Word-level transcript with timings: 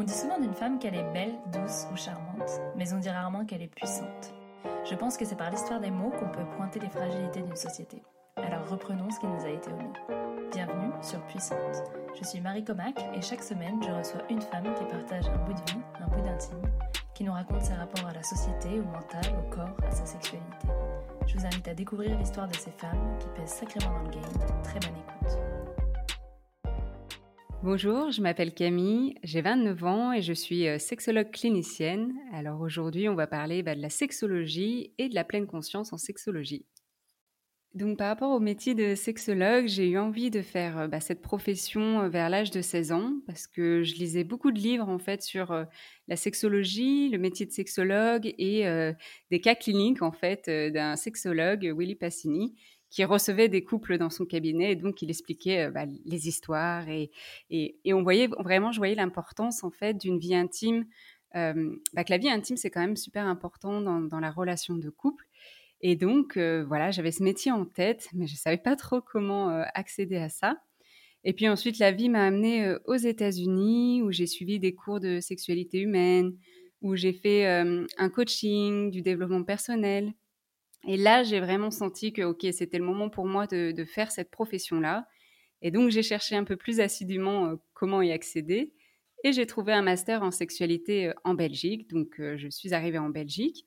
On 0.00 0.02
dit 0.02 0.14
souvent 0.14 0.40
d'une 0.40 0.54
femme 0.54 0.78
qu'elle 0.78 0.94
est 0.94 1.12
belle, 1.12 1.34
douce 1.52 1.86
ou 1.92 1.96
charmante, 1.98 2.58
mais 2.74 2.90
on 2.94 2.96
dit 2.96 3.10
rarement 3.10 3.44
qu'elle 3.44 3.60
est 3.60 3.66
puissante. 3.66 4.32
Je 4.88 4.94
pense 4.94 5.18
que 5.18 5.26
c'est 5.26 5.36
par 5.36 5.50
l'histoire 5.50 5.78
des 5.78 5.90
mots 5.90 6.08
qu'on 6.08 6.30
peut 6.30 6.46
pointer 6.56 6.80
les 6.80 6.88
fragilités 6.88 7.42
d'une 7.42 7.54
société. 7.54 8.02
Alors 8.36 8.66
reprenons 8.66 9.10
ce 9.10 9.20
qui 9.20 9.26
nous 9.26 9.44
a 9.44 9.50
été 9.50 9.70
omis. 9.70 9.92
Bienvenue 10.52 10.90
sur 11.02 11.20
Puissante. 11.26 11.84
Je 12.18 12.26
suis 12.26 12.40
Marie 12.40 12.64
Comac 12.64 12.98
et 13.14 13.20
chaque 13.20 13.42
semaine 13.42 13.78
je 13.82 13.90
reçois 13.90 14.22
une 14.30 14.40
femme 14.40 14.72
qui 14.74 14.84
partage 14.86 15.28
un 15.28 15.36
bout 15.44 15.52
de 15.52 15.70
vie, 15.70 15.80
un 16.00 16.08
bout 16.08 16.22
d'intime, 16.22 16.62
qui 17.12 17.24
nous 17.24 17.32
raconte 17.34 17.60
ses 17.60 17.74
rapports 17.74 18.06
à 18.06 18.14
la 18.14 18.22
société, 18.22 18.80
au 18.80 18.84
mental, 18.84 19.34
au 19.38 19.54
corps, 19.54 19.76
à 19.86 19.90
sa 19.90 20.06
sexualité. 20.06 20.68
Je 21.26 21.36
vous 21.36 21.44
invite 21.44 21.68
à 21.68 21.74
découvrir 21.74 22.16
l'histoire 22.16 22.48
de 22.48 22.56
ces 22.56 22.70
femmes 22.70 23.18
qui 23.18 23.26
pèsent 23.38 23.50
sacrément 23.50 23.98
dans 23.98 24.04
le 24.04 24.10
game. 24.12 24.62
Très 24.62 24.80
bonne 24.80 24.96
écoute. 24.96 25.59
Bonjour, 27.62 28.10
je 28.10 28.22
m'appelle 28.22 28.54
Camille, 28.54 29.16
j'ai 29.22 29.42
29 29.42 29.84
ans 29.84 30.12
et 30.14 30.22
je 30.22 30.32
suis 30.32 30.66
euh, 30.66 30.78
sexologue 30.78 31.30
clinicienne. 31.30 32.14
Alors 32.32 32.62
aujourd'hui, 32.62 33.06
on 33.10 33.14
va 33.14 33.26
parler 33.26 33.62
bah, 33.62 33.74
de 33.74 33.82
la 33.82 33.90
sexologie 33.90 34.94
et 34.96 35.10
de 35.10 35.14
la 35.14 35.24
pleine 35.24 35.46
conscience 35.46 35.92
en 35.92 35.98
sexologie. 35.98 36.64
Donc 37.74 37.98
par 37.98 38.08
rapport 38.08 38.30
au 38.30 38.40
métier 38.40 38.74
de 38.74 38.94
sexologue, 38.94 39.66
j'ai 39.66 39.90
eu 39.90 39.98
envie 39.98 40.30
de 40.30 40.40
faire 40.40 40.78
euh, 40.78 40.88
bah, 40.88 41.00
cette 41.00 41.20
profession 41.20 42.00
euh, 42.00 42.08
vers 42.08 42.30
l'âge 42.30 42.50
de 42.50 42.62
16 42.62 42.92
ans 42.92 43.12
parce 43.26 43.46
que 43.46 43.82
je 43.82 43.94
lisais 43.96 44.24
beaucoup 44.24 44.52
de 44.52 44.58
livres 44.58 44.88
en 44.88 44.98
fait 44.98 45.20
sur 45.20 45.66
la 46.08 46.16
sexologie, 46.16 47.10
le 47.10 47.18
métier 47.18 47.44
de 47.44 47.52
sexologue 47.52 48.34
et 48.38 48.64
des 49.30 49.40
cas 49.42 49.54
cliniques 49.54 50.00
en 50.00 50.12
fait 50.12 50.48
d'un 50.48 50.96
sexologue, 50.96 51.70
Willy 51.76 51.94
Passini, 51.94 52.54
qui 52.90 53.04
recevait 53.04 53.48
des 53.48 53.62
couples 53.62 53.98
dans 53.98 54.10
son 54.10 54.26
cabinet 54.26 54.72
et 54.72 54.76
donc 54.76 55.00
il 55.00 55.10
expliquait 55.10 55.66
euh, 55.66 55.70
bah, 55.70 55.86
les 56.04 56.28
histoires 56.28 56.88
et, 56.88 57.10
et, 57.50 57.94
on 57.94 58.02
voyait 58.02 58.26
vraiment, 58.26 58.72
je 58.72 58.78
voyais 58.78 58.96
l'importance 58.96 59.64
en 59.64 59.70
fait 59.70 59.94
d'une 59.94 60.18
vie 60.18 60.34
intime, 60.34 60.86
euh, 61.36 61.76
que 61.96 62.10
la 62.10 62.18
vie 62.18 62.28
intime 62.28 62.56
c'est 62.56 62.70
quand 62.70 62.80
même 62.80 62.96
super 62.96 63.26
important 63.26 63.80
dans, 63.80 64.00
dans, 64.00 64.20
la 64.20 64.30
relation 64.30 64.74
de 64.74 64.90
couple. 64.90 65.24
Et 65.80 65.96
donc 65.96 66.36
euh, 66.36 66.64
voilà, 66.66 66.90
j'avais 66.90 67.12
ce 67.12 67.22
métier 67.22 67.52
en 67.52 67.64
tête, 67.64 68.08
mais 68.12 68.26
je 68.26 68.34
savais 68.34 68.58
pas 68.58 68.76
trop 68.76 69.00
comment 69.00 69.48
accéder 69.74 70.16
à 70.16 70.28
ça. 70.28 70.60
Et 71.22 71.32
puis 71.32 71.48
ensuite, 71.48 71.78
la 71.78 71.92
vie 71.92 72.08
m'a 72.08 72.24
amenée 72.26 72.74
aux 72.86 72.96
États-Unis 72.96 74.02
où 74.02 74.10
j'ai 74.10 74.26
suivi 74.26 74.58
des 74.58 74.74
cours 74.74 75.00
de 75.00 75.20
sexualité 75.20 75.78
humaine, 75.78 76.34
où 76.80 76.96
j'ai 76.96 77.12
fait 77.12 77.46
un 77.46 78.08
coaching, 78.08 78.90
du 78.90 79.02
développement 79.02 79.44
personnel. 79.44 80.14
Et 80.86 80.96
là, 80.96 81.22
j'ai 81.22 81.40
vraiment 81.40 81.70
senti 81.70 82.12
que, 82.12 82.22
OK, 82.22 82.46
c'était 82.52 82.78
le 82.78 82.84
moment 82.84 83.10
pour 83.10 83.26
moi 83.26 83.46
de, 83.46 83.84
faire 83.84 84.10
cette 84.10 84.30
profession-là. 84.30 85.06
Et 85.62 85.70
donc, 85.70 85.90
j'ai 85.90 86.02
cherché 86.02 86.36
un 86.36 86.44
peu 86.44 86.56
plus 86.56 86.80
assidûment 86.80 87.46
euh, 87.46 87.56
comment 87.74 88.00
y 88.00 88.12
accéder. 88.12 88.72
Et 89.22 89.32
j'ai 89.32 89.46
trouvé 89.46 89.74
un 89.74 89.82
master 89.82 90.22
en 90.22 90.30
sexualité 90.30 91.08
euh, 91.08 91.14
en 91.24 91.34
Belgique. 91.34 91.90
Donc, 91.90 92.18
euh, 92.18 92.38
je 92.38 92.48
suis 92.48 92.72
arrivée 92.72 92.98
en 92.98 93.10
Belgique 93.10 93.66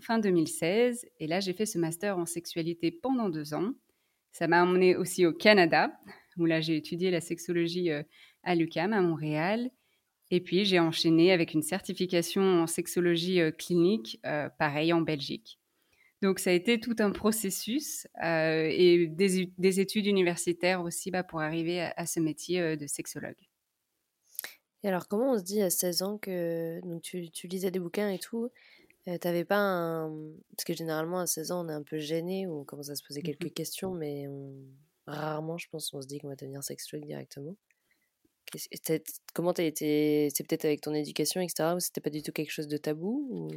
fin 0.00 0.18
2016. 0.18 1.04
Et 1.20 1.26
là, 1.26 1.38
j'ai 1.40 1.52
fait 1.52 1.66
ce 1.66 1.76
master 1.76 2.16
en 2.16 2.24
sexualité 2.24 2.90
pendant 2.90 3.28
deux 3.28 3.52
ans. 3.52 3.72
Ça 4.30 4.48
m'a 4.48 4.62
emmené 4.62 4.96
aussi 4.96 5.26
au 5.26 5.34
Canada, 5.34 5.92
où 6.38 6.46
là, 6.46 6.62
j'ai 6.62 6.74
étudié 6.74 7.10
la 7.10 7.20
sexologie 7.20 7.90
à 8.44 8.54
l'UCAM, 8.54 8.94
à 8.94 9.02
Montréal. 9.02 9.70
Et 10.30 10.40
puis, 10.40 10.64
j'ai 10.64 10.78
enchaîné 10.78 11.32
avec 11.32 11.52
une 11.52 11.60
certification 11.60 12.62
en 12.62 12.66
sexologie 12.66 13.40
clinique, 13.58 14.22
pareil, 14.58 14.94
en 14.94 15.02
Belgique. 15.02 15.58
Donc 16.22 16.38
ça 16.38 16.50
a 16.50 16.52
été 16.52 16.78
tout 16.78 16.94
un 17.00 17.10
processus 17.10 18.06
euh, 18.22 18.68
et 18.70 19.08
des, 19.08 19.80
études 19.80 20.06
universitaires 20.06 20.80
aussi 20.80 21.10
bah, 21.10 21.24
pour 21.24 21.40
arriver 21.40 21.80
à, 21.80 22.06
ce 22.06 22.20
métier 22.20 22.60
euh, 22.60 22.76
de 22.76 22.86
sexologue. 22.86 23.34
Et 24.84 24.88
alors 24.88 25.08
comment 25.08 25.32
on 25.32 25.38
se 25.38 25.42
dit 25.42 25.60
à 25.60 25.68
16 25.68 26.02
ans 26.02 26.18
que 26.18 26.80
donc 26.84 27.02
tu, 27.02 27.28
lisais 27.48 27.72
des 27.72 27.80
bouquins 27.80 28.08
et 28.08 28.20
tout, 28.20 28.50
euh, 29.08 29.18
t'avais 29.18 29.44
pas 29.44 29.58
un... 29.58 30.10
Parce 30.56 30.64
que 30.64 30.74
généralement 30.74 31.18
à 31.18 31.26
16 31.26 31.50
ans 31.50 31.66
on 31.66 31.68
est 31.68 31.74
un 31.74 31.82
peu 31.82 31.98
gêné 31.98 32.46
ou 32.46 32.60
on 32.60 32.64
commence 32.64 32.90
à 32.90 32.94
se 32.94 33.02
poser 33.02 33.22
quelques 33.22 33.46
mmh 33.46 33.50
questions 33.50 33.92
mais 33.92 34.28
rarement 35.06 35.58
je 35.58 35.68
pense 35.70 35.92
on 35.92 36.00
se 36.00 36.06
dit 36.06 36.20
qu'on 36.20 36.28
va 36.28 36.36
devenir 36.36 36.62
sexologue 36.62 37.04
directement. 37.04 37.56
Comment 39.34 39.52
t'as 39.52 39.64
été 39.64 40.28
C'est 40.34 40.46
peut-être 40.46 40.64
avec 40.64 40.80
ton 40.80 40.92
éducation, 40.92 41.40
etc. 41.40 41.70
Ou 41.74 41.80
c'était 41.80 42.00
pas 42.00 42.10
du 42.10 42.22
tout 42.22 42.32
quelque 42.32 42.50
chose 42.50 42.68
de 42.68 42.76
tabou 42.76 43.48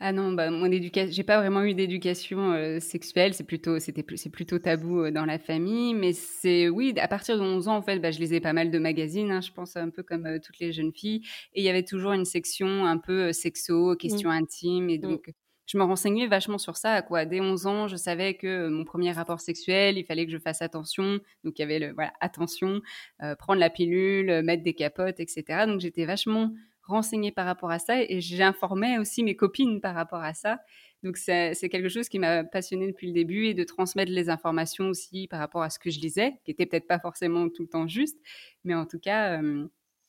Ah 0.00 0.12
non, 0.12 0.32
bah 0.32 0.50
mon 0.50 0.70
éducation, 0.70 1.12
j'ai 1.12 1.22
pas 1.22 1.38
vraiment 1.38 1.62
eu 1.62 1.74
d'éducation 1.74 2.52
euh, 2.52 2.80
sexuelle. 2.80 3.34
C'est 3.34 3.44
plutôt, 3.44 3.78
c'était, 3.78 4.04
c'est 4.16 4.30
plutôt 4.30 4.58
tabou 4.58 5.00
euh, 5.00 5.10
dans 5.10 5.24
la 5.24 5.38
famille. 5.38 5.94
Mais 5.94 6.12
c'est, 6.12 6.68
oui, 6.68 6.94
à 6.98 7.08
partir 7.08 7.38
de 7.38 7.42
11 7.42 7.68
ans, 7.68 7.76
en 7.76 7.82
fait, 7.82 7.98
bah, 7.98 8.10
je 8.10 8.18
lisais 8.18 8.40
pas 8.40 8.52
mal 8.52 8.70
de 8.70 8.78
magazines. 8.78 9.30
Hein, 9.30 9.40
je 9.40 9.52
pense 9.52 9.76
un 9.76 9.90
peu 9.90 10.02
comme 10.02 10.26
euh, 10.26 10.38
toutes 10.44 10.58
les 10.58 10.72
jeunes 10.72 10.92
filles. 10.92 11.22
Et 11.54 11.62
il 11.62 11.64
y 11.64 11.68
avait 11.68 11.84
toujours 11.84 12.12
une 12.12 12.26
section 12.26 12.84
un 12.84 12.98
peu 12.98 13.32
sexo, 13.32 13.96
questions 13.96 14.30
mmh. 14.30 14.32
intimes. 14.32 14.90
Et 14.90 14.98
mmh. 14.98 15.18
Je 15.66 15.78
me 15.78 15.82
renseignais 15.82 16.26
vachement 16.26 16.58
sur 16.58 16.76
ça. 16.76 17.02
Quoi. 17.02 17.24
Dès 17.24 17.40
11 17.40 17.66
ans, 17.66 17.88
je 17.88 17.96
savais 17.96 18.34
que 18.34 18.46
euh, 18.46 18.70
mon 18.70 18.84
premier 18.84 19.12
rapport 19.12 19.40
sexuel, 19.40 19.98
il 19.98 20.04
fallait 20.04 20.26
que 20.26 20.32
je 20.32 20.38
fasse 20.38 20.62
attention. 20.62 21.20
Donc, 21.42 21.58
il 21.58 21.62
y 21.62 21.64
avait 21.64 21.78
le, 21.78 21.92
voilà, 21.92 22.12
attention, 22.20 22.80
euh, 23.22 23.34
prendre 23.34 23.60
la 23.60 23.70
pilule, 23.70 24.30
euh, 24.30 24.42
mettre 24.42 24.62
des 24.62 24.74
capotes, 24.74 25.20
etc. 25.20 25.64
Donc, 25.66 25.80
j'étais 25.80 26.04
vachement 26.04 26.52
renseignée 26.82 27.32
par 27.32 27.46
rapport 27.46 27.70
à 27.70 27.78
ça 27.78 28.02
et 28.02 28.20
j'informais 28.20 28.98
aussi 28.98 29.22
mes 29.22 29.36
copines 29.36 29.80
par 29.80 29.94
rapport 29.94 30.22
à 30.22 30.34
ça. 30.34 30.60
Donc, 31.02 31.16
c'est 31.16 31.54
quelque 31.70 31.88
chose 31.88 32.08
qui 32.08 32.18
m'a 32.18 32.44
passionnée 32.44 32.86
depuis 32.86 33.06
le 33.06 33.14
début 33.14 33.46
et 33.46 33.54
de 33.54 33.64
transmettre 33.64 34.12
les 34.12 34.28
informations 34.30 34.88
aussi 34.88 35.26
par 35.28 35.38
rapport 35.38 35.62
à 35.62 35.70
ce 35.70 35.78
que 35.78 35.90
je 35.90 36.00
lisais, 36.00 36.34
qui 36.44 36.50
était 36.50 36.66
peut-être 36.66 36.86
pas 36.86 36.98
forcément 36.98 37.48
tout 37.48 37.62
le 37.62 37.68
temps 37.68 37.86
juste, 37.86 38.18
mais 38.64 38.74
en 38.74 38.86
tout 38.86 38.98
cas, 38.98 39.38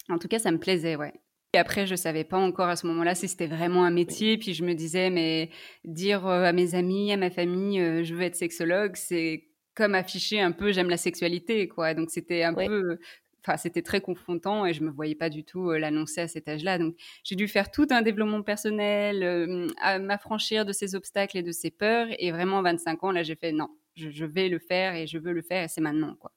en 0.09 0.17
tout 0.19 0.29
cas, 0.29 0.39
ça 0.39 0.51
me 0.51 0.57
plaisait, 0.57 0.95
ouais. 0.95 1.13
Et 1.55 1.57
après, 1.57 1.87
je 1.87 1.95
savais 1.95 2.25
pas 2.25 2.37
encore 2.37 2.67
à 2.67 2.75
ce 2.75 2.85
moment-là 2.87 3.15
si 3.15 3.29
c'était 3.29 3.47
vraiment 3.47 3.85
un 3.85 3.89
métier. 3.89 4.37
Puis 4.37 4.53
je 4.53 4.65
me 4.65 4.73
disais, 4.73 5.09
mais 5.09 5.49
dire 5.85 6.27
euh, 6.27 6.43
à 6.43 6.51
mes 6.51 6.75
amis, 6.75 7.13
à 7.13 7.17
ma 7.17 7.29
famille, 7.29 7.79
euh, 7.79 8.03
je 8.03 8.13
veux 8.13 8.23
être 8.23 8.35
sexologue, 8.35 8.97
c'est 8.97 9.47
comme 9.73 9.95
afficher 9.95 10.41
un 10.41 10.51
peu 10.51 10.73
j'aime 10.73 10.89
la 10.89 10.97
sexualité, 10.97 11.69
quoi. 11.69 11.93
Donc 11.93 12.09
c'était 12.11 12.43
un 12.43 12.53
peu, 12.53 12.99
enfin 13.41 13.55
c'était 13.55 13.83
très 13.83 14.01
confrontant 14.01 14.65
et 14.65 14.73
je 14.73 14.83
me 14.83 14.91
voyais 14.91 15.15
pas 15.15 15.29
du 15.29 15.45
tout 15.45 15.69
euh, 15.69 15.77
l'annoncer 15.77 16.19
à 16.19 16.27
cet 16.27 16.49
âge-là. 16.49 16.77
Donc 16.77 16.97
j'ai 17.23 17.37
dû 17.37 17.47
faire 17.47 17.71
tout 17.71 17.87
un 17.89 18.01
développement 18.01 18.41
personnel, 18.41 19.69
à 19.79 19.97
m'affranchir 19.97 20.65
de 20.65 20.73
ces 20.73 20.93
obstacles 20.93 21.37
et 21.37 21.43
de 21.43 21.53
ces 21.53 21.71
peurs. 21.71 22.07
Et 22.19 22.31
vraiment, 22.33 22.59
à 22.59 22.63
25 22.63 23.01
ans, 23.05 23.11
là, 23.11 23.23
j'ai 23.23 23.35
fait 23.35 23.53
non, 23.53 23.69
je, 23.95 24.09
je, 24.09 24.25
vais 24.25 24.49
le 24.49 24.59
faire 24.59 24.93
et 24.93 25.07
je 25.07 25.17
veux 25.17 25.31
le 25.31 25.41
faire 25.41 25.63
et 25.63 25.67
c'est 25.69 25.79
maintenant, 25.79 26.15
quoi. 26.19 26.33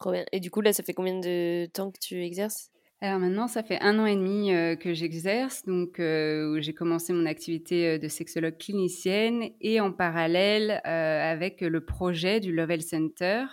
Trop 0.00 0.10
bien. 0.10 0.24
Et 0.32 0.40
du 0.40 0.50
coup, 0.50 0.62
là, 0.62 0.72
ça 0.72 0.82
fait 0.82 0.94
combien 0.94 1.20
de 1.20 1.66
temps 1.72 1.92
que 1.92 1.98
tu 2.00 2.24
exerces? 2.24 2.72
Alors 3.02 3.18
maintenant, 3.18 3.48
ça 3.48 3.62
fait 3.62 3.80
un 3.80 3.98
an 3.98 4.04
et 4.04 4.14
demi 4.14 4.52
euh, 4.52 4.76
que 4.76 4.92
j'exerce, 4.92 5.64
donc 5.64 5.98
euh, 5.98 6.60
j'ai 6.60 6.74
commencé 6.74 7.14
mon 7.14 7.24
activité 7.24 7.88
euh, 7.88 7.98
de 7.98 8.08
sexologue 8.08 8.58
clinicienne 8.58 9.48
et 9.62 9.80
en 9.80 9.90
parallèle 9.90 10.82
avec 10.84 11.62
le 11.62 11.80
projet 11.82 12.40
du 12.40 12.52
Lovell 12.52 12.82
Center 12.82 13.44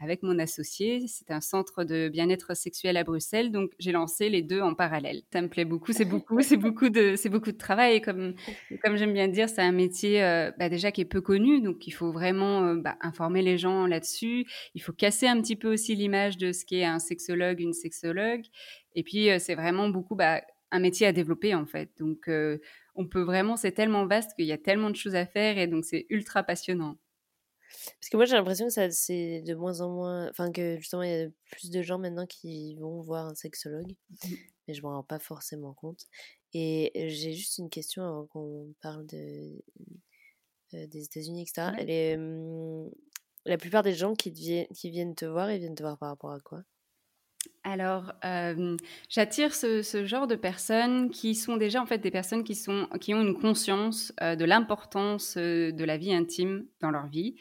avec 0.00 0.22
mon 0.22 0.38
associé. 0.38 1.06
C'est 1.06 1.30
un 1.30 1.40
centre 1.40 1.84
de 1.84 2.08
bien-être 2.08 2.56
sexuel 2.56 2.96
à 2.96 3.04
Bruxelles, 3.04 3.52
donc 3.52 3.70
j'ai 3.78 3.92
lancé 3.92 4.28
les 4.28 4.42
deux 4.42 4.60
en 4.60 4.74
parallèle. 4.74 5.22
Ça 5.32 5.40
me 5.40 5.48
plaît 5.48 5.64
beaucoup, 5.64 5.92
c'est 5.92 6.04
beaucoup, 6.04 6.40
c'est 6.42 6.56
beaucoup 6.56 6.88
de, 6.88 7.14
c'est 7.16 7.28
beaucoup 7.28 7.52
de 7.52 7.56
travail. 7.56 8.00
Comme, 8.00 8.34
comme 8.82 8.96
j'aime 8.96 9.12
bien 9.12 9.28
dire, 9.28 9.48
c'est 9.48 9.62
un 9.62 9.72
métier 9.72 10.22
euh, 10.22 10.50
bah, 10.58 10.68
déjà 10.68 10.90
qui 10.90 11.00
est 11.00 11.06
peu 11.06 11.20
connu, 11.20 11.60
donc 11.60 11.86
il 11.86 11.92
faut 11.92 12.10
vraiment 12.10 12.64
euh, 12.64 12.74
bah, 12.74 12.96
informer 13.00 13.42
les 13.42 13.56
gens 13.56 13.86
là-dessus. 13.86 14.46
Il 14.74 14.82
faut 14.82 14.92
casser 14.92 15.28
un 15.28 15.40
petit 15.40 15.56
peu 15.56 15.72
aussi 15.72 15.94
l'image 15.94 16.36
de 16.38 16.52
ce 16.52 16.64
qu'est 16.64 16.84
un 16.84 16.98
sexologue, 16.98 17.60
une 17.60 17.72
sexologue. 17.74 18.42
Et 18.94 19.02
puis 19.02 19.28
c'est 19.38 19.54
vraiment 19.54 19.88
beaucoup 19.88 20.16
bah, 20.16 20.42
un 20.70 20.80
métier 20.80 21.06
à 21.06 21.12
développer 21.12 21.54
en 21.54 21.66
fait. 21.66 21.90
Donc 21.98 22.28
on 22.94 23.06
peut 23.06 23.22
vraiment, 23.22 23.56
c'est 23.56 23.72
tellement 23.72 24.06
vaste 24.06 24.34
qu'il 24.36 24.46
y 24.46 24.52
a 24.52 24.58
tellement 24.58 24.90
de 24.90 24.96
choses 24.96 25.14
à 25.14 25.24
faire 25.24 25.58
et 25.58 25.66
donc 25.66 25.84
c'est 25.84 26.06
ultra 26.10 26.42
passionnant. 26.42 26.96
Parce 28.00 28.10
que 28.10 28.16
moi, 28.16 28.26
j'ai 28.26 28.34
l'impression 28.34 28.66
que 28.66 28.72
ça, 28.72 28.90
c'est 28.90 29.42
de 29.42 29.54
moins 29.54 29.80
en 29.80 29.90
moins. 29.90 30.28
Enfin, 30.30 30.52
que 30.52 30.76
justement, 30.78 31.02
il 31.02 31.10
y 31.10 31.22
a 31.22 31.28
plus 31.50 31.70
de 31.70 31.82
gens 31.82 31.98
maintenant 31.98 32.26
qui 32.26 32.76
vont 32.76 33.00
voir 33.00 33.26
un 33.26 33.34
sexologue. 33.34 33.94
Mmh. 34.10 34.34
Mais 34.68 34.74
je 34.74 34.82
m'en 34.82 34.90
rends 34.90 35.02
pas 35.02 35.18
forcément 35.18 35.74
compte. 35.74 36.06
Et 36.54 36.92
j'ai 36.94 37.32
juste 37.32 37.58
une 37.58 37.70
question 37.70 38.04
avant 38.04 38.26
qu'on 38.26 38.74
parle 38.80 39.06
de, 39.06 39.62
euh, 40.74 40.86
des 40.86 41.04
États-Unis, 41.04 41.42
etc. 41.42 41.72
Elle 41.78 41.90
est, 41.90 42.18
la 43.44 43.58
plupart 43.58 43.82
des 43.82 43.94
gens 43.94 44.14
qui, 44.14 44.32
qui 44.32 44.90
viennent 44.90 45.14
te 45.14 45.24
voir, 45.24 45.50
ils 45.50 45.58
viennent 45.58 45.74
te 45.74 45.82
voir 45.82 45.98
par 45.98 46.10
rapport 46.10 46.32
à 46.32 46.40
quoi? 46.40 46.62
Alors, 47.64 48.12
euh, 48.24 48.76
j'attire 49.08 49.54
ce, 49.54 50.04
genre 50.04 50.26
de 50.26 50.34
personnes 50.34 51.10
qui 51.10 51.36
sont 51.36 51.56
déjà 51.56 51.80
en 51.80 51.86
fait 51.86 51.98
des 51.98 52.10
personnes 52.10 52.42
qui, 52.42 52.56
sont, 52.56 52.88
qui 53.00 53.14
ont 53.14 53.22
une 53.22 53.38
conscience 53.38 54.12
euh, 54.20 54.34
de 54.34 54.44
l'importance 54.44 55.36
euh, 55.36 55.70
de 55.70 55.84
la 55.84 55.96
vie 55.96 56.12
intime 56.12 56.66
dans 56.80 56.90
leur 56.90 57.06
vie, 57.06 57.36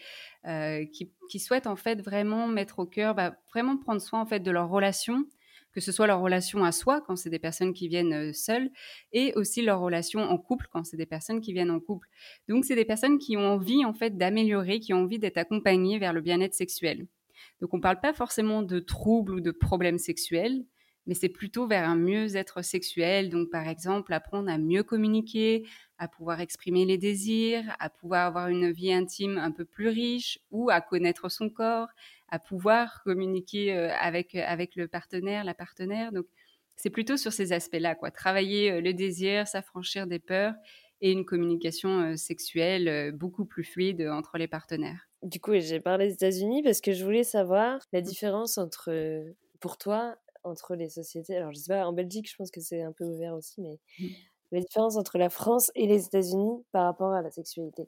qui, 0.91 1.11
qui, 1.29 1.39
souhaitent 1.39 1.67
en 1.67 1.75
fait 1.75 2.01
vraiment 2.01 2.47
mettre 2.47 2.79
au 2.79 2.85
cœur, 2.85 3.13
bah, 3.13 3.35
vraiment 3.51 3.77
prendre 3.77 4.01
soin 4.01 4.21
en 4.21 4.25
fait 4.25 4.39
de 4.39 4.49
leur 4.51 4.69
relation, 4.69 5.25
que 5.71 5.81
ce 5.81 5.91
soit 5.91 6.07
leur 6.07 6.19
relation 6.19 6.63
à 6.63 6.71
soi 6.71 7.01
quand 7.01 7.15
c'est 7.15 7.29
des 7.29 7.39
personnes 7.39 7.73
qui 7.73 7.87
viennent 7.87 8.33
seules, 8.33 8.69
et 9.13 9.33
aussi 9.35 9.61
leur 9.61 9.79
relation 9.79 10.21
en 10.21 10.37
couple 10.37 10.67
quand 10.71 10.83
c'est 10.83 10.97
des 10.97 11.05
personnes 11.05 11.41
qui 11.41 11.53
viennent 11.53 11.71
en 11.71 11.79
couple. 11.79 12.07
Donc, 12.47 12.65
c'est 12.65 12.75
des 12.75 12.85
personnes 12.85 13.19
qui 13.19 13.37
ont 13.37 13.45
envie 13.53 13.85
en 13.85 13.93
fait 13.93 14.17
d'améliorer, 14.17 14.79
qui 14.79 14.93
ont 14.93 15.03
envie 15.03 15.19
d'être 15.19 15.37
accompagnées 15.37 15.99
vers 15.99 16.13
le 16.13 16.21
bien-être 16.21 16.55
sexuel. 16.55 17.05
Donc 17.59 17.73
on 17.73 17.77
ne 17.77 17.81
parle 17.81 17.99
pas 17.99 18.13
forcément 18.13 18.61
de 18.61 18.79
troubles 18.79 19.35
ou 19.35 19.41
de 19.41 19.51
problèmes 19.51 19.97
sexuels, 19.97 20.63
mais 21.07 21.15
c'est 21.15 21.29
plutôt 21.29 21.67
vers 21.67 21.89
un 21.89 21.95
mieux-être 21.95 22.63
sexuel. 22.63 23.29
Donc, 23.29 23.49
par 23.49 23.67
exemple, 23.67 24.13
apprendre 24.13 24.49
à 24.49 24.57
mieux 24.57 24.83
communiquer, 24.83 25.67
à 25.97 26.07
pouvoir 26.07 26.41
exprimer 26.41 26.85
les 26.85 26.97
désirs, 26.97 27.75
à 27.79 27.89
pouvoir 27.89 28.27
avoir 28.27 28.47
une 28.49 28.71
vie 28.71 28.93
intime 28.93 29.37
un 29.37 29.51
peu 29.51 29.65
plus 29.65 29.87
riche 29.87 30.39
ou 30.51 30.69
à 30.69 30.81
connaître 30.81 31.29
son 31.29 31.49
corps, 31.49 31.89
à 32.29 32.39
pouvoir 32.39 33.01
communiquer 33.03 33.73
euh, 33.73 33.91
avec, 33.99 34.35
avec 34.35 34.75
le 34.75 34.87
partenaire, 34.87 35.43
la 35.43 35.53
partenaire. 35.53 36.11
Donc, 36.11 36.25
c'est 36.75 36.89
plutôt 36.89 37.17
sur 37.17 37.33
ces 37.33 37.51
aspects-là, 37.51 37.95
quoi. 37.95 38.11
Travailler 38.11 38.71
euh, 38.71 38.81
le 38.81 38.93
désir, 38.93 39.47
s'affranchir 39.47 40.07
des 40.07 40.19
peurs 40.19 40.53
et 41.01 41.11
une 41.11 41.25
communication 41.25 42.11
euh, 42.11 42.15
sexuelle 42.15 43.11
beaucoup 43.11 43.45
plus 43.45 43.63
fluide 43.63 44.07
entre 44.09 44.37
les 44.37 44.47
partenaires. 44.47 45.10
Du 45.23 45.39
coup, 45.39 45.53
j'ai 45.59 45.79
parlé 45.79 46.07
des 46.07 46.13
États-Unis 46.13 46.63
parce 46.63 46.81
que 46.81 46.93
je 46.93 47.03
voulais 47.03 47.23
savoir 47.23 47.79
la 47.93 48.01
différence 48.01 48.57
entre, 48.57 48.91
pour 49.59 49.77
toi, 49.77 50.15
entre 50.43 50.75
les 50.75 50.89
sociétés. 50.89 51.37
Alors, 51.37 51.51
je 51.53 51.59
sais 51.59 51.73
pas, 51.73 51.85
en 51.87 51.93
Belgique, 51.93 52.29
je 52.29 52.35
pense 52.35 52.49
que 52.51 52.61
c'est 52.61 52.81
un 52.81 52.91
peu 52.91 53.03
ouvert 53.05 53.35
aussi, 53.35 53.61
mais 53.61 53.79
mmh. 53.99 54.07
la 54.51 54.59
différence 54.61 54.97
entre 54.97 55.17
la 55.19 55.29
France 55.29 55.71
et 55.75 55.85
les 55.87 56.05
États-Unis 56.05 56.63
par 56.71 56.85
rapport 56.85 57.13
à 57.13 57.21
la 57.21 57.29
sexualité. 57.31 57.87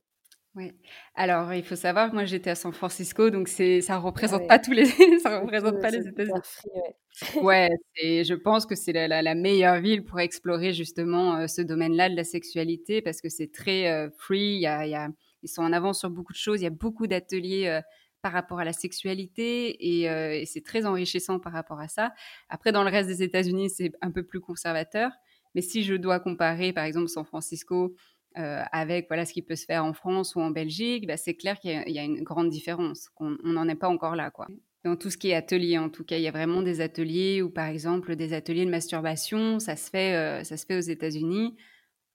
Oui. 0.56 0.71
Alors, 1.15 1.51
il 1.56 1.63
faut 1.63 1.75
savoir 1.75 2.13
moi, 2.13 2.25
j'étais 2.25 2.51
à 2.51 2.56
San 2.56 2.71
Francisco, 2.74 3.31
donc 3.31 3.47
c'est, 3.47 3.81
ça 3.81 3.97
représente 3.97 4.44
Ah 4.44 4.47
pas 4.47 4.59
tous 4.59 4.71
les, 4.71 4.85
ça 5.24 5.39
représente 5.39 5.81
pas 5.81 5.89
les 5.89 6.07
États-Unis. 6.07 6.33
ouais. 6.75 6.95
Ouais, 7.41 7.69
et 7.95 8.24
je 8.24 8.33
pense 8.33 8.65
que 8.65 8.75
c'est 8.75 8.91
la, 8.94 9.07
la- 9.07 9.21
la 9.21 9.35
meilleure 9.35 9.80
ville 9.81 10.03
pour 10.03 10.19
explorer 10.19 10.74
justement 10.74 11.38
euh, 11.38 11.47
ce 11.47 11.62
domaine-là 11.62 12.09
de 12.09 12.15
la 12.15 12.24
sexualité 12.24 13.01
parce 13.03 13.21
que 13.21 13.30
c'est 13.30 13.51
très 13.51 13.88
euh, 13.91 14.09
free. 14.18 14.56
Il 14.56 14.62
y 14.62 14.68
a, 14.68 14.85
il 14.85 14.91
y 14.91 14.95
a- 14.95 15.09
ils 15.44 15.50
sont 15.50 15.62
en 15.63 15.74
avance 15.74 16.00
sur 16.00 16.10
beaucoup 16.10 16.34
de 16.34 16.38
choses. 16.38 16.62
Il 16.62 16.63
y 16.63 16.68
a 16.68 16.72
beaucoup 16.72 17.07
d'ateliers 17.07 17.68
euh, 17.68 17.81
par 18.22 18.31
rapport 18.31 18.60
à 18.60 18.66
la 18.66 18.74
sexualité 18.74 20.00
et, 20.00 20.10
euh, 20.10 20.34
et 20.34 20.45
c'est 20.45 20.62
très 20.63 20.86
enrichissant 20.86 21.40
par 21.40 21.51
rapport 21.54 21.80
à 21.80 21.88
ça. 21.90 22.13
Après, 22.50 22.72
dans 22.72 22.84
le 22.84 22.90
reste 22.90 23.10
des 23.10 23.22
États-Unis, 23.22 23.69
c'est 23.69 23.92
un 24.01 24.12
peu 24.12 24.24
plus 24.24 24.40
conservateur. 24.40 25.12
Mais 25.56 25.62
si 25.62 25.84
je 25.84 25.94
dois 25.95 26.19
comparer, 26.19 26.74
par 26.74 26.86
exemple, 26.86 27.10
San 27.10 27.25
Francisco 27.25 27.95
euh, 28.38 28.63
avec 28.72 29.07
voilà 29.10 29.25
ce 29.25 29.34
qui 29.34 29.44
peut 29.44 29.56
se 29.56 29.66
faire 29.66 29.86
en 29.86 29.94
France 29.94 30.36
ou 30.36 30.40
en 30.42 30.50
Belgique, 30.50 31.06
bah, 31.06 31.18
c'est 31.18 31.36
clair 31.36 31.60
qu'il 31.60 31.72
y, 31.72 32.00
a- 32.00 32.04
une 32.04 32.24
grande 32.24 32.50
différence. 32.50 33.10
On 33.18 33.38
n'en 33.44 33.68
est 33.68 33.75
pas 33.75 33.90
encore 33.90 34.16
là, 34.16 34.31
quoi. 34.31 34.48
Dans 34.84 34.95
tout 34.95 35.10
ce 35.10 35.18
qui 35.18 35.30
est 35.30 35.36
atelier, 35.36 35.78
en 35.78 35.90
tout 35.90 36.04
cas, 36.04 36.18
il 36.18 36.24
y 36.24 36.28
a 36.28 36.31
vraiment 36.31 36.62
des 36.62 36.81
ateliers 36.81 37.42
où, 37.42 37.50
par 37.50 37.68
exemple, 37.68 38.16
des 38.16 38.34
ateliers 38.34 38.66
de 38.66 38.72
masturbation, 38.72 39.60
ça 39.60 39.75
se 39.75 39.90
fait, 39.90 40.44
ça 40.44 40.57
se 40.57 40.66
fait 40.66 40.75
aux 40.75 40.81
États-Unis. 40.81 41.56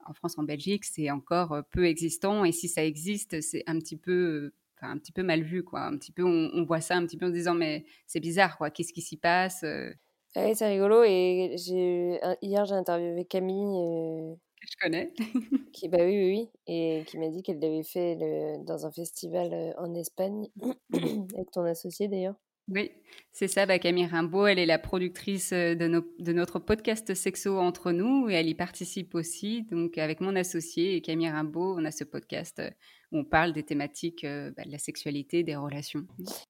En 0.08 0.14
France, 0.14 0.38
en 0.38 0.42
Belgique, 0.44 0.84
c'est 0.84 1.10
encore 1.10 1.52
euh, 1.52 1.62
peu 1.70 1.86
existant. 1.86 2.44
Et 2.44 2.52
si 2.52 2.68
ça 2.68 2.84
existe, 2.84 3.40
c'est 3.40 3.62
un 3.66 3.78
petit 3.78 3.96
peu, 3.96 4.12
euh, 4.12 4.54
enfin, 4.76 4.92
un 4.92 4.98
petit 4.98 5.12
peu 5.12 5.22
mal 5.22 5.42
vu, 5.42 5.62
quoi. 5.64 5.82
Un 5.82 5.96
petit 5.98 6.12
peu, 6.12 6.22
on, 6.24 6.50
on 6.54 6.64
voit 6.64 6.80
ça 6.80 6.96
un 6.96 7.06
petit 7.06 7.16
peu 7.18 7.26
en 7.26 7.30
se 7.30 7.34
disant, 7.34 7.54
mais 7.54 7.84
c'est 8.06 8.20
bizarre, 8.20 8.56
quoi. 8.58 8.70
Qu'est-ce 8.70 8.92
qui 8.92 9.02
s'y 9.02 9.16
passe 9.18 9.62
euh, 9.64 9.92
Ouais, 10.36 10.54
c'est 10.54 10.68
rigolo. 10.68 11.02
Et 11.04 11.54
j'ai 11.56 12.20
hier, 12.42 12.64
j'ai 12.64 12.74
interviewé 12.74 13.24
Camille, 13.24 13.64
euh, 13.78 14.34
que 14.60 14.66
je 14.70 14.76
connais. 14.80 15.12
qui, 15.72 15.88
bah 15.88 15.98
oui, 16.00 16.16
oui, 16.16 16.30
oui, 16.30 16.50
et 16.66 17.04
qui 17.06 17.18
m'a 17.18 17.28
dit 17.28 17.42
qu'elle 17.42 17.60
l'avait 17.60 17.82
fait 17.82 18.16
le- 18.16 18.64
dans 18.64 18.86
un 18.86 18.90
festival 18.90 19.74
en 19.78 19.94
Espagne, 19.94 20.48
avec 21.34 21.50
ton 21.52 21.62
associé 21.64 22.08
d'ailleurs. 22.08 22.34
Oui, 22.68 22.90
c'est 23.32 23.48
ça, 23.48 23.64
bah, 23.64 23.78
Camille 23.78 24.06
Rimbaud, 24.06 24.46
elle 24.46 24.58
est 24.58 24.66
la 24.66 24.78
productrice 24.78 25.52
euh, 25.52 25.74
de, 25.74 26.32
notre 26.32 26.58
podcast 26.58 27.14
Sexo 27.14 27.58
entre 27.58 27.92
nous 27.92 28.28
et 28.28 28.34
elle 28.34 28.48
y 28.48 28.54
participe 28.54 29.14
aussi. 29.14 29.62
Donc 29.70 29.96
avec 29.96 30.20
mon 30.20 30.36
associé 30.36 30.94
et 30.94 31.00
Camille 31.00 31.30
Rimbaud, 31.30 31.76
on 31.78 31.84
a 31.86 31.90
ce 31.90 32.04
podcast 32.04 32.58
euh, 32.58 32.70
où 33.10 33.20
on 33.20 33.24
parle 33.24 33.52
des 33.52 33.62
thématiques 33.62 34.24
euh, 34.24 34.50
bah, 34.56 34.64
de 34.66 34.70
la 34.70 34.78
sexualité, 34.78 35.42
des 35.42 35.56
relations. 35.56 36.06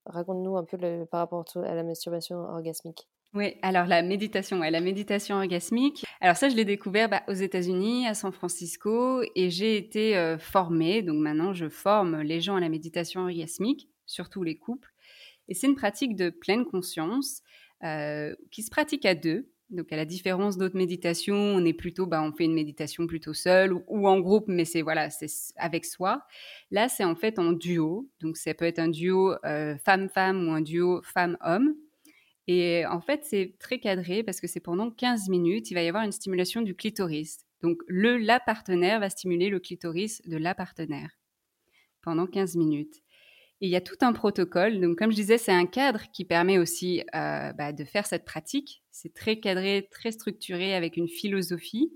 Raconte-nous 0.07 0.57
un 0.57 0.65
peu 0.65 0.77
le, 0.77 1.05
par 1.05 1.21
rapport 1.21 1.45
à 1.57 1.75
la 1.75 1.85
masturbation 1.85 2.39
orgasmique. 2.39 3.07
Oui, 3.35 3.57
alors 3.61 3.87
la 3.87 4.03
méditation, 4.03 4.59
ouais, 4.61 4.71
la 4.71 4.81
méditation 4.81 5.37
orgasmique. 5.37 6.05
Alors 6.21 6.37
ça, 6.37 6.49
je 6.49 6.57
l'ai 6.57 6.65
découvert 6.65 7.11
bah, 7.11 7.23
aux 7.29 7.35
États-Unis, 7.35 8.07
à 8.07 8.15
San 8.15 8.33
Francisco, 8.33 9.23
et 9.35 9.51
j'ai 9.51 9.77
été 9.77 10.17
euh, 10.17 10.39
formée. 10.39 11.03
Donc 11.03 11.19
maintenant, 11.19 11.53
je 11.53 11.69
forme 11.69 12.23
les 12.23 12.41
gens 12.41 12.57
à 12.57 12.61
la 12.61 12.71
méditation 12.71 13.23
orgasmique, 13.23 13.89
surtout 14.07 14.43
les 14.43 14.57
couples. 14.57 14.89
Et 15.49 15.55
c'est 15.55 15.67
une 15.67 15.77
pratique 15.77 16.15
de 16.15 16.31
pleine 16.31 16.65
conscience 16.65 17.43
euh, 17.85 18.35
qui 18.51 18.63
se 18.63 18.71
pratique 18.71 19.07
à 19.07 19.15
deux. 19.15 19.51
Donc 19.71 19.93
à 19.93 19.97
la 19.97 20.07
différence 20.07 20.57
d'autres 20.57 20.77
méditations, 20.77 21.37
on 21.37 21.65
est 21.65 21.75
plutôt, 21.75 22.07
bah, 22.07 22.23
on 22.23 22.33
fait 22.33 22.45
une 22.45 22.55
méditation 22.55 23.07
plutôt 23.07 23.35
seule 23.35 23.75
ou, 23.87 24.09
en 24.09 24.19
groupe, 24.19 24.45
mais 24.49 24.65
c'est 24.65 24.81
voilà, 24.81 25.11
c'est 25.11 25.29
avec 25.57 25.85
soi. 25.85 26.25
Là, 26.71 26.89
c'est 26.89 27.05
en 27.05 27.15
fait 27.15 27.39
en 27.39 27.53
duo. 27.53 28.09
Donc 28.21 28.39
ça 28.39 28.55
peut 28.55 28.65
être 28.65 28.79
un 28.79 28.89
duo 28.89 29.35
euh, 29.45 29.77
femme-femme 29.85 30.49
ou 30.49 30.53
un 30.53 30.63
duo 30.63 31.03
femme-homme. 31.03 31.75
Et 32.47 32.87
en 32.87 33.03
fait, 33.03 33.25
c'est 33.25 33.57
très 33.59 33.79
cadré 33.79 34.23
parce 34.23 34.41
que 34.41 34.47
c'est 34.47 34.61
pendant 34.61 34.91
15 34.91 35.29
minutes, 35.29 35.71
il 35.71 35.75
va 35.75 35.83
y 35.83 35.89
avoir 35.89 36.03
une 36.03 36.13
stimulation 36.13 36.63
du 36.63 36.75
clitoris. 36.75 37.45
Donc 37.61 37.83
le 37.89 38.17
la 38.17 38.41
partenaire 38.41 39.01
va 39.01 39.11
stimuler 39.11 39.51
le 39.51 39.61
clitoris 39.61 40.23
de 40.27 40.39
la 40.39 40.55
partenaire 40.55 41.11
pendant 42.01 42.27
15 42.27 42.57
minutes. 42.57 43.03
Et 43.61 43.67
il 43.67 43.71
y 43.71 43.77
a 43.77 43.81
tout 43.81 43.97
un 44.03 44.13
protocole. 44.13 44.81
Donc 44.81 44.99
comme 44.99 45.11
je 45.11 45.17
disais, 45.17 45.39
c'est 45.39 45.53
un 45.53 45.67
cadre 45.67 46.03
qui 46.13 46.25
permet 46.25 46.59
aussi 46.59 47.01
euh, 47.15 47.53
bah, 47.53 47.73
de 47.73 47.85
faire 47.85 48.07
cette 48.07 48.25
pratique. 48.25 48.83
C'est 48.91 49.15
très 49.15 49.41
cadré, 49.41 49.89
très 49.91 50.13
structuré 50.13 50.75
avec 50.75 50.97
une 50.97 51.09
philosophie. 51.09 51.93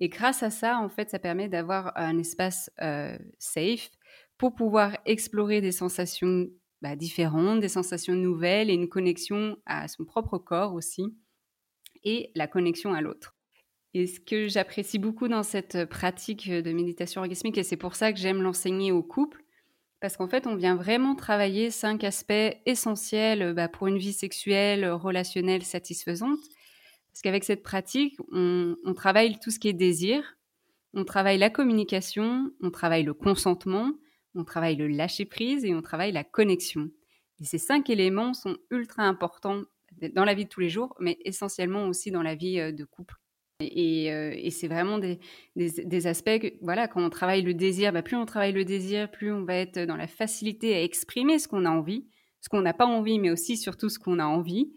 Et 0.00 0.08
grâce 0.08 0.42
à 0.42 0.50
ça, 0.50 0.78
en 0.78 0.88
fait, 0.88 1.10
ça 1.10 1.18
permet 1.18 1.48
d'avoir 1.48 1.92
un 1.96 2.18
espace 2.18 2.70
euh, 2.80 3.18
safe 3.38 3.90
pour 4.38 4.54
pouvoir 4.54 4.96
explorer 5.04 5.60
des 5.60 5.72
sensations 5.72 6.46
bah, 6.80 6.96
différentes, 6.96 7.60
des 7.60 7.68
sensations 7.68 8.14
nouvelles 8.14 8.70
et 8.70 8.74
une 8.74 8.88
connexion 8.88 9.58
à 9.66 9.86
son 9.86 10.06
propre 10.06 10.38
corps 10.38 10.72
aussi 10.72 11.14
et 12.04 12.30
la 12.34 12.46
connexion 12.46 12.94
à 12.94 13.02
l'autre. 13.02 13.36
Et 13.92 14.06
ce 14.06 14.20
que 14.20 14.48
j'apprécie 14.48 14.98
beaucoup 14.98 15.28
dans 15.28 15.42
cette 15.42 15.84
pratique 15.84 16.48
de 16.50 16.72
méditation 16.72 17.20
orgasmique, 17.20 17.58
et 17.58 17.62
c'est 17.62 17.76
pour 17.76 17.96
ça 17.96 18.12
que 18.12 18.18
j'aime 18.18 18.40
l'enseigner 18.40 18.92
aux 18.92 19.02
couples, 19.02 19.44
parce 20.00 20.16
qu'en 20.16 20.28
fait, 20.28 20.46
on 20.46 20.56
vient 20.56 20.76
vraiment 20.76 21.14
travailler 21.14 21.70
cinq 21.70 22.04
aspects 22.04 22.32
essentiels 22.66 23.52
bah, 23.54 23.68
pour 23.68 23.86
une 23.86 23.98
vie 23.98 24.12
sexuelle, 24.12 24.88
relationnelle 24.90 25.62
satisfaisante. 25.62 26.40
Parce 27.12 27.22
qu'avec 27.22 27.44
cette 27.44 27.62
pratique, 27.62 28.16
on, 28.32 28.76
on 28.84 28.94
travaille 28.94 29.38
tout 29.40 29.50
ce 29.50 29.58
qui 29.58 29.68
est 29.68 29.74
désir, 29.74 30.38
on 30.94 31.04
travaille 31.04 31.38
la 31.38 31.50
communication, 31.50 32.50
on 32.60 32.70
travaille 32.70 33.02
le 33.02 33.14
consentement, 33.14 33.92
on 34.34 34.44
travaille 34.44 34.76
le 34.76 34.88
lâcher-prise 34.88 35.64
et 35.64 35.74
on 35.74 35.82
travaille 35.82 36.12
la 36.12 36.24
connexion. 36.24 36.90
Et 37.40 37.44
ces 37.44 37.58
cinq 37.58 37.90
éléments 37.90 38.34
sont 38.34 38.56
ultra 38.70 39.02
importants 39.02 39.64
dans 40.14 40.24
la 40.24 40.34
vie 40.34 40.44
de 40.44 40.48
tous 40.48 40.60
les 40.60 40.70
jours, 40.70 40.94
mais 41.00 41.18
essentiellement 41.24 41.86
aussi 41.86 42.10
dans 42.10 42.22
la 42.22 42.34
vie 42.34 42.58
euh, 42.60 42.72
de 42.72 42.84
couple. 42.84 43.19
Euh, 43.62 44.32
et 44.34 44.50
c'est 44.50 44.68
vraiment 44.68 44.98
des, 44.98 46.06
aspects 46.06 46.38
que, 46.38 46.52
voilà, 46.62 46.88
quand 46.88 47.04
on 47.04 47.10
travaille 47.10 47.42
le 47.42 47.54
désir, 47.54 47.92
bah, 47.92 48.02
plus 48.02 48.16
on 48.16 48.26
travaille 48.26 48.52
le 48.52 48.64
désir, 48.64 49.10
plus 49.10 49.32
on 49.32 49.44
va 49.44 49.56
être 49.56 49.80
dans 49.80 49.96
la 49.96 50.06
facilité 50.06 50.74
à 50.74 50.82
exprimer 50.82 51.38
ce 51.38 51.48
qu'on 51.48 51.64
a 51.64 51.70
envie, 51.70 52.06
ce 52.40 52.48
qu'on 52.48 52.62
n'a 52.62 52.74
pas 52.74 52.86
envie, 52.86 53.18
mais 53.18 53.30
aussi 53.30 53.56
surtout 53.56 53.88
ce 53.88 53.98
qu'on 53.98 54.18
a 54.18 54.24
envie. 54.24 54.72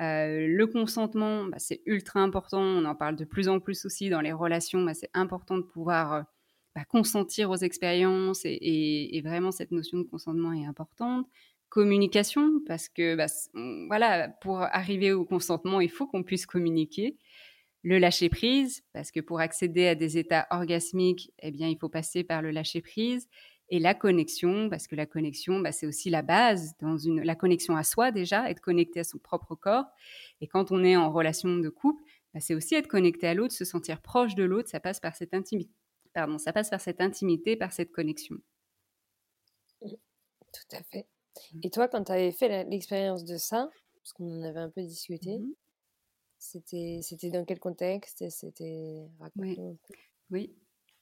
Euh, 0.00 0.46
le 0.48 0.66
consentement, 0.66 1.44
bah, 1.44 1.58
c'est 1.58 1.82
ultra 1.86 2.20
important. 2.20 2.62
On 2.62 2.84
en 2.84 2.94
parle 2.94 3.16
de 3.16 3.24
plus 3.24 3.48
en 3.48 3.60
plus 3.60 3.84
aussi 3.84 4.08
dans 4.08 4.20
les 4.20 4.32
relations. 4.32 4.82
Bah, 4.82 4.94
c'est 4.94 5.10
important 5.12 5.58
de 5.58 5.62
pouvoir 5.62 6.12
euh, 6.12 6.22
consentir 6.88 7.50
aux 7.50 7.56
expériences 7.56 8.44
et, 8.44 8.58
et, 9.16 9.20
vraiment 9.20 9.50
cette 9.50 9.70
notion 9.70 9.98
de 9.98 10.04
consentement 10.04 10.52
est 10.52 10.64
importante. 10.64 11.26
Communication, 11.68 12.60
parce 12.66 12.88
que 12.90 13.16
voilà, 13.86 14.28
pour 14.42 14.60
arriver 14.60 15.12
au 15.12 15.24
consentement, 15.24 15.80
il 15.80 15.90
faut 15.90 16.06
qu'on 16.06 16.22
puisse 16.22 16.44
communiquer. 16.44 17.16
Le 17.82 17.98
lâcher 17.98 18.28
prise, 18.28 18.84
parce 18.92 19.10
que 19.10 19.20
pour 19.20 19.40
accéder 19.40 19.88
à 19.88 19.94
des 19.94 20.16
états 20.16 20.46
orgasmiques, 20.50 21.32
eh 21.40 21.50
bien, 21.50 21.68
il 21.68 21.78
faut 21.78 21.88
passer 21.88 22.22
par 22.22 22.40
le 22.40 22.50
lâcher 22.50 22.80
prise. 22.80 23.28
Et 23.70 23.78
la 23.78 23.94
connexion, 23.94 24.68
parce 24.68 24.86
que 24.86 24.94
la 24.94 25.06
connexion, 25.06 25.60
bah, 25.60 25.72
c'est 25.72 25.86
aussi 25.86 26.10
la 26.10 26.22
base, 26.22 26.74
dans 26.80 26.98
une, 26.98 27.22
la 27.22 27.34
connexion 27.34 27.74
à 27.74 27.82
soi 27.82 28.12
déjà, 28.12 28.50
être 28.50 28.60
connecté 28.60 29.00
à 29.00 29.04
son 29.04 29.18
propre 29.18 29.54
corps. 29.54 29.86
Et 30.40 30.46
quand 30.46 30.70
on 30.70 30.84
est 30.84 30.96
en 30.96 31.10
relation 31.10 31.56
de 31.56 31.68
couple, 31.68 32.02
bah, 32.34 32.40
c'est 32.40 32.54
aussi 32.54 32.74
être 32.74 32.86
connecté 32.86 33.26
à 33.26 33.34
l'autre, 33.34 33.54
se 33.54 33.64
sentir 33.64 34.00
proche 34.00 34.34
de 34.34 34.44
l'autre, 34.44 34.68
ça 34.68 34.78
passe 34.78 35.00
par 35.00 35.16
cette 35.16 35.34
intimité. 35.34 35.72
Pardon, 36.12 36.38
ça 36.38 36.52
passe 36.52 36.70
par 36.70 36.80
cette 36.80 37.00
intimité, 37.00 37.56
par 37.56 37.72
cette 37.72 37.90
connexion. 37.90 38.36
Tout 39.80 40.76
à 40.76 40.82
fait. 40.82 41.06
Et 41.62 41.70
toi, 41.70 41.88
quand 41.88 42.04
tu 42.04 42.12
avais 42.12 42.32
fait 42.32 42.64
l'expérience 42.64 43.24
de 43.24 43.38
ça, 43.38 43.70
parce 43.94 44.12
qu'on 44.12 44.40
en 44.40 44.42
avait 44.42 44.60
un 44.60 44.70
peu 44.70 44.82
discuté, 44.82 45.38
mmh. 45.38 45.52
C'était 46.42 46.98
c'était 47.02 47.30
dans 47.30 47.44
quel 47.44 47.60
contexte 47.60 48.28
C'était 48.28 49.06
oui. 49.36 49.56
oui. 50.30 50.50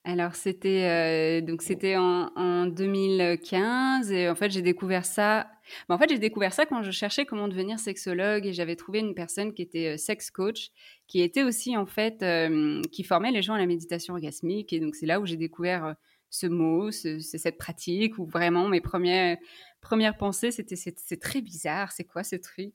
Alors 0.04 0.34
c'était 0.34 1.40
euh, 1.42 1.46
donc 1.46 1.62
c'était 1.62 1.96
en, 1.96 2.30
en, 2.36 2.66
2015 2.66 4.12
et 4.12 4.28
en 4.28 4.34
fait 4.34 4.50
j'ai 4.50 4.62
découvert 4.62 5.04
ça. 5.04 5.50
Ben, 5.88 5.94
en 5.94 5.98
fait 5.98 6.10
j'ai 6.10 6.18
découvert 6.18 6.52
ça 6.52 6.66
quand 6.66 6.82
je 6.82 6.90
cherchais 6.90 7.24
comment 7.24 7.48
devenir 7.48 7.78
sexologue 7.78 8.46
et 8.46 8.52
j'avais 8.52 8.76
trouvé 8.76 9.00
une 9.00 9.14
personne 9.14 9.52
qui 9.54 9.62
était 9.62 9.94
euh, 9.94 9.96
sex 9.96 10.30
coach 10.30 10.70
qui 11.06 11.22
était 11.22 11.42
aussi 11.42 11.76
en 11.76 11.86
fait 11.86 12.22
euh, 12.22 12.82
qui 12.92 13.02
formait 13.02 13.30
les 13.30 13.42
gens 13.42 13.54
à 13.54 13.58
la 13.58 13.66
méditation 13.66 14.14
orgasmique 14.14 14.72
et 14.72 14.80
donc 14.80 14.94
c'est 14.94 15.06
là 15.06 15.20
où 15.20 15.26
j'ai 15.26 15.36
découvert 15.36 15.96
ce 16.30 16.46
mot, 16.46 16.90
ce, 16.90 17.18
cette 17.18 17.58
pratique 17.58 18.18
où 18.18 18.24
vraiment 18.24 18.68
mes 18.68 18.80
premières 18.80 19.36
premières 19.80 20.16
pensées 20.16 20.50
c'était 20.50 20.76
c'est 20.76 21.20
très 21.20 21.40
bizarre, 21.40 21.92
c'est 21.92 22.04
quoi 22.04 22.24
ce 22.24 22.36
truc? 22.36 22.74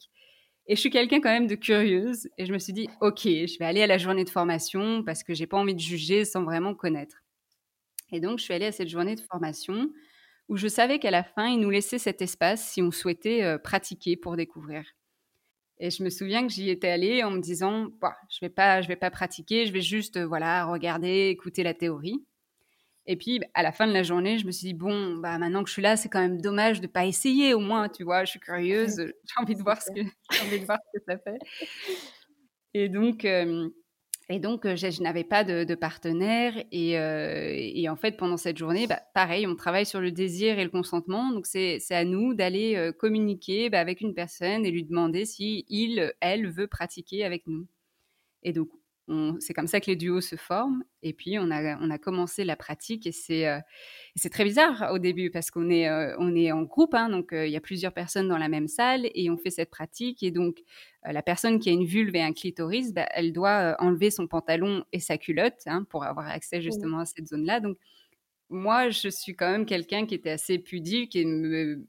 Et 0.68 0.76
je 0.76 0.80
suis 0.80 0.90
quelqu'un 0.90 1.22
quand 1.22 1.32
même 1.32 1.48
de 1.48 1.56
curieuse. 1.56 2.28
Et 2.38 2.46
je 2.46 2.54
me 2.54 2.58
suis 2.58 2.74
dit, 2.74 2.90
OK, 3.02 3.22
je 3.24 3.60
vais 3.60 3.66
aller 3.66 3.84
à 3.84 3.88
la 3.88 3.98
journée 3.98 4.24
de 4.24 4.30
formation 4.30 5.04
parce 5.04 5.24
que 5.24 5.34
j'ai 5.34 5.48
pas 5.48 5.58
envie 5.58 5.76
de 5.76 5.80
juger 5.80 6.26
sans 6.26 6.44
vraiment 6.44 6.74
connaître. 6.74 7.18
Et 8.12 8.20
donc, 8.20 8.40
je 8.40 8.44
suis 8.44 8.54
allée 8.54 8.68
à 8.68 8.72
cette 8.72 8.90
journée 8.90 9.16
de 9.16 9.22
formation 9.22 9.90
où 10.48 10.58
je 10.58 10.68
savais 10.68 11.00
qu'à 11.00 11.12
la 11.12 11.24
fin, 11.24 11.48
ils 11.48 11.60
nous 11.60 11.70
laissaient 11.70 11.98
cet 12.00 12.22
espace 12.22 12.68
si 12.70 12.82
on 12.82 12.92
souhaitait 12.92 13.44
euh, 13.44 13.58
pratiquer 13.58 14.16
pour 14.16 14.36
découvrir. 14.36 14.86
Et 15.80 15.90
je 15.90 16.04
me 16.04 16.10
souviens 16.10 16.46
que 16.48 16.54
j'y 16.54 16.70
étais 16.70 16.88
allée 16.88 17.24
en 17.24 17.32
me 17.32 17.40
disant, 17.40 17.88
bah, 18.00 18.16
je 18.30 18.40
vais 18.42 18.50
pas, 18.50 18.82
je 18.82 18.88
vais 18.88 18.96
pas 18.96 19.12
pratiquer, 19.12 19.66
je 19.66 19.74
vais 19.74 19.82
juste, 19.82 20.18
euh, 20.18 20.26
voilà, 20.26 20.66
regarder, 20.66 21.30
écouter 21.30 21.64
la 21.64 21.74
théorie. 21.74 22.24
Et 23.08 23.16
puis, 23.16 23.42
à 23.54 23.62
la 23.62 23.72
fin 23.72 23.88
de 23.88 23.94
la 23.94 24.04
journée, 24.04 24.40
je 24.40 24.46
me 24.46 24.52
suis 24.52 24.68
dit, 24.68 24.74
bon, 24.74 25.18
bah, 25.18 25.38
maintenant 25.38 25.64
que 25.64 25.70
je 25.70 25.74
suis 25.74 25.82
là, 25.82 25.96
c'est 25.96 26.10
quand 26.10 26.22
même 26.22 26.42
dommage 26.42 26.82
de 26.82 26.88
ne 26.88 26.92
pas 26.92 27.06
essayer 27.06 27.54
au 27.54 27.60
moins, 27.60 27.88
tu 27.88 28.04
vois, 28.04 28.26
je 28.26 28.32
suis 28.32 28.40
curieuse, 28.40 28.96
j'ai 28.98 29.42
envie 29.42 29.56
de 29.56 29.62
voir 29.62 29.82
ce 29.82 29.92
que, 29.92 30.02
j'ai 30.32 30.42
envie 30.42 30.60
de 30.60 30.66
voir 30.66 30.80
ce 30.94 31.00
que 31.00 31.06
ça 31.08 31.18
fait. 31.20 31.38
Et 32.78 32.90
donc, 32.90 33.24
euh, 33.24 33.70
et 34.28 34.40
donc 34.40 34.68
je, 34.68 35.02
n'avais 35.02 35.24
pas 35.24 35.46
de, 35.46 35.76
partenaire. 35.76 36.52
Et, 36.74 36.92
et, 36.92 37.88
en 37.88 37.96
fait, 37.96 38.18
pendant 38.18 38.36
cette 38.36 38.58
journée, 38.58 38.86
bah, 38.86 39.00
pareil, 39.14 39.48
on 39.48 39.56
travaille 39.56 39.86
sur 39.86 40.02
le 40.02 40.12
désir 40.12 40.60
et 40.60 40.64
le 40.66 40.70
consentement. 40.70 41.32
Donc, 41.32 41.46
c'est 41.46 41.80
à 41.92 42.04
nous 42.04 42.34
d'aller 42.34 42.92
communiquer 43.00 43.70
bah, 43.70 43.80
avec 43.80 44.02
une 44.02 44.14
personne 44.14 44.66
et 44.66 44.72
lui 44.72 44.84
demander 44.84 45.24
si 45.24 45.64
il, 45.70 46.14
elle 46.20 46.52
veut 46.52 46.68
pratiquer 46.68 47.24
avec 47.24 47.48
nous. 47.48 47.66
Et 48.44 48.52
donc, 48.52 48.68
c'est 49.40 49.54
comme 49.54 49.68
ça 49.68 49.80
que 49.80 49.86
les 49.88 49.96
duos 49.96 50.22
se 50.22 50.36
forment. 50.36 50.84
Et 51.04 51.14
puis, 51.14 51.38
on 51.38 51.52
a, 51.52 51.78
on 51.80 51.92
a 51.92 51.98
commencé 51.98 52.44
la 52.44 52.56
pratique 52.56 53.06
et 53.06 53.12
c'est 53.12 53.48
euh, 53.48 53.60
très 54.32 54.44
bizarre 54.44 54.90
au 54.92 54.98
début 54.98 55.30
parce 55.30 55.52
qu'on 55.52 55.70
est, 55.70 55.88
euh, 55.88 56.16
on 56.18 56.36
est 56.36 56.52
en 56.52 56.64
groupe, 56.64 56.96
hein, 56.96 57.10
donc 57.10 57.32
euh, 57.32 57.46
il 57.46 57.52
y 57.52 57.56
a 57.56 57.62
plusieurs 57.62 57.94
personnes 57.94 58.28
dans 58.28 58.40
la 58.40 58.50
même 58.50 58.68
salle 58.68 59.08
et 59.14 59.30
on 59.30 59.38
fait 59.38 59.52
cette 59.52 59.70
pratique. 59.70 60.24
Et 60.24 60.32
donc, 60.32 60.64
la 61.04 61.22
personne 61.22 61.60
qui 61.60 61.70
a 61.70 61.72
une 61.72 61.86
vulve 61.86 62.16
et 62.16 62.22
un 62.22 62.34
clitoris, 62.34 62.94
bah, 62.94 63.06
elle 63.12 63.32
doit 63.32 63.76
enlever 63.78 64.10
son 64.10 64.28
pantalon 64.28 64.84
et 64.92 65.00
sa 65.00 65.20
culotte 65.20 65.62
hein, 65.68 65.84
pour 65.84 66.04
avoir 66.04 66.28
accès 66.28 66.62
justement 66.62 67.00
à 67.00 67.06
cette 67.06 67.28
zone-là. 67.28 67.60
Donc, 67.60 67.78
moi, 68.50 68.90
je 68.90 69.10
suis 69.10 69.36
quand 69.36 69.52
même 69.52 69.66
quelqu'un 69.68 70.08
qui 70.08 70.16
était 70.16 70.32
assez 70.32 70.58
pudique 70.58 71.16
et 71.16 71.26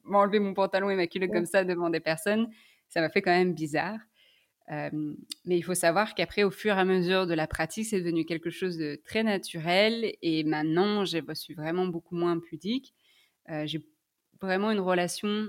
m'enlever 0.05 0.39
mon 0.39 0.53
pantalon 0.53 0.91
et 0.91 0.97
ma 0.97 1.07
culotte 1.07 1.31
comme 1.33 1.47
ça 1.47 1.65
devant 1.65 1.89
des 1.89 2.01
personnes, 2.01 2.49
ça 2.89 3.01
m'a 3.01 3.09
fait 3.09 3.23
quand 3.23 3.31
même 3.31 3.55
bizarre 3.55 3.99
mais 4.69 5.57
il 5.57 5.63
faut 5.63 5.75
savoir 5.75 6.15
qu'après, 6.15 6.43
au 6.43 6.51
fur 6.51 6.77
et 6.77 6.81
à 6.81 6.85
mesure 6.85 7.27
de 7.27 7.35
la 7.35 7.47
pratique, 7.47 7.87
c'est 7.87 8.01
devenu 8.01 8.25
quelque 8.25 8.51
chose 8.51 8.77
de 8.77 9.01
très 9.05 9.23
naturel. 9.23 10.13
Et 10.23 10.45
maintenant, 10.45 11.05
je 11.05 11.19
suis 11.35 11.55
vraiment 11.55 11.87
beaucoup 11.87 12.17
moins 12.17 12.39
pudique. 12.39 12.95
j'ai 13.65 13.87
vraiment 14.41 14.71
une 14.71 14.81
relation 14.81 15.49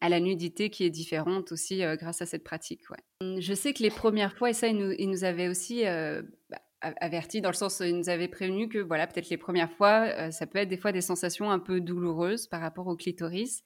à 0.00 0.08
la 0.08 0.20
nudité 0.20 0.70
qui 0.70 0.84
est 0.84 0.90
différente 0.90 1.52
aussi 1.52 1.82
grâce 1.98 2.20
à 2.20 2.26
cette 2.26 2.44
pratique. 2.44 2.82
Ouais. 2.90 3.40
Je 3.40 3.54
sais 3.54 3.72
que 3.72 3.82
les 3.82 3.90
premières 3.90 4.36
fois, 4.36 4.50
et 4.50 4.54
ça, 4.54 4.68
il 4.68 4.76
nous, 4.76 4.92
il 4.92 5.24
avait 5.24 5.48
aussi 5.48 5.82
bah, 5.84 6.60
averti 6.80 7.40
dans 7.40 7.50
le 7.50 7.54
sens, 7.54 7.80
il 7.80 7.96
nous 7.96 8.10
avait 8.10 8.28
prévenu 8.28 8.68
que 8.68 8.78
voilà, 8.78 9.06
peut-être 9.06 9.30
les 9.30 9.38
premières 9.38 9.72
fois, 9.72 10.30
ça 10.32 10.46
peut 10.46 10.58
être 10.58 10.68
des 10.68 10.76
fois 10.76 10.92
des 10.92 11.00
sensations 11.00 11.50
un 11.50 11.58
peu 11.58 11.80
douloureuses 11.80 12.46
par 12.46 12.60
rapport 12.60 12.88
au 12.88 12.96
clitoris 12.96 13.62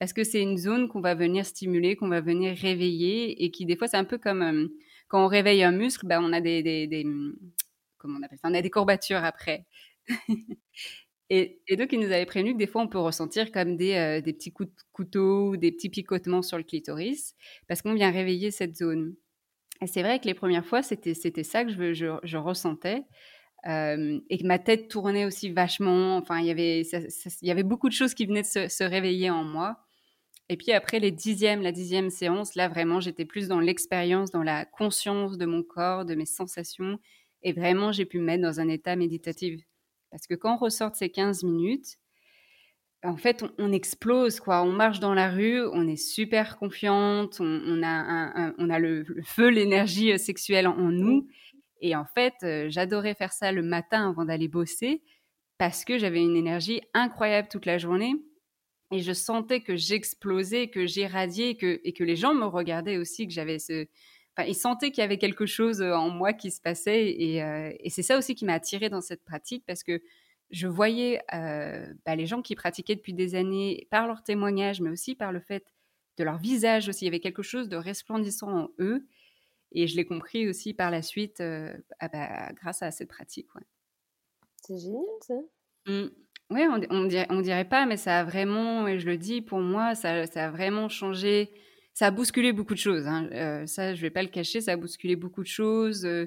parce 0.00 0.14
que 0.14 0.24
c'est 0.24 0.40
une 0.40 0.56
zone 0.56 0.88
qu'on 0.88 1.02
va 1.02 1.14
venir 1.14 1.44
stimuler, 1.44 1.94
qu'on 1.94 2.08
va 2.08 2.22
venir 2.22 2.56
réveiller 2.56 3.44
et 3.44 3.50
qui 3.50 3.66
des 3.66 3.76
fois 3.76 3.86
c'est 3.86 3.98
un 3.98 4.04
peu 4.04 4.16
comme 4.16 4.42
euh, 4.42 4.66
quand 5.08 5.22
on 5.22 5.28
réveille 5.28 5.62
un 5.62 5.72
muscle, 5.72 6.06
bah, 6.06 6.20
on 6.22 6.32
a 6.32 6.40
des, 6.40 7.04
mmh, 7.04 7.32
comment 7.98 8.18
on 8.18 8.22
appelle 8.22 8.38
ça, 8.38 8.48
on 8.48 8.54
a 8.54 8.62
des 8.62 8.70
courbatures 8.70 9.22
après. 9.22 9.66
et, 11.28 11.60
donc 11.76 11.92
il 11.92 12.00
nous 12.00 12.06
avait 12.06 12.24
prévenu 12.24 12.54
que 12.54 12.58
des 12.58 12.66
fois 12.66 12.80
on 12.80 12.88
peut 12.88 12.98
ressentir 12.98 13.52
comme 13.52 13.76
des, 13.76 13.94
euh, 13.94 14.20
des 14.22 14.32
petits 14.32 14.52
coups 14.52 14.70
de 14.70 14.82
couteau, 14.94 15.56
des 15.58 15.70
petits 15.70 15.90
picotements 15.90 16.42
sur 16.42 16.56
le 16.56 16.64
clitoris 16.64 17.34
parce 17.68 17.82
qu'on 17.82 17.92
vient 17.92 18.10
réveiller 18.10 18.50
cette 18.50 18.76
zone. 18.76 19.14
Et 19.82 19.86
c'est 19.86 20.02
vrai 20.02 20.18
que 20.18 20.26
les 20.26 20.34
premières 20.34 20.64
fois 20.64 20.82
c'était 20.82 21.12
c'était 21.12 21.44
ça 21.44 21.62
que 21.62 21.92
je, 21.92 22.36
ressentais. 22.38 23.02
Euh, 23.66 24.18
et 24.30 24.38
que 24.38 24.46
ma 24.46 24.58
tête 24.58 24.88
tournait 24.88 25.26
aussi 25.26 25.50
vachement. 25.50 26.16
Enfin, 26.16 26.38
il 26.40 26.46
y 26.46 27.50
avait, 27.50 27.62
beaucoup 27.62 27.90
de 27.90 27.94
choses 27.94 28.14
qui 28.14 28.24
venaient 28.24 28.40
de 28.40 28.68
se 28.68 28.84
réveiller 28.84 29.28
en 29.28 29.44
moi. 29.44 29.76
Et 30.50 30.56
puis 30.56 30.72
après 30.72 30.98
les 30.98 31.12
dixièmes, 31.12 31.62
la 31.62 31.70
dixième 31.70 32.10
séance, 32.10 32.56
là 32.56 32.68
vraiment, 32.68 32.98
j'étais 32.98 33.24
plus 33.24 33.46
dans 33.46 33.60
l'expérience, 33.60 34.32
dans 34.32 34.42
la 34.42 34.64
conscience 34.64 35.38
de 35.38 35.46
mon 35.46 35.62
corps, 35.62 36.04
de 36.04 36.16
mes 36.16 36.26
sensations. 36.26 36.98
Et 37.44 37.52
vraiment, 37.52 37.92
j'ai 37.92 38.04
pu 38.04 38.18
me 38.18 38.24
mettre 38.24 38.42
dans 38.42 38.58
un 38.58 38.68
état 38.68 38.96
méditatif. 38.96 39.60
Parce 40.10 40.26
que 40.26 40.34
quand 40.34 40.56
on 40.56 40.58
ressort 40.58 40.90
de 40.90 40.96
ces 40.96 41.08
15 41.08 41.44
minutes, 41.44 41.98
en 43.04 43.16
fait, 43.16 43.44
on, 43.58 43.70
explose, 43.70 44.40
quoi. 44.40 44.64
On 44.64 44.72
marche 44.72 44.98
dans 44.98 45.14
la 45.14 45.30
rue, 45.30 45.64
on 45.68 45.86
est 45.86 45.94
super 45.94 46.58
confiante, 46.58 47.36
on, 47.38 47.82
a, 47.84 48.52
on 48.58 48.70
a 48.70 48.78
le, 48.80 49.04
feu, 49.22 49.50
l'énergie 49.50 50.12
euh, 50.12 50.18
sexuelle 50.18 50.66
en, 50.66 50.90
nous. 50.90 51.28
Et 51.80 51.94
en 51.94 52.04
fait, 52.04 52.34
euh, 52.42 52.66
j'adorais 52.70 53.14
faire 53.14 53.32
ça 53.32 53.52
le 53.52 53.62
matin 53.62 54.10
avant 54.10 54.24
d'aller 54.24 54.48
bosser 54.48 55.00
parce 55.58 55.84
que 55.84 55.96
j'avais 55.96 56.20
une 56.20 56.36
énergie 56.36 56.80
incroyable 56.92 57.46
toute 57.48 57.66
la 57.66 57.78
journée 57.78 58.16
et 58.90 59.00
je 59.00 59.12
sentais 59.12 59.60
que 59.60 59.76
j'explosais, 59.76 60.68
que 60.68 60.86
j'irradiais, 60.86 61.56
que, 61.56 61.80
et 61.84 61.92
que 61.92 62.02
les 62.02 62.16
gens 62.16 62.34
me 62.34 62.46
regardaient 62.46 62.96
aussi, 62.96 63.26
que 63.26 63.32
j'avais 63.32 63.58
ce... 63.58 63.86
Enfin, 64.36 64.48
ils 64.48 64.54
sentaient 64.54 64.90
qu'il 64.90 65.02
y 65.02 65.04
avait 65.04 65.18
quelque 65.18 65.46
chose 65.46 65.80
euh, 65.80 65.94
en 65.94 66.10
moi 66.10 66.32
qui 66.32 66.50
se 66.50 66.60
passait. 66.60 67.08
Et, 67.08 67.42
euh, 67.42 67.72
et 67.80 67.90
c'est 67.90 68.02
ça 68.02 68.18
aussi 68.18 68.34
qui 68.34 68.44
m'a 68.44 68.54
attirée 68.54 68.88
dans 68.88 69.00
cette 69.00 69.24
pratique 69.24 69.64
parce 69.66 69.82
que 69.82 70.02
je 70.50 70.66
voyais 70.66 71.20
euh, 71.34 71.92
bah, 72.04 72.16
les 72.16 72.26
gens 72.26 72.42
qui 72.42 72.56
pratiquaient 72.56 72.96
depuis 72.96 73.14
des 73.14 73.36
années 73.36 73.86
par 73.90 74.08
leur 74.08 74.22
témoignage, 74.24 74.80
mais 74.80 74.90
aussi 74.90 75.14
par 75.14 75.30
le 75.30 75.40
fait 75.40 75.64
de 76.16 76.24
leur 76.24 76.38
visage 76.38 76.88
aussi. 76.88 77.04
Il 77.04 77.06
y 77.06 77.08
avait 77.08 77.20
quelque 77.20 77.42
chose 77.42 77.68
de 77.68 77.76
resplendissant 77.76 78.50
en 78.50 78.70
eux. 78.80 79.06
Et 79.72 79.86
je 79.86 79.94
l'ai 79.94 80.04
compris 80.04 80.48
aussi 80.48 80.74
par 80.74 80.90
la 80.90 81.02
suite 81.02 81.40
ah 81.40 82.08
bah, 82.08 82.52
grâce 82.54 82.82
à 82.82 82.90
cette 82.90 83.08
pratique. 83.08 83.54
Ouais. 83.54 83.62
C'est 84.64 84.78
génial 84.78 85.04
ça. 85.20 85.34
Mmh. 85.86 86.08
Oui, 86.50 86.62
on, 86.68 86.80
on, 86.90 87.04
dirait, 87.04 87.26
on 87.30 87.40
dirait 87.40 87.68
pas, 87.68 87.86
mais 87.86 87.96
ça 87.96 88.20
a 88.20 88.24
vraiment, 88.24 88.88
et 88.88 88.98
je 88.98 89.06
le 89.06 89.16
dis, 89.16 89.40
pour 89.40 89.60
moi, 89.60 89.94
ça, 89.94 90.26
ça 90.26 90.46
a 90.46 90.50
vraiment 90.50 90.88
changé. 90.88 91.50
Ça 91.92 92.06
a 92.06 92.10
bousculé 92.10 92.52
beaucoup 92.52 92.74
de 92.74 92.78
choses. 92.78 93.06
Hein. 93.06 93.28
Euh, 93.32 93.66
ça, 93.66 93.94
je 93.94 94.00
vais 94.00 94.10
pas 94.10 94.22
le 94.22 94.28
cacher, 94.28 94.60
ça 94.60 94.72
a 94.72 94.76
bousculé 94.76 95.16
beaucoup 95.16 95.42
de 95.42 95.48
choses. 95.48 96.04
Euh, 96.06 96.26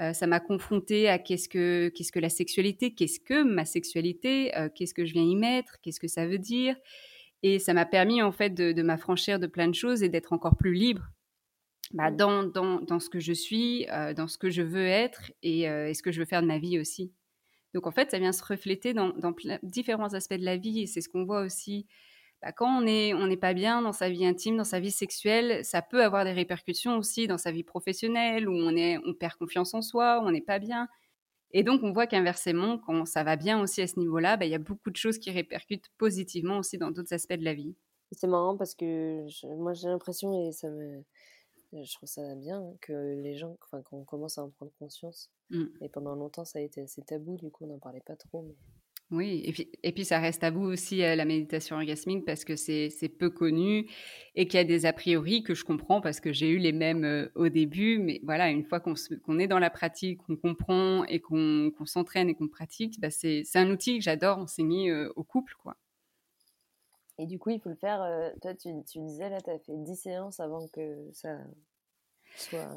euh, 0.00 0.12
ça 0.12 0.26
m'a 0.26 0.40
confronté 0.40 1.08
à 1.08 1.18
qu'est-ce 1.18 1.48
que, 1.48 1.90
qu'est-ce 1.94 2.12
que 2.12 2.18
la 2.18 2.28
sexualité, 2.28 2.94
qu'est-ce 2.94 3.20
que 3.20 3.42
ma 3.42 3.64
sexualité, 3.64 4.52
qu'est-ce 4.74 4.94
que 4.94 5.04
je 5.04 5.12
viens 5.12 5.22
y 5.22 5.36
mettre, 5.36 5.78
qu'est-ce 5.82 6.00
que 6.00 6.08
ça 6.08 6.26
veut 6.26 6.38
dire. 6.38 6.76
Et 7.42 7.58
ça 7.58 7.72
m'a 7.74 7.86
permis, 7.86 8.22
en 8.22 8.32
fait, 8.32 8.50
de, 8.50 8.72
de 8.72 8.82
m'affranchir 8.82 9.38
de 9.38 9.46
plein 9.46 9.68
de 9.68 9.74
choses 9.74 10.02
et 10.02 10.08
d'être 10.08 10.32
encore 10.32 10.56
plus 10.56 10.74
libre 10.74 11.08
bah, 11.92 12.10
mmh. 12.10 12.16
dans, 12.16 12.42
dans, 12.44 12.80
dans, 12.80 13.00
ce 13.00 13.08
que 13.10 13.20
je 13.20 13.32
suis, 13.32 13.86
dans 14.16 14.28
ce 14.28 14.38
que 14.38 14.50
je 14.50 14.62
veux 14.62 14.86
être 14.86 15.32
et, 15.42 15.62
et 15.62 15.94
ce 15.94 16.02
que 16.02 16.12
je 16.12 16.20
veux 16.20 16.26
faire 16.26 16.42
de 16.42 16.46
ma 16.46 16.58
vie 16.58 16.78
aussi. 16.78 17.12
Donc 17.74 17.86
en 17.86 17.90
fait, 17.90 18.10
ça 18.10 18.18
vient 18.18 18.32
se 18.32 18.44
refléter 18.44 18.94
dans, 18.94 19.12
différents 19.62 20.14
aspects 20.14 20.34
de 20.34 20.44
la 20.44 20.56
vie 20.56 20.82
et 20.82 20.86
c'est 20.86 21.00
ce 21.00 21.08
qu'on 21.08 21.24
voit 21.24 21.42
aussi. 21.42 21.86
Bah, 22.42 22.52
quand 22.52 22.78
on 22.78 22.82
n'est 22.82 23.36
pas 23.36 23.54
bien 23.54 23.82
dans 23.82 23.92
sa 23.92 24.10
vie 24.10 24.26
intime, 24.26 24.56
dans 24.56 24.64
sa 24.64 24.80
vie 24.80 24.90
sexuelle, 24.90 25.64
ça 25.64 25.80
peut 25.80 26.02
avoir 26.02 26.24
des 26.24 26.32
répercussions 26.32 26.98
aussi 26.98 27.26
dans 27.26 27.38
sa 27.38 27.52
vie 27.52 27.62
professionnelle 27.62 28.48
où 28.48 28.52
on, 28.52 29.14
perd 29.14 29.34
confiance 29.34 29.74
en 29.74 29.82
soi, 29.82 30.20
on 30.24 30.30
n'est 30.30 30.40
pas 30.40 30.58
bien. 30.58 30.88
Et 31.52 31.62
donc 31.62 31.82
on 31.82 31.92
voit 31.92 32.06
qu'inversement, 32.06 32.78
quand 32.78 33.04
ça 33.06 33.22
va 33.24 33.36
bien 33.36 33.60
aussi 33.60 33.80
à 33.82 33.86
ce 33.86 33.98
niveau-là, 33.98 34.36
bah, 34.36 34.44
il 34.44 34.50
y 34.50 34.54
a 34.54 34.58
beaucoup 34.58 34.90
de 34.90 34.96
choses 34.96 35.18
qui 35.18 35.30
répercutent 35.30 35.88
positivement 35.98 36.58
aussi 36.58 36.78
dans 36.78 36.90
d'autres 36.90 37.12
aspects 37.14 37.34
de 37.34 37.44
la 37.44 37.54
vie. 37.54 37.76
C'est 38.10 38.26
marrant 38.26 38.56
parce 38.56 38.74
que 38.74 39.24
moi 39.56 39.72
j'ai 39.72 39.88
l'impression 39.88 40.48
et 40.48 40.52
ça 40.52 40.68
me 40.68 41.02
je 41.72 41.94
trouve 41.94 42.08
ça 42.08 42.34
bien 42.34 42.60
hein, 42.60 42.74
que 42.80 43.14
les 43.22 43.34
gens, 43.34 43.56
enfin, 43.62 43.82
qu'on 43.82 44.04
commence 44.04 44.38
à 44.38 44.44
en 44.44 44.50
prendre 44.50 44.72
conscience. 44.78 45.30
Mmh. 45.50 45.64
Et 45.80 45.88
pendant 45.88 46.14
longtemps, 46.14 46.44
ça 46.44 46.58
a 46.58 46.62
été 46.62 46.82
assez 46.82 47.02
tabou, 47.02 47.36
du 47.36 47.50
coup, 47.50 47.64
on 47.64 47.68
n'en 47.68 47.78
parlait 47.78 48.02
pas 48.04 48.16
trop. 48.16 48.42
Mais... 48.42 48.54
Oui, 49.10 49.42
et 49.44 49.52
puis, 49.52 49.68
et 49.82 49.92
puis 49.92 50.06
ça 50.06 50.18
reste 50.20 50.40
tabou 50.40 50.62
aussi 50.62 51.02
à 51.02 51.14
la 51.14 51.26
méditation 51.26 51.76
orgasmique 51.76 52.24
parce 52.24 52.46
que 52.46 52.56
c'est 52.56 53.14
peu 53.18 53.28
connu 53.28 53.90
et 54.34 54.46
qu'il 54.46 54.56
y 54.56 54.60
a 54.60 54.64
des 54.64 54.86
a 54.86 54.94
priori 54.94 55.42
que 55.42 55.54
je 55.54 55.64
comprends 55.64 56.00
parce 56.00 56.18
que 56.18 56.32
j'ai 56.32 56.48
eu 56.48 56.56
les 56.56 56.72
mêmes 56.72 57.28
au 57.34 57.50
début. 57.50 57.98
Mais 57.98 58.20
voilà, 58.24 58.48
une 58.48 58.64
fois 58.64 58.80
qu'on 58.80 58.94
qu'on 59.22 59.38
est 59.38 59.48
dans 59.48 59.58
la 59.58 59.68
pratique, 59.68 60.18
qu'on 60.22 60.36
comprend 60.36 61.04
et 61.04 61.20
qu'on 61.20 61.72
s'entraîne 61.84 62.30
et 62.30 62.34
qu'on 62.34 62.48
pratique, 62.48 62.98
bah 63.00 63.10
c'est 63.10 63.44
un 63.54 63.70
outil 63.70 63.98
que 63.98 64.04
j'adore 64.04 64.38
enseigner 64.38 64.90
au 65.14 65.24
couple. 65.24 65.52
quoi. 65.62 65.76
Et 67.22 67.26
du 67.26 67.38
coup, 67.38 67.50
il 67.50 67.60
faut 67.60 67.68
le 67.68 67.76
faire. 67.76 68.02
Euh, 68.02 68.30
toi, 68.40 68.52
tu, 68.52 68.82
tu, 68.82 68.98
disais 68.98 69.30
là, 69.30 69.40
tu 69.40 69.48
as 69.48 69.58
fait 69.60 69.76
10 69.76 69.94
séances 69.94 70.40
avant 70.40 70.66
que 70.66 71.08
ça 71.12 71.38
soit. 72.36 72.68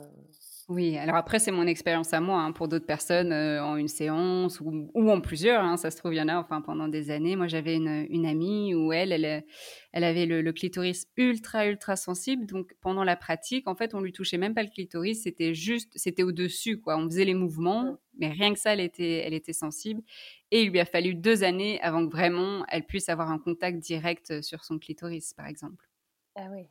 Oui, 0.67 0.97
alors 0.97 1.15
après, 1.15 1.37
c'est 1.37 1.51
mon 1.51 1.67
expérience 1.67 2.11
à 2.11 2.19
moi. 2.19 2.41
Hein. 2.41 2.51
Pour 2.51 2.67
d'autres 2.67 2.87
personnes, 2.87 3.31
euh, 3.31 3.63
en 3.63 3.75
une 3.75 3.87
séance 3.87 4.59
ou, 4.59 4.89
ou 4.95 5.11
en 5.11 5.21
plusieurs, 5.21 5.63
hein, 5.63 5.77
ça 5.77 5.91
se 5.91 5.97
trouve, 5.97 6.15
il 6.15 6.17
y 6.17 6.21
en 6.21 6.27
a 6.27 6.37
enfin, 6.37 6.61
pendant 6.61 6.87
des 6.87 7.11
années. 7.11 7.35
Moi, 7.35 7.45
j'avais 7.45 7.75
une, 7.75 8.07
une, 8.09 8.25
amie 8.25 8.73
où 8.73 8.91
elle, 8.91 9.11
elle, 9.11 9.45
elle 9.93 10.03
avait 10.03 10.25
le, 10.25 10.51
clitoris 10.53 11.05
ultra, 11.17 11.67
ultra 11.67 11.95
sensible. 11.95 12.47
Donc, 12.47 12.73
pendant 12.81 13.03
la 13.03 13.15
pratique, 13.15 13.67
en 13.67 13.75
fait, 13.75 13.93
on 13.93 13.99
lui 13.99 14.11
touchait 14.11 14.39
même 14.39 14.55
pas 14.55 14.63
le 14.63 14.69
clitoris. 14.69 15.21
C'était 15.21 15.53
juste, 15.53 15.91
c'était 15.95 16.23
au-dessus, 16.23 16.81
quoi. 16.81 16.97
On 16.97 17.05
faisait 17.05 17.25
les 17.25 17.35
mouvements, 17.35 17.99
mais 18.17 18.29
rien 18.29 18.51
que 18.51 18.59
ça, 18.59 18.73
elle 18.73 18.79
était, 18.79 19.19
elle 19.19 19.35
était 19.35 19.53
sensible. 19.53 20.01
Et 20.49 20.63
il 20.63 20.71
lui 20.71 20.79
a 20.79 20.85
fallu 20.85 21.13
deux 21.13 21.43
années 21.43 21.79
avant 21.81 22.07
que 22.07 22.11
vraiment 22.11 22.65
elle 22.69 22.85
puisse 22.85 23.09
avoir 23.09 23.29
un 23.29 23.37
contact 23.37 23.77
direct 23.77 24.41
sur 24.41 24.63
son 24.63 24.79
clitoris, 24.79 25.35
par 25.35 25.45
exemple. 25.45 25.87
Ah 26.35 26.47
oui, 26.51 26.65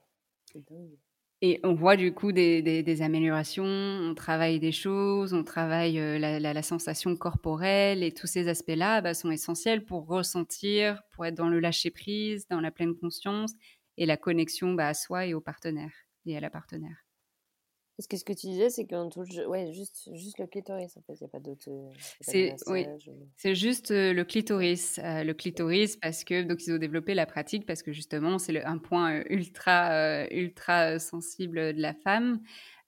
c'est 0.50 0.68
dingue. 0.68 0.98
Et 1.42 1.60
on 1.62 1.74
voit 1.74 1.96
du 1.96 2.14
coup 2.14 2.32
des, 2.32 3.02
améliorations, 3.02 3.64
on 3.64 4.14
travaille 4.14 4.60
des 4.60 4.72
choses, 4.72 5.34
on 5.34 5.44
travaille 5.44 5.96
la, 6.18 6.62
sensation 6.62 7.16
corporelle 7.16 8.02
et 8.02 8.12
tous 8.12 8.26
ces 8.26 8.48
aspects-là 8.48 9.02
bah, 9.02 9.14
sont 9.14 9.30
essentiels 9.30 9.84
pour 9.84 10.06
ressentir, 10.06 11.02
pour 11.10 11.26
être 11.26 11.34
dans 11.34 11.48
le 11.48 11.60
lâcher-prise, 11.60 12.46
dans 12.48 12.60
la 12.60 12.70
pleine 12.70 12.94
conscience 12.94 13.52
et 13.98 14.06
la 14.06 14.16
connexion 14.16 14.72
bah, 14.72 14.88
à 14.88 14.94
soi 14.94 15.26
et 15.26 15.34
au 15.34 15.40
partenaire 15.40 15.92
et 16.24 16.36
à 16.36 16.40
la 16.40 16.50
partenaire. 16.50 17.03
Parce 17.96 18.08
que 18.08 18.16
ce 18.16 18.24
que 18.24 18.32
tu 18.32 18.48
disais, 18.48 18.70
c'est 18.70 18.86
qu'on 18.86 19.08
touche 19.08 19.28
ouais, 19.46 19.72
juste, 19.72 20.08
juste 20.14 20.40
le 20.40 20.48
clitoris, 20.48 20.96
en 20.96 21.02
fait. 21.02 21.12
Il 21.14 21.22
n'y 21.22 21.26
a 21.26 21.28
pas 21.28 21.38
d'autre. 21.38 21.68
C'est 22.20 22.56
oui, 22.66 22.86
c'est 23.36 23.54
juste 23.54 23.90
le 23.90 24.22
clitoris. 24.24 24.98
le 25.02 25.32
clitoris, 25.32 25.96
parce 25.96 26.24
que. 26.24 26.42
Donc, 26.42 26.66
ils 26.66 26.72
ont 26.72 26.78
développé 26.78 27.14
la 27.14 27.26
pratique 27.26 27.66
parce 27.66 27.82
que 27.82 27.92
justement, 27.92 28.38
c'est 28.38 28.64
un 28.64 28.78
point 28.78 29.22
ultra, 29.30 30.26
ultra 30.32 30.98
sensible 30.98 31.74
de 31.74 31.80
la 31.80 31.94
femme. 31.94 32.40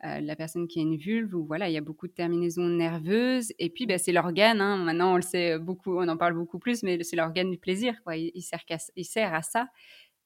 la 0.03 0.35
personne 0.35 0.67
qui 0.67 0.81
a 0.81 0.83
une 0.83 0.97
vulve, 0.97 1.37
où 1.37 1.47
voilà, 1.47 1.69
il 1.69 1.73
y 1.73 1.79
a 1.79 1.83
beaucoup 1.83 2.09
de 2.09 2.13
terminaisons 2.13 2.67
nerveuses. 2.67 3.53
Et 3.61 3.71
puis, 3.71 3.87
bah, 3.87 3.99
c'est 3.99 4.13
l'organe, 4.13 4.61
hein, 4.61 4.77
maintenant 4.77 5.13
on 5.13 5.17
le 5.17 5.23
sait 5.23 5.57
beaucoup, 5.61 5.97
on 5.97 6.09
en 6.09 6.17
parle 6.17 6.35
beaucoup 6.35 6.59
plus, 6.59 6.83
mais 6.83 7.01
c'est 7.05 7.17
l'organe 7.17 7.51
du 7.53 7.59
plaisir. 7.59 8.03
Quoi. 8.03 8.17
Il, 8.17 8.43
sert 8.43 8.65
il 8.97 9.05
sert 9.05 9.33
à 9.33 9.43
ça. 9.43 9.69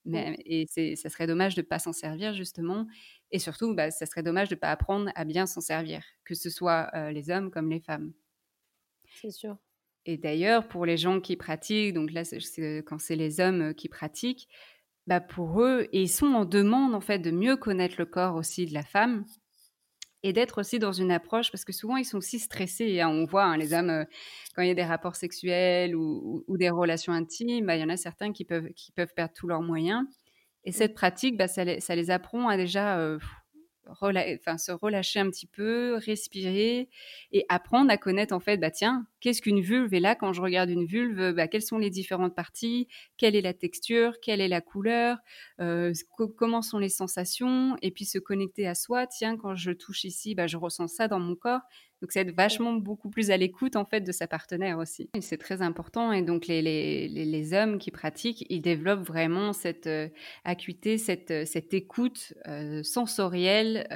Mais, 0.06 0.36
et 0.46 0.66
ça 0.96 1.10
serait 1.10 1.26
dommage 1.26 1.54
de 1.54 1.60
ne 1.60 1.66
pas 1.66 1.78
s'en 1.78 1.92
servir, 1.92 2.32
justement. 2.32 2.86
Et 3.32 3.38
surtout, 3.38 3.74
bah, 3.74 3.90
ça 3.90 4.06
serait 4.06 4.22
dommage 4.22 4.48
de 4.48 4.54
ne 4.54 4.60
pas 4.60 4.70
apprendre 4.70 5.10
à 5.14 5.24
bien 5.24 5.46
s'en 5.46 5.60
servir, 5.60 6.02
que 6.24 6.34
ce 6.34 6.50
soit 6.50 6.90
les 7.12 7.30
hommes 7.30 7.50
comme 7.50 7.70
les 7.70 7.80
femmes. 7.80 8.12
C'est 9.20 9.30
sûr. 9.30 9.56
Et 10.06 10.16
d'ailleurs, 10.16 10.66
pour 10.68 10.86
les 10.86 10.96
gens 10.96 11.20
qui 11.20 11.36
pratiquent, 11.36 11.94
donc 11.94 12.12
là, 12.12 12.22
quand 12.86 12.98
c'est 12.98 13.16
les 13.16 13.40
hommes 13.40 13.74
qui 13.74 13.88
pratiquent, 13.88 14.48
bah 15.06 15.20
pour 15.20 15.62
eux, 15.62 15.88
ils 15.92 16.08
sont 16.08 16.34
en 16.34 16.44
demande 16.44 16.94
en 16.94 17.00
fait 17.00 17.18
de 17.18 17.30
mieux 17.30 17.56
connaître 17.56 17.96
le 17.98 18.06
corps 18.06 18.36
aussi 18.36 18.66
de 18.66 18.74
la 18.74 18.82
femme 18.82 19.24
et 20.22 20.32
d'être 20.32 20.60
aussi 20.60 20.78
dans 20.78 20.92
une 20.92 21.10
approche, 21.10 21.50
parce 21.50 21.64
que 21.64 21.72
souvent 21.72 21.96
ils 21.96 22.04
sont 22.04 22.18
aussi 22.18 22.38
stressés. 22.38 23.00
Hein. 23.00 23.08
On 23.08 23.24
voit 23.24 23.44
hein, 23.44 23.56
les 23.56 23.72
hommes, 23.72 24.04
quand 24.54 24.62
il 24.62 24.68
y 24.68 24.70
a 24.70 24.74
des 24.74 24.84
rapports 24.84 25.16
sexuels 25.16 25.96
ou, 25.96 26.44
des 26.56 26.70
relations 26.70 27.12
intimes, 27.12 27.66
bah, 27.66 27.76
il 27.76 27.80
y 27.80 27.84
en 27.84 27.88
a 27.88 27.96
certains 27.96 28.32
qui 28.32 28.44
peuvent, 28.44 28.68
qui 28.74 28.92
peuvent 28.92 29.12
perdre 29.14 29.32
tous 29.34 29.46
leurs 29.46 29.62
moyens. 29.62 30.04
Et 30.64 30.72
cette 30.72 30.94
pratique, 30.94 31.36
bah, 31.36 31.48
ça, 31.48 31.64
les, 31.64 31.80
ça, 31.80 31.94
les, 31.96 32.10
apprend 32.10 32.48
à 32.48 32.56
déjà 32.56 33.18
se 33.94 34.72
relâcher 34.72 35.20
un 35.20 35.30
petit 35.30 35.46
peu, 35.46 35.96
respirer 35.96 36.88
et 37.32 37.44
apprendre 37.48 37.90
à 37.90 37.96
connaître 37.96 38.34
en 38.34 38.40
fait, 38.40 38.56
bah 38.58 38.70
tiens, 38.70 39.06
qu'est-ce 39.20 39.42
qu'une 39.42 39.60
vulve? 39.60 39.92
Et 39.94 40.00
là, 40.00 40.14
quand 40.14 40.32
je 40.32 40.42
regarde 40.42 40.70
une 40.70 40.84
vulve, 40.84 41.32
bah, 41.32 41.48
quelles 41.48 41.62
sont 41.62 41.78
les 41.78 41.90
différentes 41.90 42.34
parties? 42.34 42.88
Quelle 43.16 43.36
est 43.36 43.40
la 43.40 43.54
texture? 43.54 44.14
Quelle 44.22 44.40
est 44.40 44.48
la 44.48 44.60
couleur? 44.60 45.18
Euh, 45.60 45.92
Comment 46.36 46.62
sont 46.62 46.78
les 46.78 46.88
sensations? 46.88 47.76
Et 47.82 47.90
puis 47.90 48.04
se 48.04 48.18
connecter 48.18 48.66
à 48.66 48.74
soi. 48.74 49.06
Tiens, 49.06 49.36
quand 49.36 49.54
je 49.54 49.72
touche 49.72 50.04
ici, 50.04 50.34
bah, 50.34 50.46
je 50.46 50.56
ressens 50.56 50.88
ça 50.88 51.08
dans 51.08 51.20
mon 51.20 51.34
corps. 51.34 51.62
Donc, 52.00 52.12
c'est 52.12 52.20
être 52.20 52.34
vachement 52.34 52.72
beaucoup 52.72 53.10
plus 53.10 53.30
à 53.30 53.36
l'écoute 53.36 53.76
en 53.76 53.84
fait 53.84 54.00
de 54.00 54.12
sa 54.12 54.26
partenaire 54.26 54.78
aussi. 54.78 55.10
C'est 55.20 55.38
très 55.38 55.62
important. 55.62 56.12
Et 56.12 56.22
donc, 56.22 56.46
les, 56.46 56.62
les, 56.62 57.08
les, 57.08 57.54
hommes 57.54 57.78
qui 57.78 57.90
pratiquent, 57.90 58.46
ils 58.48 58.62
développent 58.62 59.06
vraiment 59.06 59.52
cette 59.52 59.86
euh, 59.86 60.08
acuité, 60.44 60.98
cette, 60.98 61.30
euh, 61.30 61.44
cette 61.44 61.74
écoute 61.74 62.32
euh, 62.46 62.82
sensorielle 62.82 63.86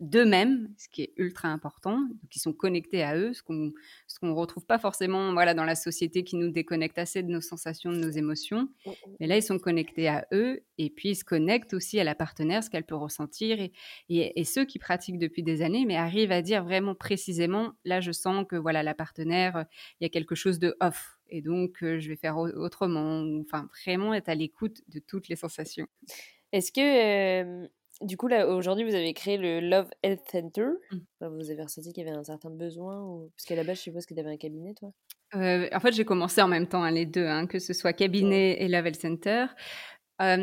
d'eux-mêmes, 0.00 0.70
ce 0.76 0.88
qui 0.88 1.02
est 1.02 1.12
ultra 1.16 1.48
important. 1.48 1.98
Donc, 1.98 2.34
ils 2.34 2.40
sont 2.40 2.52
connectés 2.52 3.02
à 3.02 3.16
eux, 3.16 3.32
ce 3.32 3.42
qu'on 3.42 3.72
ce 4.10 4.18
qu'on 4.18 4.34
retrouve 4.34 4.66
pas 4.66 4.80
forcément 4.80 5.32
voilà 5.32 5.54
dans 5.54 5.64
la 5.64 5.76
société 5.76 6.24
qui 6.24 6.34
nous 6.34 6.50
déconnecte 6.50 6.98
assez 6.98 7.22
de 7.22 7.30
nos 7.30 7.40
sensations, 7.40 7.92
de 7.92 7.96
nos 7.96 8.10
émotions. 8.10 8.62
Mmh, 8.62 8.90
mmh. 8.90 8.94
Mais 9.20 9.26
là, 9.28 9.36
ils 9.36 9.42
sont 9.42 9.60
connectés 9.60 10.08
à 10.08 10.26
eux 10.32 10.64
et 10.78 10.90
puis 10.90 11.10
ils 11.10 11.14
se 11.14 11.24
connectent 11.24 11.74
aussi 11.74 12.00
à 12.00 12.04
la 12.04 12.16
partenaire, 12.16 12.64
ce 12.64 12.70
qu'elle 12.70 12.84
peut 12.84 12.96
ressentir. 12.96 13.60
Et, 13.60 13.72
et, 14.08 14.40
et 14.40 14.44
ceux 14.44 14.64
qui 14.64 14.80
pratiquent 14.80 15.18
depuis 15.18 15.44
des 15.44 15.62
années, 15.62 15.84
mais 15.86 15.94
arrivent 15.94 16.32
à 16.32 16.42
dire 16.42 16.64
vraiment 16.64 16.96
précisément 16.96 17.72
là, 17.84 18.00
je 18.00 18.10
sens 18.10 18.44
que 18.48 18.56
voilà, 18.56 18.82
la 18.82 18.94
partenaire, 18.94 19.64
il 20.00 20.04
y 20.04 20.06
a 20.06 20.10
quelque 20.10 20.34
chose 20.34 20.58
de 20.58 20.76
off. 20.80 21.18
Et 21.28 21.40
donc, 21.40 21.76
je 21.80 22.08
vais 22.08 22.16
faire 22.16 22.36
autrement. 22.36 23.24
Enfin, 23.42 23.68
vraiment 23.84 24.12
être 24.14 24.28
à 24.28 24.34
l'écoute 24.34 24.80
de 24.88 24.98
toutes 24.98 25.28
les 25.28 25.36
sensations. 25.36 25.86
Est-ce 26.52 26.72
que, 26.72 27.68
du 28.00 28.16
coup, 28.16 28.28
là, 28.28 28.46
aujourd'hui, 28.48 28.84
vous 28.84 28.94
avez 28.94 29.12
créé 29.14 29.36
le 29.36 29.60
Love 29.60 29.88
Health 30.02 30.22
Center. 30.30 30.66
Mmh. 30.90 31.26
vous 31.26 31.50
avez 31.50 31.62
ressenti 31.62 31.92
qu'il 31.92 32.04
y 32.04 32.08
avait 32.08 32.16
un 32.16 32.24
certain 32.24 32.50
besoin 32.50 33.02
ou... 33.02 33.30
Parce 33.36 33.46
qu'à 33.46 33.56
la 33.56 33.64
base, 33.64 33.76
je 33.78 33.82
suppose 33.82 34.06
que 34.06 34.14
tu 34.14 34.20
avais 34.20 34.30
un 34.30 34.36
cabinet, 34.36 34.74
toi? 34.74 34.90
En 35.32 35.80
fait, 35.80 35.92
j'ai 35.92 36.04
commencé 36.04 36.42
en 36.42 36.48
même 36.48 36.66
temps, 36.66 36.82
hein, 36.82 36.90
les 36.90 37.06
deux, 37.06 37.26
hein, 37.26 37.46
que 37.46 37.58
ce 37.58 37.72
soit 37.72 37.92
cabinet 37.92 38.62
et 38.62 38.68
Love 38.68 38.86
Health 38.86 39.00
Center. 39.00 39.46
Bah, 40.20 40.36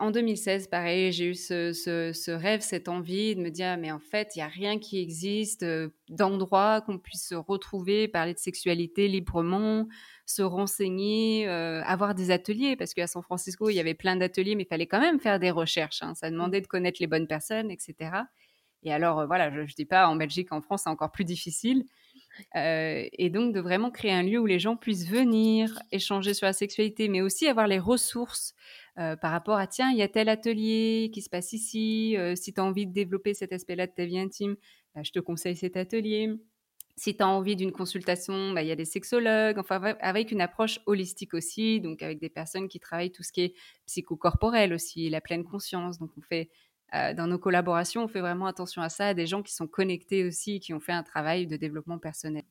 en 0.00 0.10
2016, 0.10 0.68
pareil, 0.68 1.12
j'ai 1.12 1.26
eu 1.26 1.34
ce, 1.34 2.30
rêve, 2.30 2.62
cette 2.62 2.88
envie 2.88 3.36
de 3.36 3.42
me 3.42 3.50
dire, 3.50 3.76
mais 3.76 3.92
en 3.92 3.98
fait, 3.98 4.34
il 4.34 4.38
n'y 4.38 4.42
a 4.42 4.48
rien 4.48 4.78
qui 4.78 4.98
existe 4.98 5.62
d'endroit 6.08 6.80
qu'on 6.80 6.98
puisse 6.98 7.28
se 7.28 7.34
retrouver, 7.34 8.08
parler 8.08 8.32
de 8.32 8.38
sexualité 8.38 9.08
librement, 9.08 9.88
se 10.24 10.40
renseigner, 10.40 11.46
avoir 11.46 12.14
des 12.14 12.30
ateliers, 12.30 12.76
parce 12.76 12.94
qu'à 12.94 13.06
San 13.06 13.22
Francisco, 13.22 13.68
il 13.68 13.74
y 13.74 13.80
avait 13.80 13.92
plein 13.92 14.16
d'ateliers, 14.16 14.54
mais 14.54 14.62
il 14.62 14.68
fallait 14.68 14.86
quand 14.86 15.00
même 15.00 15.20
faire 15.20 15.38
des 15.38 15.50
recherches. 15.50 16.02
Hein. 16.02 16.14
ça 16.14 16.28
mmh. 16.28 16.32
demandait 16.32 16.60
de 16.62 16.66
connaître 16.66 16.96
les 16.98 17.06
bonnes 17.06 17.26
personnes, 17.26 17.70
etc. 17.70 18.12
Et 18.84 18.92
alors, 18.92 19.26
voilà, 19.26 19.50
je 19.50 19.60
ne 19.60 19.66
dis 19.66 19.84
pas 19.84 20.08
en 20.08 20.16
Belgique, 20.16 20.50
en 20.50 20.62
France, 20.62 20.84
c'est 20.84 20.90
encore 20.90 21.12
plus 21.12 21.24
difficile. 21.24 21.84
Et 22.54 23.30
donc 23.30 23.54
de 23.54 23.60
vraiment 23.60 23.90
créer 23.90 24.12
un 24.12 24.22
lieu 24.22 24.38
où 24.38 24.46
les 24.46 24.58
gens 24.58 24.76
puissent 24.76 25.08
venir, 25.08 25.78
échanger 25.92 26.34
sur 26.34 26.46
la 26.46 26.52
sexualité, 26.52 27.08
mais 27.08 27.20
aussi 27.20 27.46
avoir 27.46 27.66
les 27.66 27.78
ressources 27.78 28.54
euh, 28.98 29.16
par 29.16 29.30
rapport 29.30 29.56
à 29.56 29.66
tiens, 29.66 29.90
il 29.90 29.98
y 29.98 30.02
a 30.02 30.08
tel 30.08 30.28
atelier 30.28 31.10
qui 31.12 31.22
se 31.22 31.30
passe 31.30 31.52
ici, 31.52 32.16
euh, 32.16 32.34
si 32.34 32.52
tu 32.52 32.60
as 32.60 32.64
envie 32.64 32.86
de 32.86 32.92
développer 32.92 33.34
cet 33.34 33.52
aspect-là 33.52 33.86
de 33.86 33.92
ta 33.92 34.04
vie 34.04 34.18
intime, 34.18 34.56
bah, 34.94 35.02
je 35.02 35.10
te 35.10 35.20
conseille 35.20 35.56
cet 35.56 35.76
atelier. 35.76 36.34
Si 36.96 37.16
tu 37.16 37.22
as 37.22 37.28
envie 37.28 37.56
d'une 37.56 37.72
consultation, 37.72 38.52
bah, 38.52 38.62
il 38.62 38.68
y 38.68 38.72
a 38.72 38.76
des 38.76 38.84
sexologues, 38.84 39.58
enfin 39.58 39.80
avec 40.00 40.32
une 40.32 40.42
approche 40.42 40.80
holistique 40.86 41.34
aussi, 41.34 41.80
donc 41.80 42.02
avec 42.02 42.20
des 42.20 42.28
personnes 42.28 42.68
qui 42.68 42.80
travaillent 42.80 43.12
tout 43.12 43.22
ce 43.22 43.32
qui 43.32 43.42
est 43.42 43.54
psychocorporel 43.86 44.74
aussi, 44.74 45.08
la 45.08 45.20
pleine 45.22 45.44
conscience. 45.44 45.98
Donc 45.98 46.10
on 46.18 46.22
fait 46.22 46.50
euh, 46.94 47.14
dans 47.14 47.26
nos 47.26 47.38
collaborations, 47.38 48.04
on 48.04 48.08
fait 48.08 48.20
vraiment 48.20 48.46
attention 48.46 48.82
à 48.82 48.88
ça, 48.88 49.14
des 49.14 49.26
gens 49.26 49.42
qui 49.42 49.54
sont 49.54 49.66
connectés 49.66 50.24
aussi, 50.24 50.60
qui 50.60 50.74
ont 50.74 50.80
fait 50.80 50.92
un 50.92 51.02
travail 51.02 51.46
de 51.46 51.56
développement 51.56 51.98
personnel. 51.98 52.44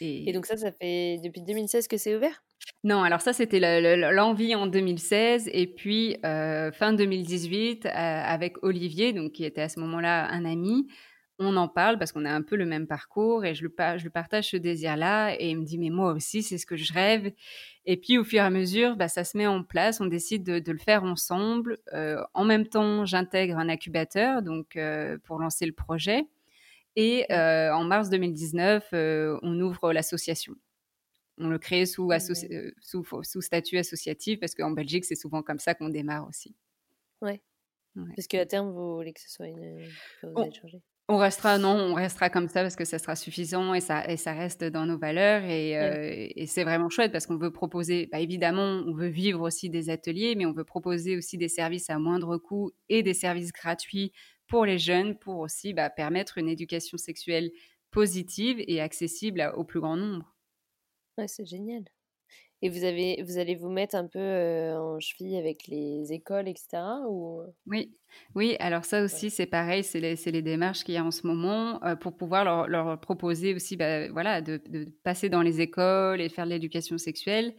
Et, 0.00 0.32
donc 0.32 0.46
ça, 0.46 0.56
ça 0.56 0.70
fait 0.72 1.18
depuis 1.22 1.42
2016 1.42 1.88
que 1.88 1.96
c'est 1.96 2.14
ouvert? 2.14 2.42
Non, 2.84 3.02
alors 3.02 3.20
ça, 3.20 3.32
c'était 3.32 3.60
l'envie 4.12 4.54
en 4.54 4.66
2016. 4.66 5.50
Et 5.52 5.66
puis, 5.66 6.16
euh, 6.24 6.70
fin 6.72 6.92
2018, 6.92 7.86
euh, 7.86 7.90
avec 7.90 8.62
Olivier, 8.62 9.12
donc, 9.12 9.32
qui 9.32 9.44
était 9.44 9.62
à 9.62 9.68
ce 9.68 9.80
moment-là 9.80 10.28
un 10.30 10.44
ami, 10.44 10.86
on 11.40 11.56
en 11.56 11.66
parle 11.66 11.98
parce 11.98 12.12
qu'on 12.12 12.24
a 12.24 12.30
un 12.30 12.42
peu 12.42 12.54
le 12.54 12.66
même 12.66 12.86
parcours 12.86 13.44
et 13.44 13.54
je 13.54 13.64
le, 13.64 13.74
je 13.98 14.04
le 14.04 14.10
partage 14.10 14.50
ce 14.50 14.56
désir-là. 14.56 15.34
Et 15.40 15.50
il 15.50 15.58
me 15.58 15.64
dit, 15.64 15.78
mais 15.78 15.90
moi 15.90 16.12
aussi, 16.12 16.42
c'est 16.42 16.58
ce 16.58 16.66
que 16.66 16.76
je 16.76 16.92
rêve. 16.92 17.32
Et 17.86 17.96
puis, 17.96 18.18
au 18.18 18.24
fur 18.24 18.38
et 18.38 18.44
à 18.44 18.50
mesure, 18.50 18.96
bah, 18.96 19.08
ça 19.08 19.24
se 19.24 19.36
met 19.36 19.46
en 19.46 19.64
place. 19.64 20.00
On 20.00 20.06
décide 20.06 20.44
de, 20.44 20.72
le 20.72 20.78
faire 20.78 21.02
ensemble. 21.02 21.78
Euh, 21.92 22.22
en 22.34 22.44
même 22.44 22.66
temps, 22.66 23.04
j'intègre 23.04 23.58
un 23.58 23.68
incubateur 23.68 24.42
donc, 24.42 24.78
pour 25.24 25.40
lancer 25.40 25.66
le 25.66 25.72
projet. 25.72 26.26
Et 26.96 27.30
euh, 27.32 27.72
en 27.72 27.84
mars 27.84 28.10
2019, 28.10 28.88
euh, 28.92 29.38
on 29.42 29.58
ouvre 29.60 29.92
l'association. 29.92 30.54
On 31.38 31.48
le 31.48 31.58
crée 31.58 31.86
sous, 31.86 32.10
euh, 32.10 32.18
sous, 32.82 33.04
sous, 33.22 33.40
statut 33.40 33.78
associatif 33.78 34.40
parce 34.40 34.54
qu'en 34.54 34.72
Belgique, 34.72 35.04
c'est 35.04 35.14
souvent 35.14 35.42
comme 35.42 35.58
ça 35.58 35.74
qu'on 35.74 35.88
démarre 35.88 36.28
aussi. 36.28 36.54
Ouais. 37.22 37.40
Parce 37.94 38.26
qu'à 38.26 38.44
terme, 38.46 38.70
vous 38.70 38.96
voulez 38.96 39.12
que 39.12 39.20
ce 39.20 39.30
soit 39.30 39.46
une. 39.48 39.82
On 41.10 41.16
restera, 41.18 41.58
non, 41.58 41.76
on 41.76 41.94
restera 41.94 42.30
comme 42.30 42.48
ça 42.48 42.62
parce 42.62 42.76
que 42.76 42.84
ça 42.84 42.98
sera 42.98 43.16
suffisant 43.16 43.74
et 43.74 43.80
ça, 43.80 44.06
et 44.08 44.16
ça 44.16 44.32
reste 44.32 44.64
dans 44.64 44.86
nos 44.86 44.96
valeurs. 44.96 45.42
Et, 45.44 46.32
et 46.36 46.46
c'est 46.46 46.64
vraiment 46.64 46.88
chouette 46.88 47.12
parce 47.12 47.26
qu'on 47.26 47.36
veut 47.36 47.52
proposer, 47.52 48.08
bah, 48.12 48.20
évidemment, 48.20 48.82
on 48.86 48.94
veut 48.94 49.08
vivre 49.08 49.40
aussi 49.40 49.70
des 49.70 49.90
ateliers, 49.90 50.34
mais 50.36 50.46
on 50.46 50.52
veut 50.52 50.64
proposer 50.64 51.16
aussi 51.16 51.36
des 51.36 51.48
services 51.48 51.90
à 51.90 51.98
moindre 51.98 52.38
coût 52.38 52.70
et 52.88 53.02
des 53.02 53.14
services 53.14 53.52
gratuits 53.52 54.12
pour 54.46 54.64
les 54.64 54.78
jeunes, 54.78 55.18
pour 55.18 55.38
aussi 55.38 55.74
bah, 55.74 55.90
permettre 55.90 56.38
une 56.38 56.48
éducation 56.48 56.96
sexuelle 56.96 57.50
positive 57.90 58.62
et 58.66 58.80
accessible 58.80 59.52
au 59.56 59.64
plus 59.64 59.80
grand 59.80 59.96
nombre. 59.96 60.36
Ouais, 61.16 61.28
c'est 61.28 61.46
génial. 61.46 61.84
Et 62.62 62.68
vous, 62.68 62.84
avez, 62.84 63.22
vous 63.22 63.38
allez 63.38 63.54
vous 63.54 63.70
mettre 63.70 63.94
un 63.94 64.06
peu 64.06 64.20
en 64.76 65.00
cheville 65.00 65.36
avec 65.36 65.66
les 65.66 66.12
écoles, 66.12 66.46
etc. 66.46 66.82
Ou... 67.08 67.42
Oui, 67.66 67.94
oui, 68.34 68.56
alors 68.60 68.84
ça 68.84 69.02
aussi, 69.02 69.30
c'est 69.30 69.46
pareil, 69.46 69.82
c'est 69.82 70.00
les, 70.00 70.16
les, 70.16 70.42
démarches 70.42 70.84
qu'il 70.84 70.94
y 70.94 70.98
a 70.98 71.04
en 71.04 71.10
ce 71.10 71.26
moment 71.26 71.80
pour 72.00 72.16
pouvoir 72.16 72.44
leur, 72.44 72.68
leur 72.68 73.00
proposer 73.00 73.54
aussi 73.54 73.76
bah, 73.76 74.08
voilà, 74.10 74.42
de, 74.42 74.60
de, 74.68 74.84
passer 75.04 75.30
dans 75.30 75.40
les 75.40 75.62
écoles 75.62 76.20
et 76.20 76.28
faire 76.28 76.44
de 76.44 76.50
l'éducation 76.50 76.98
sexuelle. 76.98 77.54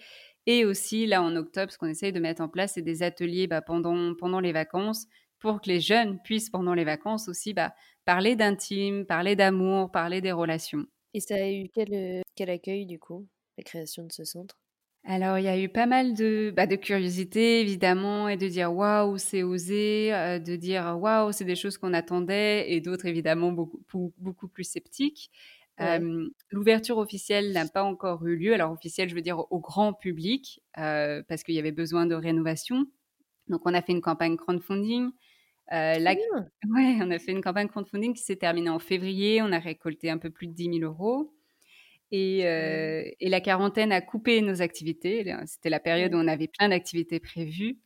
Et 0.47 0.65
aussi, 0.65 1.05
là, 1.05 1.21
en 1.21 1.35
octobre, 1.35 1.71
ce 1.71 1.77
qu'on 1.77 1.87
essaye 1.87 2.11
de 2.11 2.19
mettre 2.19 2.41
en 2.41 2.49
place, 2.49 2.73
c'est 2.73 2.81
des 2.81 3.03
ateliers 3.03 3.47
bah, 3.47 3.61
pendant, 3.61 4.15
pendant 4.15 4.39
les 4.39 4.51
vacances 4.51 5.07
pour 5.39 5.61
que 5.61 5.69
les 5.69 5.79
jeunes 5.79 6.19
puissent 6.21 6.49
pendant 6.49 6.73
les 6.73 6.83
vacances 6.83 7.27
aussi 7.27 7.53
bah, 7.53 7.73
parler 8.05 8.35
d'intime, 8.35 9.05
parler 9.05 9.35
d'amour, 9.35 9.91
parler 9.91 10.21
des 10.21 10.31
relations. 10.31 10.85
Et 11.13 11.19
ça 11.19 11.35
a 11.35 11.49
eu 11.49 11.67
quel, 11.73 11.93
euh, 11.93 12.21
quel 12.35 12.49
accueil 12.49 12.85
du 12.85 12.99
coup, 12.99 13.27
la 13.57 13.63
création 13.63 14.03
de 14.03 14.11
ce 14.11 14.23
centre? 14.23 14.59
Alors, 15.03 15.39
il 15.39 15.45
y 15.45 15.47
a 15.47 15.59
eu 15.59 15.67
pas 15.67 15.87
mal 15.87 16.13
de, 16.13 16.53
bah, 16.55 16.67
de 16.67 16.75
curiosité, 16.75 17.59
évidemment, 17.61 18.29
et 18.29 18.37
de 18.37 18.47
dire 18.47 18.71
waouh, 18.71 19.17
c'est 19.17 19.41
osé, 19.41 20.13
euh, 20.13 20.37
de 20.37 20.55
dire 20.55 20.95
waouh, 20.99 21.31
c'est 21.31 21.43
des 21.43 21.55
choses 21.55 21.77
qu'on 21.79 21.93
attendait, 21.93 22.71
et 22.71 22.81
d'autres, 22.81 23.07
évidemment, 23.07 23.51
beaucoup, 23.51 24.13
beaucoup 24.19 24.47
plus 24.47 24.63
sceptiques. 24.63 25.31
Euh, 25.79 26.29
l'ouverture 26.51 26.99
officielle 26.99 27.51
n'a 27.53 27.67
pas 27.67 27.83
encore 27.83 28.25
eu 28.27 28.35
lieu. 28.35 28.53
Alors, 28.53 28.71
officielle, 28.71 29.09
je 29.09 29.15
veux 29.15 29.21
dire 29.21 29.39
au 29.51 29.59
grand 29.59 29.93
public, 29.93 30.61
euh, 30.77 31.23
parce 31.27 31.43
qu'il 31.43 31.55
y 31.55 31.59
avait 31.59 31.71
besoin 31.71 32.05
de 32.05 32.13
rénovation. 32.13 32.85
Donc, 33.47 33.61
on 33.65 33.73
a 33.73 33.81
fait 33.81 33.93
une 33.93 34.01
campagne 34.01 34.37
crowdfunding. 34.37 35.09
Euh, 35.71 35.99
ouais, 36.69 36.97
on 37.01 37.09
a 37.09 37.19
fait 37.19 37.31
une 37.31 37.41
campagne 37.41 37.67
crowdfunding 37.67 38.13
qui 38.13 38.21
s'est 38.21 38.35
terminée 38.35 38.69
en 38.69 38.79
février. 38.79 39.41
On 39.41 39.51
a 39.51 39.59
récolté 39.59 40.11
un 40.11 40.19
peu 40.19 40.29
plus 40.29 40.47
de 40.47 40.53
10 40.53 40.79
000 40.79 40.91
euros. 40.91 41.33
Euh, 42.13 43.03
et, 43.19 43.29
la 43.29 43.41
quarantaine 43.41 43.91
a 43.91 44.01
coupé 44.01 44.41
nos 44.41 44.61
activités. 44.61 45.33
C'était 45.45 45.69
la 45.69 45.79
période 45.79 46.13
où 46.13 46.17
on 46.17 46.27
avait 46.27 46.47
plein 46.47 46.69
d'activités 46.69 47.19
prévues. 47.19 47.77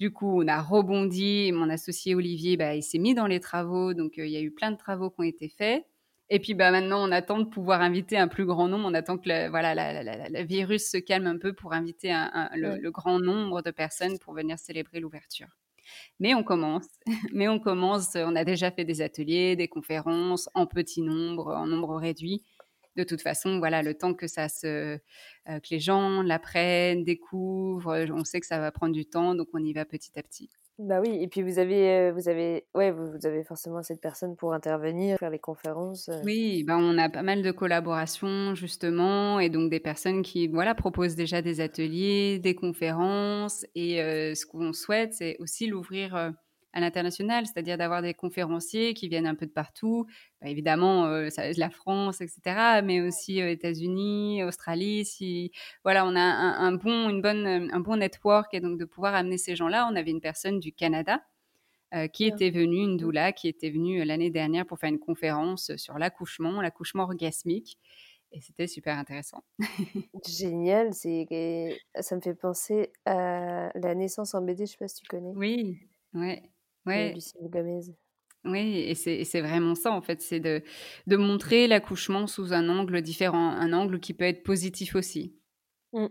Du 0.00 0.12
coup, 0.12 0.42
on 0.42 0.48
a 0.48 0.60
rebondi. 0.60 1.52
Mon 1.52 1.68
associé 1.70 2.14
Olivier, 2.14 2.56
bah, 2.56 2.74
il 2.74 2.82
s'est 2.82 2.98
mis 2.98 3.14
dans 3.14 3.26
les 3.26 3.40
travaux. 3.40 3.94
Donc, 3.94 4.18
euh, 4.18 4.26
il 4.26 4.32
y 4.32 4.36
a 4.36 4.40
eu 4.40 4.50
plein 4.50 4.72
de 4.72 4.76
travaux 4.76 5.10
qui 5.10 5.20
ont 5.20 5.24
été 5.24 5.48
faits. 5.48 5.84
Et 6.30 6.40
puis, 6.40 6.54
bah, 6.54 6.70
maintenant, 6.70 7.08
on 7.08 7.12
attend 7.12 7.38
de 7.38 7.44
pouvoir 7.44 7.80
inviter 7.80 8.18
un 8.18 8.28
plus 8.28 8.44
grand 8.44 8.68
nombre. 8.68 8.86
On 8.86 8.94
attend 8.94 9.16
que 9.16 9.28
le, 9.28 9.48
voilà, 9.48 9.74
la, 9.74 10.42
virus 10.42 10.90
se 10.90 10.98
calme 10.98 11.26
un 11.26 11.38
peu 11.38 11.52
pour 11.52 11.72
inviter 11.72 12.12
le, 12.54 12.90
grand 12.90 13.18
nombre 13.18 13.62
de 13.62 13.70
personnes 13.70 14.18
pour 14.18 14.34
venir 14.34 14.58
célébrer 14.58 15.00
l'ouverture. 15.00 15.48
Mais 16.20 16.34
on 16.34 16.42
commence. 16.42 16.86
Mais 17.32 17.48
on 17.48 17.58
commence. 17.58 18.14
On 18.16 18.36
a 18.36 18.44
déjà 18.44 18.70
fait 18.70 18.84
des 18.84 19.00
ateliers, 19.00 19.56
des 19.56 19.68
conférences 19.68 20.50
en 20.54 20.66
petit 20.66 21.00
nombre, 21.00 21.54
en 21.54 21.66
nombre 21.66 21.96
réduit 21.96 22.42
de 22.98 23.04
toute 23.04 23.22
façon, 23.22 23.58
voilà, 23.58 23.82
le 23.82 23.94
temps 23.94 24.14
que 24.14 24.26
ça 24.26 24.48
se, 24.48 24.66
euh, 24.66 24.98
que 25.46 25.68
les 25.70 25.78
gens 25.80 26.22
l'apprennent, 26.22 27.04
découvrent, 27.04 28.06
on 28.12 28.24
sait 28.24 28.40
que 28.40 28.46
ça 28.46 28.58
va 28.58 28.72
prendre 28.72 28.92
du 28.92 29.06
temps, 29.06 29.34
donc 29.34 29.48
on 29.54 29.62
y 29.62 29.72
va 29.72 29.84
petit 29.84 30.18
à 30.18 30.22
petit. 30.22 30.50
Bah 30.78 31.00
oui, 31.00 31.18
et 31.20 31.26
puis 31.26 31.42
vous 31.42 31.58
avez, 31.58 32.12
vous 32.12 32.28
avez, 32.28 32.66
ouais, 32.74 32.92
vous, 32.92 33.26
avez 33.26 33.42
forcément 33.42 33.82
cette 33.82 34.00
personne 34.00 34.36
pour 34.36 34.52
intervenir, 34.52 35.18
faire 35.18 35.30
les 35.30 35.40
conférences. 35.40 36.08
Oui, 36.24 36.62
bah 36.62 36.76
on 36.78 36.96
a 36.98 37.08
pas 37.08 37.22
mal 37.22 37.42
de 37.42 37.50
collaborations 37.50 38.54
justement, 38.54 39.40
et 39.40 39.48
donc 39.48 39.70
des 39.70 39.80
personnes 39.80 40.22
qui, 40.22 40.46
voilà, 40.46 40.76
proposent 40.76 41.16
déjà 41.16 41.42
des 41.42 41.60
ateliers, 41.60 42.38
des 42.38 42.54
conférences, 42.54 43.66
et 43.74 43.96
ce 44.34 44.46
qu'on 44.46 44.72
souhaite, 44.72 45.14
c'est 45.14 45.36
aussi 45.40 45.66
l'ouvrir 45.66 46.32
à 46.72 46.80
l'international, 46.80 47.46
c'est-à-dire 47.46 47.78
d'avoir 47.78 48.02
des 48.02 48.14
conférenciers 48.14 48.94
qui 48.94 49.08
viennent 49.08 49.26
un 49.26 49.34
peu 49.34 49.46
de 49.46 49.52
partout, 49.52 50.06
bah, 50.40 50.48
évidemment 50.48 51.06
euh, 51.06 51.28
la 51.56 51.70
France, 51.70 52.20
etc., 52.20 52.80
mais 52.84 53.00
aussi 53.00 53.40
euh, 53.40 53.50
États-Unis, 53.50 54.44
Australie. 54.44 55.04
Si 55.04 55.50
voilà, 55.84 56.06
on 56.06 56.14
a 56.14 56.20
un, 56.20 56.72
bon, 56.72 57.08
une 57.08 57.22
bonne, 57.22 57.70
un 57.72 57.80
bon 57.80 57.96
network 57.96 58.52
et 58.52 58.60
donc 58.60 58.78
de 58.78 58.84
pouvoir 58.84 59.14
amener 59.14 59.38
ces 59.38 59.56
gens-là. 59.56 59.88
On 59.90 59.96
avait 59.96 60.10
une 60.10 60.20
personne 60.20 60.60
du 60.60 60.72
Canada 60.72 61.22
euh, 61.94 62.06
qui 62.06 62.26
était 62.26 62.50
venue, 62.50 62.82
une 62.82 62.98
doula, 62.98 63.32
qui 63.32 63.48
était 63.48 63.70
venue 63.70 64.04
l'année 64.04 64.30
dernière 64.30 64.66
pour 64.66 64.78
faire 64.78 64.90
une 64.90 64.98
conférence 64.98 65.74
sur 65.76 65.98
l'accouchement, 65.98 66.60
l'accouchement 66.60 67.04
orgasmique. 67.04 67.78
Et 68.30 68.42
c'était 68.42 68.66
super 68.66 68.98
intéressant. 68.98 69.42
Génial, 70.28 70.92
c'est 70.92 71.78
ça 71.98 72.14
me 72.14 72.20
fait 72.20 72.34
penser 72.34 72.92
à 73.06 73.70
la 73.74 73.94
naissance 73.94 74.34
en 74.34 74.42
BD, 74.42 74.66
je 74.66 74.72
sais 74.72 74.76
pas 74.76 74.86
si 74.86 75.00
tu 75.00 75.08
connais. 75.08 75.32
Oui, 75.34 75.78
ouais. 76.12 76.42
Ouais. 76.88 77.14
Oui, 78.44 78.78
et 78.78 78.94
c'est 78.94 79.40
vraiment 79.40 79.74
ça, 79.74 79.92
en 79.92 80.00
fait, 80.00 80.22
c'est 80.22 80.40
de, 80.40 80.62
de 81.06 81.16
montrer 81.16 81.66
l'accouchement 81.66 82.26
sous 82.26 82.52
un 82.52 82.68
angle 82.68 83.02
différent, 83.02 83.50
un 83.50 83.72
angle 83.72 84.00
qui 84.00 84.14
peut 84.14 84.24
être 84.24 84.42
positif 84.44 84.94
aussi. 84.94 85.34
Mmh. 85.92 86.08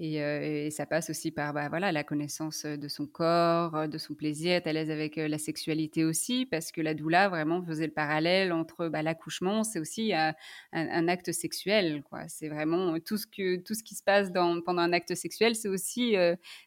Et, 0.00 0.70
ça 0.70 0.86
passe 0.86 1.10
aussi 1.10 1.32
par 1.32 1.52
bah, 1.52 1.68
voilà, 1.68 1.90
la 1.90 2.04
connaissance 2.04 2.64
de 2.64 2.88
son 2.88 3.06
corps, 3.06 3.88
de 3.88 3.98
son 3.98 4.14
plaisir, 4.14 4.52
être 4.52 4.68
à 4.68 4.72
l'aise 4.72 4.90
avec 4.90 5.16
la 5.16 5.38
sexualité 5.38 6.04
aussi, 6.04 6.46
parce 6.46 6.70
que 6.70 6.80
la 6.80 6.94
doula 6.94 7.28
vraiment 7.28 7.62
faisait 7.62 7.86
le 7.86 7.92
parallèle 7.92 8.52
entre 8.52 8.88
bah, 8.88 9.02
l'accouchement, 9.02 9.64
c'est 9.64 9.80
aussi 9.80 10.12
un, 10.12 11.08
acte 11.08 11.32
sexuel. 11.32 12.04
C'est 12.28 12.48
vraiment 12.48 12.98
tout 13.00 13.16
ce, 13.16 13.26
qui 13.26 13.94
se 13.94 14.02
passe 14.04 14.30
pendant 14.32 14.82
un 14.82 14.92
acte 14.92 15.14
sexuel, 15.14 15.56
c'est 15.56 15.68
aussi, 15.68 16.14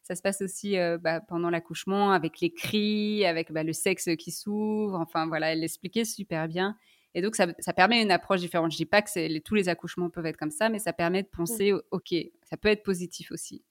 ça 0.04 0.16
se 0.16 0.22
passe 0.22 0.42
aussi 0.42 0.76
bah, 1.00 1.22
pendant 1.22 1.50
l'accouchement, 1.50 2.12
avec 2.12 2.42
les 2.42 2.52
cris, 2.52 3.26
avec 3.26 3.50
le 3.50 3.74
sexe 3.74 4.10
qui 4.18 4.32
s'ouvre. 4.32 5.00
Enfin 5.00 5.28
voilà, 5.28 5.54
elle 5.54 5.62
l'expliquait 5.62 6.06
super 6.06 6.48
bien. 6.48 6.78
Et 7.14 7.22
donc, 7.22 7.36
ça, 7.36 7.48
permet 7.74 8.02
une 8.02 8.12
approche 8.12 8.40
différente. 8.40 8.72
Je 8.72 8.78
dis 8.78 8.86
pas 8.86 9.02
que 9.02 9.40
tous 9.40 9.56
les 9.56 9.70
accouchements 9.70 10.10
peuvent 10.10 10.26
être 10.26 10.38
comme 10.38 10.52
ça, 10.52 10.70
mais 10.70 10.80
ça 10.80 10.94
permet 10.94 11.24
de 11.24 11.28
penser, 11.28 11.74
OK, 11.92 12.14
ça 12.44 12.58
peut 12.58 12.70
être 12.70 12.84
positif 12.84 13.32
aussi. 13.32 13.64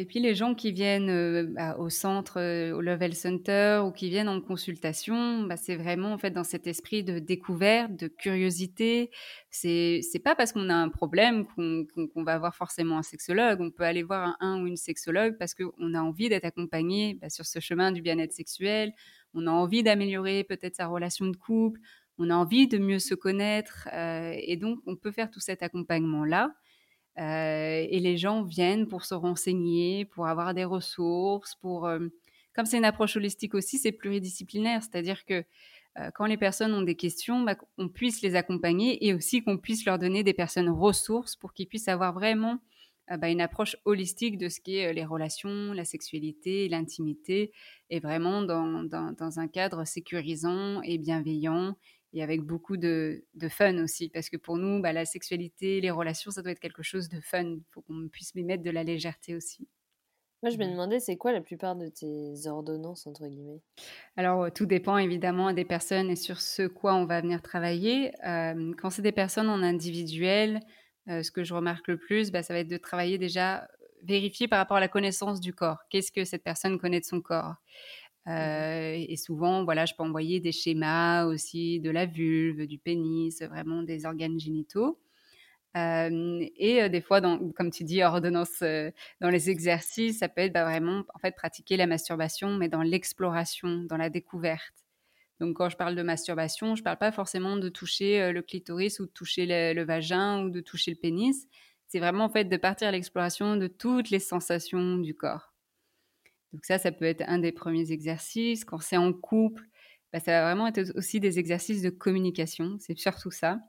Et 0.00 0.06
puis, 0.06 0.18
les 0.18 0.34
gens 0.34 0.54
qui 0.54 0.72
viennent 0.72 1.10
euh, 1.10 1.44
bah, 1.50 1.76
au 1.76 1.90
centre, 1.90 2.40
euh, 2.40 2.72
au 2.72 2.80
Level 2.80 3.14
Center, 3.14 3.82
ou 3.84 3.90
qui 3.90 4.08
viennent 4.08 4.30
en 4.30 4.40
consultation, 4.40 5.42
bah, 5.42 5.58
c'est 5.58 5.76
vraiment 5.76 6.14
en 6.14 6.16
fait 6.16 6.30
dans 6.30 6.42
cet 6.42 6.66
esprit 6.66 7.04
de 7.04 7.18
découverte, 7.18 7.94
de 7.96 8.08
curiosité. 8.08 9.10
C'est 9.50 10.00
c'est 10.02 10.20
pas 10.20 10.34
parce 10.34 10.52
qu'on 10.52 10.70
a 10.70 10.74
un 10.74 10.88
problème 10.88 11.44
qu'on 11.46 12.22
va 12.24 12.38
voir 12.38 12.54
forcément 12.54 12.96
un 12.96 13.02
sexologue. 13.02 13.60
On 13.60 13.70
peut 13.70 13.82
aller 13.82 14.02
voir 14.02 14.36
un, 14.40 14.62
ou 14.62 14.66
une 14.66 14.78
sexologue 14.78 15.36
parce 15.38 15.52
qu'on 15.54 15.92
a 15.94 16.00
envie 16.00 16.30
d'être 16.30 16.46
accompagné 16.46 17.18
bah, 17.20 17.28
sur 17.28 17.44
ce 17.44 17.60
chemin 17.60 17.92
du 17.92 18.00
bien-être 18.00 18.32
sexuel. 18.32 18.94
On 19.34 19.46
a 19.46 19.50
envie 19.50 19.82
d'améliorer 19.82 20.44
peut-être 20.44 20.76
sa 20.76 20.86
relation 20.86 21.26
de 21.26 21.36
couple 21.36 21.78
on 22.20 22.28
a 22.28 22.34
envie 22.34 22.68
de 22.68 22.76
mieux 22.76 22.98
se 22.98 23.14
connaître 23.14 23.88
euh, 23.94 24.34
et 24.36 24.56
donc 24.56 24.78
on 24.86 24.94
peut 24.94 25.10
faire 25.10 25.30
tout 25.30 25.40
cet 25.40 25.62
accompagnement-là. 25.62 26.52
Euh, 27.18 27.86
et 27.88 27.98
les 27.98 28.18
gens 28.18 28.44
viennent 28.44 28.86
pour 28.86 29.04
se 29.04 29.14
renseigner, 29.14 30.04
pour 30.04 30.26
avoir 30.26 30.54
des 30.54 30.64
ressources, 30.64 31.56
pour... 31.56 31.86
Euh, 31.86 31.98
comme 32.54 32.66
c'est 32.66 32.76
une 32.76 32.84
approche 32.84 33.16
holistique 33.16 33.54
aussi, 33.54 33.78
c'est 33.78 33.92
pluridisciplinaire, 33.92 34.82
c'est-à-dire 34.82 35.24
que 35.24 35.44
quand 36.14 36.26
les 36.26 36.36
personnes 36.36 36.72
ont 36.72 36.82
des 36.82 36.94
questions, 36.94 37.42
bah, 37.42 37.56
on 37.76 37.88
puisse 37.88 38.22
les 38.22 38.36
accompagner 38.36 39.04
et 39.06 39.12
aussi 39.12 39.42
qu'on 39.42 39.58
puisse 39.58 39.84
leur 39.84 39.98
donner 39.98 40.22
des 40.22 40.32
personnes 40.32 40.68
ressources 40.68 41.36
pour 41.36 41.52
qu'ils 41.52 41.66
puissent 41.66 41.88
avoir 41.88 42.12
vraiment 42.12 42.58
bah, 43.18 43.28
une 43.28 43.40
approche 43.40 43.76
holistique 43.84 44.38
de 44.38 44.48
ce 44.48 44.60
qui 44.60 44.76
est 44.76 44.92
les 44.92 45.04
relations, 45.04 45.72
la 45.72 45.84
sexualité, 45.84 46.68
l'intimité, 46.68 47.52
et 47.90 47.98
vraiment 47.98 48.42
dans, 48.42 48.84
dans, 48.84 49.38
un 49.40 49.48
cadre 49.48 49.84
sécurisant 49.84 50.80
et 50.82 50.96
bienveillant 50.96 51.76
et 52.12 52.22
avec 52.22 52.42
beaucoup 52.42 52.76
de, 52.76 53.24
de, 53.34 53.48
fun 53.48 53.82
aussi. 53.82 54.08
Parce 54.08 54.28
que 54.28 54.36
pour 54.36 54.56
nous, 54.56 54.80
bah, 54.80 54.92
la 54.92 55.04
sexualité, 55.04 55.80
les 55.80 55.90
relations, 55.90 56.30
ça 56.30 56.42
doit 56.42 56.52
être 56.52 56.60
quelque 56.60 56.82
chose 56.82 57.08
de 57.08 57.20
fun. 57.20 57.44
Il 57.44 57.62
faut 57.70 57.82
qu'on 57.82 58.08
puisse 58.08 58.32
y 58.34 58.42
mettre 58.42 58.62
de 58.62 58.70
la 58.70 58.84
légèreté 58.84 59.34
aussi. 59.34 59.68
Moi, 60.42 60.50
je 60.50 60.56
me 60.56 60.64
demandais, 60.64 61.00
c'est 61.00 61.18
quoi 61.18 61.32
la 61.32 61.42
plupart 61.42 61.76
de 61.76 61.88
tes 61.88 62.46
ordonnances, 62.46 63.06
entre 63.06 63.26
guillemets? 63.26 63.60
Alors, 64.16 64.44
euh, 64.44 64.50
tout 64.50 64.64
dépend 64.64 64.96
évidemment 64.96 65.52
des 65.52 65.66
personnes 65.66 66.08
et 66.08 66.16
sur 66.16 66.40
ce 66.40 66.66
quoi 66.66 66.94
on 66.94 67.04
va 67.04 67.20
venir 67.20 67.42
travailler. 67.42 68.12
Euh, 68.26 68.72
quand 68.78 68.88
c'est 68.88 69.02
des 69.02 69.12
personnes 69.12 69.50
en 69.50 69.62
individuel, 69.62 70.60
euh, 71.08 71.22
ce 71.22 71.30
que 71.30 71.44
je 71.44 71.52
remarque 71.52 71.88
le 71.88 71.98
plus, 71.98 72.30
bah, 72.30 72.42
ça 72.42 72.54
va 72.54 72.60
être 72.60 72.68
de 72.68 72.78
travailler 72.78 73.18
déjà, 73.18 73.68
vérifier 74.02 74.48
par 74.48 74.58
rapport 74.58 74.78
à 74.78 74.80
la 74.80 74.88
connaissance 74.88 75.40
du 75.40 75.52
corps. 75.52 75.80
Qu'est-ce 75.90 76.10
que 76.10 76.24
cette 76.24 76.42
personne 76.42 76.78
connaît 76.78 77.00
de 77.00 77.04
son 77.04 77.20
corps? 77.20 77.56
Mmh 78.26 78.70
et 79.08 79.16
souvent, 79.16 79.64
voilà, 79.64 79.86
je 79.86 79.94
peux 79.94 80.02
envoyer 80.02 80.40
des 80.40 80.52
schémas 80.52 81.24
aussi 81.24 81.80
de 81.80 81.90
la 81.90 82.06
vulve, 82.06 82.66
du 82.66 82.78
pénis, 82.78 83.42
vraiment 83.42 83.82
des 83.82 84.06
organes 84.06 84.38
génitaux. 84.38 85.00
et 85.74 86.88
des 86.90 87.00
fois, 87.00 87.20
comme 87.56 87.70
tu 87.70 87.84
dis, 87.84 88.02
ordonnance 88.02 88.62
dans 89.20 89.30
les 89.30 89.50
exercices, 89.50 90.18
ça 90.18 90.28
peut 90.28 90.42
être 90.42 90.52
bah, 90.52 90.64
vraiment 90.64 91.04
en 91.14 91.18
fait 91.18 91.34
pratiquer 91.34 91.76
la 91.76 91.86
masturbation, 91.86 92.56
mais 92.56 92.68
dans 92.68 92.82
l'exploration, 92.82 93.84
dans 93.88 93.96
la 93.96 94.10
découverte. 94.10 94.74
Donc, 95.40 95.56
quand 95.56 95.70
je 95.70 95.76
parle 95.76 95.96
de 95.96 96.02
masturbation, 96.02 96.76
je 96.76 96.82
ne 96.82 96.84
parle 96.84 96.98
pas 96.98 97.12
forcément 97.12 97.56
de 97.56 97.68
toucher 97.70 98.32
le 98.32 98.42
clitoris 98.42 99.00
ou 99.00 99.06
de 99.06 99.10
toucher 99.10 99.46
le, 99.46 99.72
le, 99.74 99.84
vagin 99.84 100.44
ou 100.44 100.50
de 100.50 100.60
toucher 100.60 100.90
le 100.90 100.98
pénis. 100.98 101.46
C'est 101.88 101.98
vraiment 101.98 102.24
en 102.24 102.28
fait 102.30 102.44
de 102.44 102.56
partir 102.58 102.88
à 102.88 102.92
l'exploration 102.92 103.56
de 103.56 103.66
toutes 103.66 104.10
les 104.10 104.20
sensations 104.20 104.98
du 104.98 105.14
corps. 105.14 105.49
Donc 106.52 106.64
ça, 106.64 106.78
ça 106.78 106.92
peut 106.92 107.04
être 107.04 107.22
un 107.26 107.38
des 107.38 107.52
premiers 107.52 107.92
exercices. 107.92 108.64
Quand 108.64 108.80
c'est 108.80 108.96
en 108.96 109.12
couple, 109.12 109.64
bah, 110.12 110.20
ça 110.20 110.32
va 110.32 110.42
vraiment 110.42 110.66
être 110.66 110.96
aussi 110.96 111.20
des 111.20 111.38
exercices 111.38 111.82
de 111.82 111.90
communication. 111.90 112.76
C'est 112.80 112.98
surtout 112.98 113.30
ça, 113.30 113.60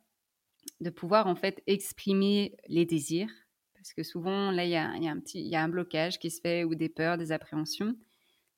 de 0.80 0.90
pouvoir 0.90 1.28
en 1.28 1.36
fait 1.36 1.62
exprimer 1.68 2.56
les 2.68 2.86
désirs. 2.86 3.30
Parce 3.76 3.94
que 3.94 4.04
souvent, 4.04 4.52
là, 4.52 4.66
il 4.66 4.72
y 4.72 4.76
a, 4.76 4.90
un 4.90 5.20
petit, 5.20 5.42
il 5.42 5.48
y 5.48 5.56
a 5.56 5.64
un 5.64 5.70
blocage 5.70 6.20
qui 6.20 6.30
se 6.30 6.40
fait 6.42 6.64
ou 6.64 6.76
des 6.76 6.90
peurs, 6.90 7.18
des 7.18 7.32
appréhensions. 7.32 7.96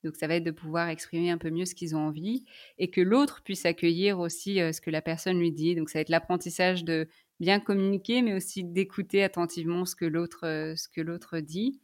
Donc 0.04 0.18
ça 0.18 0.28
va 0.28 0.36
être 0.36 0.44
de 0.44 0.52
pouvoir 0.52 0.90
exprimer 0.90 1.32
un 1.32 1.38
peu 1.38 1.50
mieux 1.50 1.64
ce 1.64 1.76
qu'ils 1.76 1.96
ont 1.96 2.08
envie 2.08 2.44
et 2.78 2.90
que 2.90 3.00
l'autre 3.00 3.42
puisse 3.42 3.66
accueillir 3.66 4.20
aussi 4.20 4.56
ce 4.56 4.82
que 4.82 4.90
la 4.90 5.02
personne 5.02 5.40
lui 5.40 5.54
dit. 5.54 5.76
Donc 5.76 5.90
ça 5.90 6.00
va 6.00 6.02
être 6.02 6.10
l'apprentissage 6.10 6.84
de 6.84 7.08
bien 7.40 7.62
communiquer, 7.62 8.22
mais 8.22 8.34
aussi 8.34 8.66
d'écouter 8.66 9.24
attentivement 9.24 9.86
ce 9.86 9.96
que 9.96 10.04
l'autre 10.04 10.74
ce 10.76 10.90
que 10.90 11.00
l'autre 11.00 11.40
dit 11.40 11.80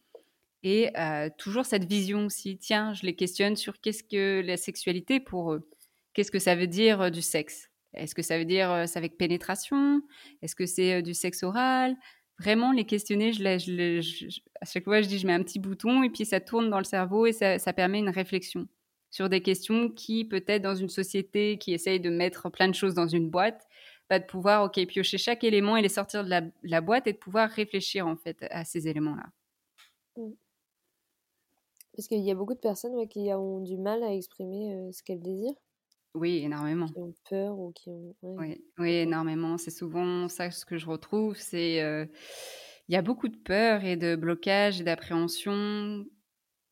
et 0.63 0.89
toujours 1.38 1.65
cette 1.65 1.86
vision 1.86 2.26
aussi, 2.26 2.58
tiens, 2.58 2.93
je 2.93 3.06
les 3.06 3.15
questionne 3.15 3.56
sur 3.56 3.80
qu'est-ce 3.80 4.04
que 4.04 4.41
la 4.45 4.58
sexualité 4.58 5.19
pour 5.19 5.54
eux? 5.54 5.69
Qu'est-ce 6.13 6.32
que 6.32 6.39
ça 6.39 6.56
veut 6.56 6.67
dire 6.67 7.12
du 7.12 7.22
sexe? 7.22 7.69
Est-ce 7.93 8.13
que 8.13 8.22
ça 8.22 8.38
veut 8.38 8.45
dire 8.45 8.84
c'est 8.88 8.98
avec 8.98 9.17
pénétration? 9.17 10.02
Est-ce 10.41 10.56
que 10.56 10.65
c'est 10.65 11.02
du 11.02 11.13
sexe 11.13 11.43
oral? 11.43 11.95
Vraiment 12.39 12.72
les 12.72 12.86
questionner. 12.86 13.32
À 13.45 14.65
chaque 14.65 14.84
fois, 14.84 15.02
je 15.02 15.08
dis, 15.08 15.19
je 15.19 15.28
mets 15.28 15.34
un 15.34 15.43
petit 15.43 15.60
bouton 15.60 16.04
et 16.04 16.10
puis 16.10 16.26
ça 16.26 16.39
tourne 16.39 16.69
dans 16.69 16.78
le 16.78 16.86
cerveau 16.86 17.26
et 17.26 17.34
ça, 17.34 17.74
permet 17.74 18.00
une 18.00 18.10
réflexion 18.10 18.67
sur 19.12 19.28
des 19.28 19.41
questions 19.41 19.89
qui, 19.89 20.24
peut-être 20.26 20.62
dans 20.62 20.76
une 20.76 20.89
société 20.89 21.58
qui 21.58 21.74
essaye 21.74 22.00
de 22.00 22.10
mettre 22.10 22.50
plein 22.50 22.67
de 22.67 22.76
choses 22.76 22.93
dans 22.93 23.08
une 23.08 23.30
boîte, 23.30 23.67
de 24.17 24.24
pouvoir, 24.24 24.63
ok, 24.63 24.86
piocher 24.88 25.17
chaque 25.17 25.43
élément 25.43 25.78
et 25.78 25.82
les 25.82 25.89
sortir 25.89 26.24
de 26.24 26.30
la, 26.63 26.82
boîte 26.82 27.08
et 27.08 27.13
de 27.13 27.17
pouvoir 27.17 27.50
réfléchir 27.50 28.08
en 28.08 28.15
fait 28.15 28.45
à 28.50 28.65
ces 28.65 28.88
éléments-là. 28.88 29.26
Mmh. 30.17 30.32
Parce 32.00 32.08
qu'il 32.08 32.22
y 32.22 32.32
a 32.32 32.36
beaucoup 32.36 32.54
de 32.54 32.60
personnes 32.60 33.10
qui 33.10 33.30
ont 33.34 33.60
du 33.60 33.78
mal 33.78 34.02
à 34.04 34.14
exprimer 34.14 34.74
euh, 34.74 34.90
ce 34.94 35.04
qu'elles 35.04 35.20
désirent. 35.20 35.60
Oui, 36.16 36.38
énormément. 36.46 36.86
Qui 36.86 36.98
ont 36.98 37.14
peur 37.30 37.60
ou 37.60 37.74
qui 37.74 37.90
ont. 37.90 38.16
Oui, 38.22 38.64
oui, 38.78 38.92
énormément. 38.92 39.58
C'est 39.58 39.70
souvent 39.70 40.30
ça 40.30 40.50
ce 40.50 40.66
que 40.66 40.78
je 40.78 40.86
retrouve. 40.86 41.36
C'est 41.36 41.82
euh, 41.82 42.06
il 42.88 42.94
y 42.94 42.96
a 42.96 43.02
beaucoup 43.02 43.28
de 43.28 43.36
peur 43.36 43.84
et 43.84 43.98
de 43.98 44.16
blocage 44.16 44.80
et 44.80 44.86
d'appréhension 44.86 46.06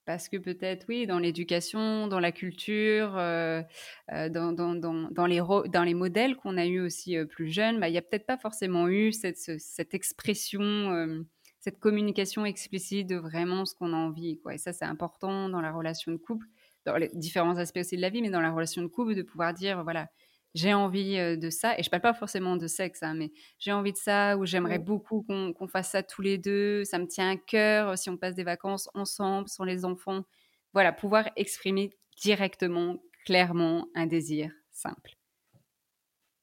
parce 0.06 0.30
que 0.30 0.38
peut-être, 0.38 0.86
oui, 0.88 1.06
dans 1.08 1.20
l'éducation, 1.20 2.08
dans 2.08 2.22
la 2.22 2.32
culture, 2.32 3.18
euh, 3.18 3.62
dans, 4.10 4.54
dans, 4.54 4.76
dans, 4.76 5.10
dans, 5.12 5.26
les 5.26 5.42
dans 5.42 5.84
les 5.84 5.94
modèles 5.94 6.38
qu'on 6.38 6.56
a 6.56 6.66
eus 6.66 6.80
aussi 6.80 7.18
plus 7.26 7.50
jeunes, 7.50 7.82
bah, 7.82 7.90
il 7.90 7.92
n'y 7.92 7.98
a 7.98 8.02
peut-être 8.02 8.26
pas 8.26 8.38
forcément 8.38 8.88
eu 8.88 9.12
cette, 9.12 9.60
cette 9.60 9.94
expression, 9.94 11.26
cette 11.68 11.82
communication 11.82 12.46
explicite 12.46 13.08
de 13.08 13.18
vraiment 13.18 13.66
ce 13.66 13.76
qu'on 13.76 13.92
a 13.92 13.98
envie. 13.98 14.40
Quoi. 14.40 14.54
Et 14.54 14.58
ça, 14.58 14.72
c'est 14.72 14.86
important 14.86 15.50
dans 15.50 15.60
la 15.60 15.74
relation 15.74 16.14
de 16.14 16.18
couple 16.18 16.48
dans 16.86 16.96
les 16.96 17.10
différents 17.14 17.58
aspects 17.58 17.80
aussi 17.80 17.98
de 17.98 18.02
la 18.02 18.10
vie, 18.10 18.22
mais 18.22 18.30
dans 18.30 18.40
la 18.40 18.52
relation 18.52 18.82
de 18.82 18.88
couple, 18.88 19.16
de 19.16 19.22
pouvoir 19.22 19.54
dire, 19.54 19.84
voilà, 19.84 20.08
j'ai 20.56 20.74
envie 20.74 21.18
euh, 21.18 21.36
de 21.36 21.50
ça, 21.50 21.78
et 21.78 21.84
je 21.84 21.90
parle 21.90 22.04
pas 22.04 22.14
forcément 22.14 22.56
de 22.56 22.68
sexe, 22.68 23.04
hein, 23.04 23.16
mais 23.16 23.34
j'ai 23.60 23.74
envie 23.74 23.92
de 23.92 23.98
ça, 23.98 24.38
ou 24.38 24.46
j'aimerais 24.46 24.80
beaucoup 24.80 25.24
qu'on 25.24 25.68
fasse 25.68 25.90
ça 25.90 26.04
tous 26.04 26.22
les 26.22 26.38
deux, 26.38 26.86
ça 26.86 27.00
me 27.00 27.06
tient 27.06 27.32
à 27.32 27.36
cœur, 27.36 27.90
euh, 27.90 27.96
si 27.98 28.10
on 28.10 28.16
passe 28.16 28.36
des 28.36 28.46
vacances 28.46 28.90
ensemble, 28.94 29.50
sans 29.50 29.66
les 29.66 29.84
enfants. 29.84 30.24
Voilà, 30.72 30.94
pouvoir 30.94 31.30
exprimer 31.36 31.90
directement, 32.22 33.04
clairement, 33.26 33.90
un 33.94 34.08
désir 34.08 34.54
simple. 34.72 35.18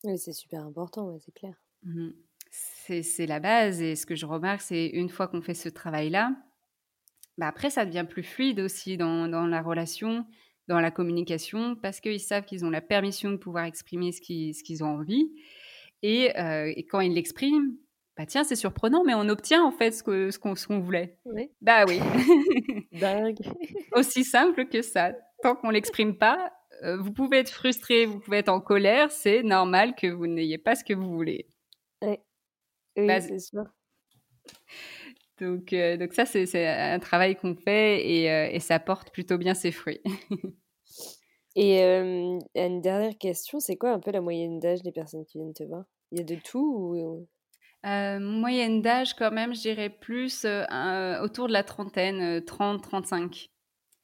Oui, 0.03 0.19
c'est 0.19 0.35
super 0.35 0.67
important, 0.67 1.19
c'est 1.19 1.33
clair. 1.33 1.55
Mmh 1.83 2.11
c'est 2.87 3.27
la 3.27 3.41
base, 3.41 3.81
et 3.81 3.97
ce 3.97 4.07
que 4.07 4.15
je 4.15 4.27
remarque, 4.27 4.61
c'est 4.61 4.87
une 4.87 5.09
fois 5.09 5.29
qu'on 5.29 5.43
fait 5.43 5.55
ce 5.55 5.69
travail-là, 5.69 6.33
bah, 7.39 7.49
après, 7.49 7.71
ça 7.71 7.85
devient 7.85 8.07
plus 8.09 8.23
fluide 8.23 8.61
aussi 8.61 8.97
dans, 8.97 9.29
dans 9.29 9.47
la 9.47 9.63
relation, 9.63 10.27
dans 10.69 10.81
la 10.81 10.91
communication, 10.91 11.77
parce 11.77 12.01
qu'ils 12.01 12.21
savent 12.21 12.45
qu'ils 12.45 12.65
ont 12.65 12.71
la 12.71 12.81
permission 12.81 13.31
de 13.31 13.37
pouvoir 13.37 13.65
exprimer 13.65 14.13
ce 14.13 14.21
qu'ils, 14.21 14.85
ont 14.85 14.99
envie. 14.99 15.33
Et, 16.03 16.39
euh, 16.39 16.73
et 16.75 16.85
quand 16.87 17.01
ils 17.01 17.15
l'expriment, 17.15 17.77
bah 18.17 18.27
tiens, 18.27 18.45
c'est 18.45 18.57
surprenant, 18.57 19.03
mais 19.05 19.15
on 19.15 19.29
obtient 19.29 19.65
en 19.65 19.73
fait 19.73 19.91
ce, 19.91 20.03
que, 20.03 20.31
ce, 20.31 20.39
qu'on, 20.39 20.55
ce 20.55 20.69
qu'on 20.69 20.79
voulait. 20.79 21.19
Oui. 21.25 21.51
Bah 21.61 21.85
oui. 21.89 21.99
Dingue. 22.93 23.39
Aussi 23.93 24.25
simple 24.25 24.67
que 24.67 24.83
ça. 24.83 25.13
Tant 25.43 25.57
qu'on 25.57 25.71
l'exprime 25.71 26.17
pas, 26.17 26.53
euh, 26.85 26.97
vous 26.97 27.13
pouvez 27.13 27.39
être 27.39 27.51
frustré, 27.51 28.07
vous 28.07 28.21
pouvez 28.21 28.39
être 28.39 28.49
en 28.49 28.61
colère, 28.61 29.11
c'est 29.11 29.43
normal 29.43 29.95
que 29.97 30.07
vous 30.07 30.27
n'ayez 30.27 30.59
pas 30.59 30.75
ce 30.77 30.85
que 30.85 30.95
vous 30.95 31.11
voulez. 31.11 31.49
Oui, 32.97 33.07
bah, 33.07 33.21
c'est 33.21 33.39
sûr. 33.39 33.65
Donc, 35.41 35.73
euh, 35.73 35.97
donc 35.97 36.13
ça, 36.13 36.27
c'est 36.27 36.67
un 36.67 36.99
travail 37.01 37.37
qu'on 37.37 37.57
fait 37.57 38.07
et, 38.09 38.31
euh, 38.31 38.49
et, 38.51 38.61
ça 38.61 38.79
porte 38.79 39.13
plutôt 39.13 39.37
bien 39.37 39.55
ses 39.55 39.73
fruits. 39.73 40.01
et 41.57 41.83
euh, 41.83 42.39
une 42.55 42.81
dernière 42.81 43.19
question, 43.19 43.59
c'est 43.59 43.77
quoi 43.77 43.91
un 43.91 43.99
peu 43.99 44.13
la 44.13 44.21
moyenne 44.21 44.61
d'âge 44.61 44.83
des 44.83 44.93
personnes 44.93 45.25
qui 45.25 45.39
viennent 45.39 45.55
te 45.55 45.65
voir? 45.65 45.85
Il 46.13 46.19
y 46.19 46.21
a 46.21 46.25
de 46.25 46.37
tout 46.37 47.27
Moyenne 47.87 48.81
d'âge 48.81 49.15
quand 49.15 49.33
même, 49.33 49.55
je 49.55 49.61
dirais 49.61 49.91
plus 49.91 50.47
autour 50.47 51.49
de 51.49 51.53
la 51.53 51.65
trentaine, 51.65 52.41
30-35. 52.41 53.51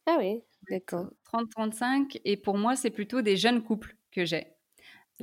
Ah 0.07 0.17
oui, 0.19 0.43
d'accord. 0.69 1.07
30-35 1.25 2.21
et 2.25 2.37
pour 2.37 2.59
moi, 2.59 2.77
c'est 2.77 2.91
plutôt 2.91 3.23
des 3.23 3.37
jeunes 3.37 3.63
couples 3.63 3.97
que 4.11 4.25
j'ai. 4.25 4.49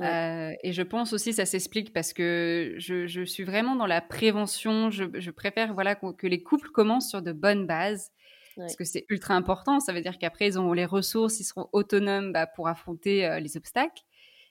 Euh, 0.00 0.52
et 0.62 0.72
je 0.72 0.82
pense 0.82 1.12
aussi 1.12 1.32
ça 1.32 1.44
s'explique 1.44 1.92
parce 1.92 2.12
que 2.12 2.74
je, 2.78 3.06
je, 3.06 3.22
suis 3.22 3.44
vraiment 3.44 3.76
dans 3.76 3.86
la 3.86 4.00
prévention. 4.00 4.90
Je, 4.90 5.04
je 5.14 5.30
préfère 5.30 5.74
voilà 5.74 5.94
que 5.96 6.26
les 6.26 6.42
couples 6.42 6.70
commencent 6.70 7.08
sur 7.08 7.22
de 7.22 7.32
bonnes 7.32 7.66
bases 7.66 8.10
parce 8.56 8.76
que 8.76 8.84
c'est 8.84 9.04
ultra 9.08 9.34
important. 9.34 9.80
Ça 9.80 9.92
veut 9.92 10.00
dire 10.00 10.18
qu'après 10.18 10.48
ils 10.48 10.58
auront 10.58 10.72
les 10.72 10.84
ressources, 10.84 11.40
ils 11.40 11.44
seront 11.44 11.68
autonomes 11.72 12.32
bah, 12.32 12.46
pour 12.46 12.68
affronter 12.68 13.26
euh, 13.26 13.40
les 13.40 13.56
obstacles. 13.56 14.02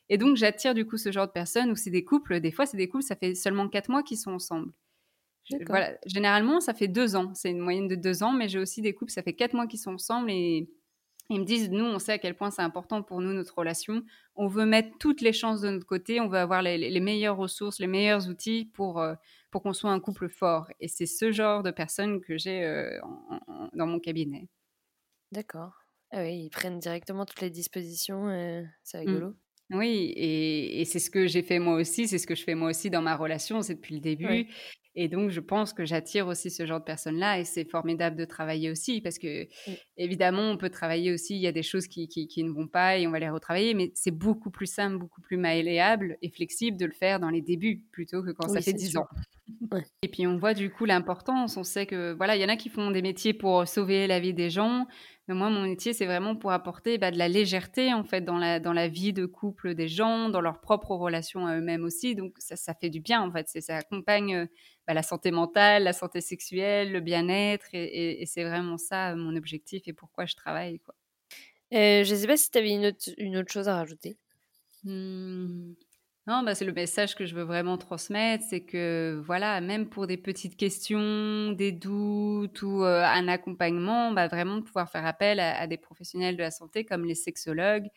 Et 0.10 0.18
donc 0.18 0.38
j'attire 0.38 0.74
du 0.74 0.86
coup 0.86 0.98
ce 0.98 1.12
genre 1.12 1.28
de 1.28 1.32
personnes 1.32 1.72
où 1.72 1.76
c'est 1.76 1.90
des 1.90 2.06
couples. 2.06 2.40
Des 2.40 2.52
fois 2.52 2.66
c'est 2.66 2.78
des 2.78 2.88
couples 2.88 3.04
ça 3.04 3.16
fait 3.16 3.36
seulement 3.36 3.68
quatre 3.68 3.90
mois 3.90 4.04
qu'ils 4.04 4.18
sont 4.18 4.32
ensemble. 4.32 4.72
voilà, 5.68 5.98
généralement 6.06 6.60
ça 6.60 6.74
fait 6.74 6.88
deux 6.88 7.16
ans. 7.16 7.34
C'est 7.36 7.52
une 7.52 7.60
moyenne 7.60 7.88
de 7.88 7.96
deux 7.96 8.24
ans, 8.24 8.32
mais 8.32 8.48
j'ai 8.48 8.60
aussi 8.60 8.82
des 8.82 8.94
couples 8.94 9.12
ça 9.12 9.24
fait 9.24 9.34
quatre 9.34 9.54
mois 9.54 9.68
qu'ils 9.68 9.80
sont 9.80 9.94
ensemble 9.94 10.32
et 10.32 10.70
ils 11.30 11.42
me 11.42 11.46
disent, 11.46 11.70
nous, 11.70 11.84
on 11.84 12.00
sait 12.00 12.14
à 12.14 12.18
quel 12.18 12.36
point 12.36 12.52
c'est 12.52 12.62
important 12.62 13.04
pour 13.04 13.22
nous, 13.22 13.34
notre 13.34 13.58
relation. 13.58 14.04
On 14.36 14.48
veut 14.48 14.66
mettre 14.66 14.98
toutes 14.98 15.22
les 15.22 15.34
chances 15.34 15.62
de 15.62 15.70
notre 15.70 15.86
côté. 15.86 16.22
On 16.22 16.28
veut 16.28 16.38
avoir 16.38 16.62
les, 16.62 17.00
meilleures 17.00 17.38
ressources, 17.38 17.80
les 17.80 17.88
meilleurs 17.88 18.30
outils 18.30 18.72
pour, 18.74 19.00
euh, 19.00 19.14
pour 19.52 19.62
qu'on 19.62 19.74
soit 19.74 19.92
un 19.92 20.00
couple 20.00 20.30
fort. 20.30 20.68
Et 20.80 20.88
c'est 20.88 21.06
ce 21.06 21.32
genre 21.32 21.64
de 21.64 21.72
personnes 21.72 22.22
que 22.22 22.38
j'ai 22.38 22.64
euh, 22.64 22.98
dans 23.74 23.88
mon 23.88 24.00
cabinet. 24.00 24.48
D'accord. 25.32 25.74
Ah 26.12 26.22
oui, 26.22 26.46
ils 26.46 26.50
prennent 26.50 26.80
directement 26.80 27.26
toutes 27.26 27.42
les 27.42 27.50
dispositions. 27.50 28.30
Euh, 28.30 28.64
c'est 28.84 29.04
mmh. 29.04 29.08
rigolo. 29.08 29.36
Oui, 29.72 30.14
et, 30.16 30.86
c'est 30.86 31.00
ce 31.00 31.10
que 31.10 31.28
j'ai 31.28 31.42
fait 31.44 31.60
moi 31.60 31.76
aussi, 31.76 32.08
c'est 32.08 32.20
ce 32.20 32.26
que 32.26 32.36
je 32.36 32.44
fais 32.44 32.56
moi 32.56 32.70
aussi 32.70 32.90
dans 32.90 33.02
ma 33.02 33.18
relation, 33.18 33.62
c'est 33.62 33.76
depuis 33.76 33.96
le 33.96 34.00
début. 34.00 34.48
Et 35.00 35.10
donc, 35.10 35.30
je 35.30 35.40
pense 35.40 35.74
que 35.74 35.86
j'attire 35.86 36.26
aussi 36.26 36.50
ce 36.50 36.66
genre 36.66 36.80
de 36.80 36.84
personnes-là 36.84 37.40
et 37.40 37.46
c'est 37.46 37.70
formidable 37.70 38.16
de 38.16 38.26
travailler 38.26 38.72
aussi 38.72 39.00
parce 39.00 39.20
que, 39.20 39.48
évidemment, 39.96 40.50
on 40.50 40.58
peut 40.58 40.72
travailler 40.72 41.14
aussi, 41.14 41.36
il 41.36 41.42
y 41.42 41.46
a 41.46 41.52
des 41.52 41.62
choses 41.62 41.86
qui, 41.88 42.08
qui, 42.08 42.44
ne 42.44 42.50
vont 42.50 42.68
pas 42.68 42.98
et 42.98 43.06
on 43.06 43.12
va 43.12 43.20
les 43.20 43.30
retravailler, 43.30 43.76
mais 43.76 43.92
c'est 43.94 44.10
beaucoup 44.10 44.50
plus 44.50 44.66
simple, 44.66 44.98
beaucoup 44.98 45.22
plus 45.22 45.38
malléable 45.38 46.18
et 46.24 46.32
flexible 46.32 46.78
de 46.78 46.88
le 46.88 46.94
faire 46.94 47.20
dans 47.20 47.30
les 47.30 47.44
débuts 47.44 47.84
plutôt 47.92 48.24
que 48.24 48.32
quand 48.32 48.48
ça 48.48 48.60
fait 48.60 48.74
10 48.74 48.98
ans. 48.98 49.06
Et 50.02 50.08
puis, 50.08 50.26
on 50.26 50.38
voit 50.38 50.54
du 50.54 50.72
coup 50.72 50.86
l'importance. 50.86 51.58
On 51.58 51.64
sait 51.64 51.86
que, 51.86 52.14
voilà, 52.14 52.36
il 52.36 52.42
y 52.42 52.46
en 52.46 52.50
a 52.50 52.58
qui 52.58 52.70
font 52.70 52.92
des 52.92 53.02
métiers 53.02 53.34
pour 53.34 53.68
sauver 53.68 54.08
la 54.08 54.20
vie 54.20 54.34
des 54.34 54.50
gens. 54.50 54.88
Mais 55.28 55.36
moi, 55.36 55.50
mon 55.50 55.64
métier, 55.64 55.94
c'est 55.94 56.06
vraiment 56.06 56.36
pour 56.36 56.52
apporter 56.52 56.98
bah, 56.98 57.12
de 57.12 57.18
la 57.18 57.28
légèreté, 57.28 57.94
en 57.94 58.04
fait, 58.04 58.22
dans 58.22 58.38
la, 58.38 58.60
dans 58.60 58.74
la 58.74 58.88
vie 58.88 59.14
de 59.14 59.26
couple 59.26 59.74
des 59.76 59.88
gens, 59.88 60.30
dans 60.30 60.42
leurs 60.42 60.60
propres 60.60 60.96
relations 60.96 61.46
à 61.46 61.58
eux-mêmes 61.58 61.84
aussi. 61.84 62.16
Donc, 62.16 62.34
ça, 62.40 62.56
ça 62.56 62.74
fait 62.74 62.90
du 62.90 63.00
bien, 63.00 63.22
en 63.22 63.32
fait. 63.32 63.48
Ça 63.48 63.78
accompagne 63.78 64.36
euh, 64.36 64.46
bah, 64.88 64.94
la 64.94 65.04
santé 65.04 65.32
mentale, 65.32 65.84
la 65.84 65.94
santé 65.94 66.22
sexuelle, 66.22 66.92
le 66.92 67.02
bien-être. 67.02 67.68
Et, 67.74 68.26
c'est 68.26 68.44
vraiment 68.44 68.78
ça, 68.78 69.16
mon 69.16 69.36
objectif 69.36 69.84
et 69.88 69.94
pourquoi 69.94 70.26
je 70.26 70.36
travaille, 70.36 70.80
quoi. 70.80 70.96
Euh, 71.74 72.06
je 72.06 72.14
ne 72.14 72.20
sais 72.20 72.28
pas 72.28 72.38
si 72.38 72.50
tu 72.50 72.58
avais 72.58 72.72
une 72.72 72.86
autre, 72.86 73.10
une 73.18 73.38
autre 73.38 73.52
chose 73.52 73.68
à 73.68 73.76
rajouter. 73.76 74.18
Mmh. 74.86 75.74
Non, 76.28 76.44
bah, 76.44 76.56
c'est 76.56 76.66
le 76.66 76.74
message 76.74 77.16
que 77.16 77.26
je 77.26 77.34
veux 77.36 77.44
vraiment 77.44 77.78
transmettre, 77.78 78.44
c'est 78.50 78.60
que 78.60 79.22
voilà, 79.26 79.62
même 79.62 79.88
pour 79.88 80.08
des 80.08 80.18
petites 80.18 80.58
questions, 80.58 81.54
des 81.54 81.72
doutes 81.72 82.62
ou 82.64 82.84
euh, 82.84 83.02
un 83.04 83.30
accompagnement, 83.30 84.12
bah, 84.12 84.28
vraiment 84.28 84.62
pouvoir 84.62 84.90
faire 84.90 85.06
appel 85.06 85.40
à, 85.40 85.68
des 85.68 85.78
professionnels 85.78 86.36
de 86.36 86.42
la 86.42 86.52
santé 86.52 86.84
comme 86.84 87.06
les 87.06 87.16
sexologues, 87.16 87.88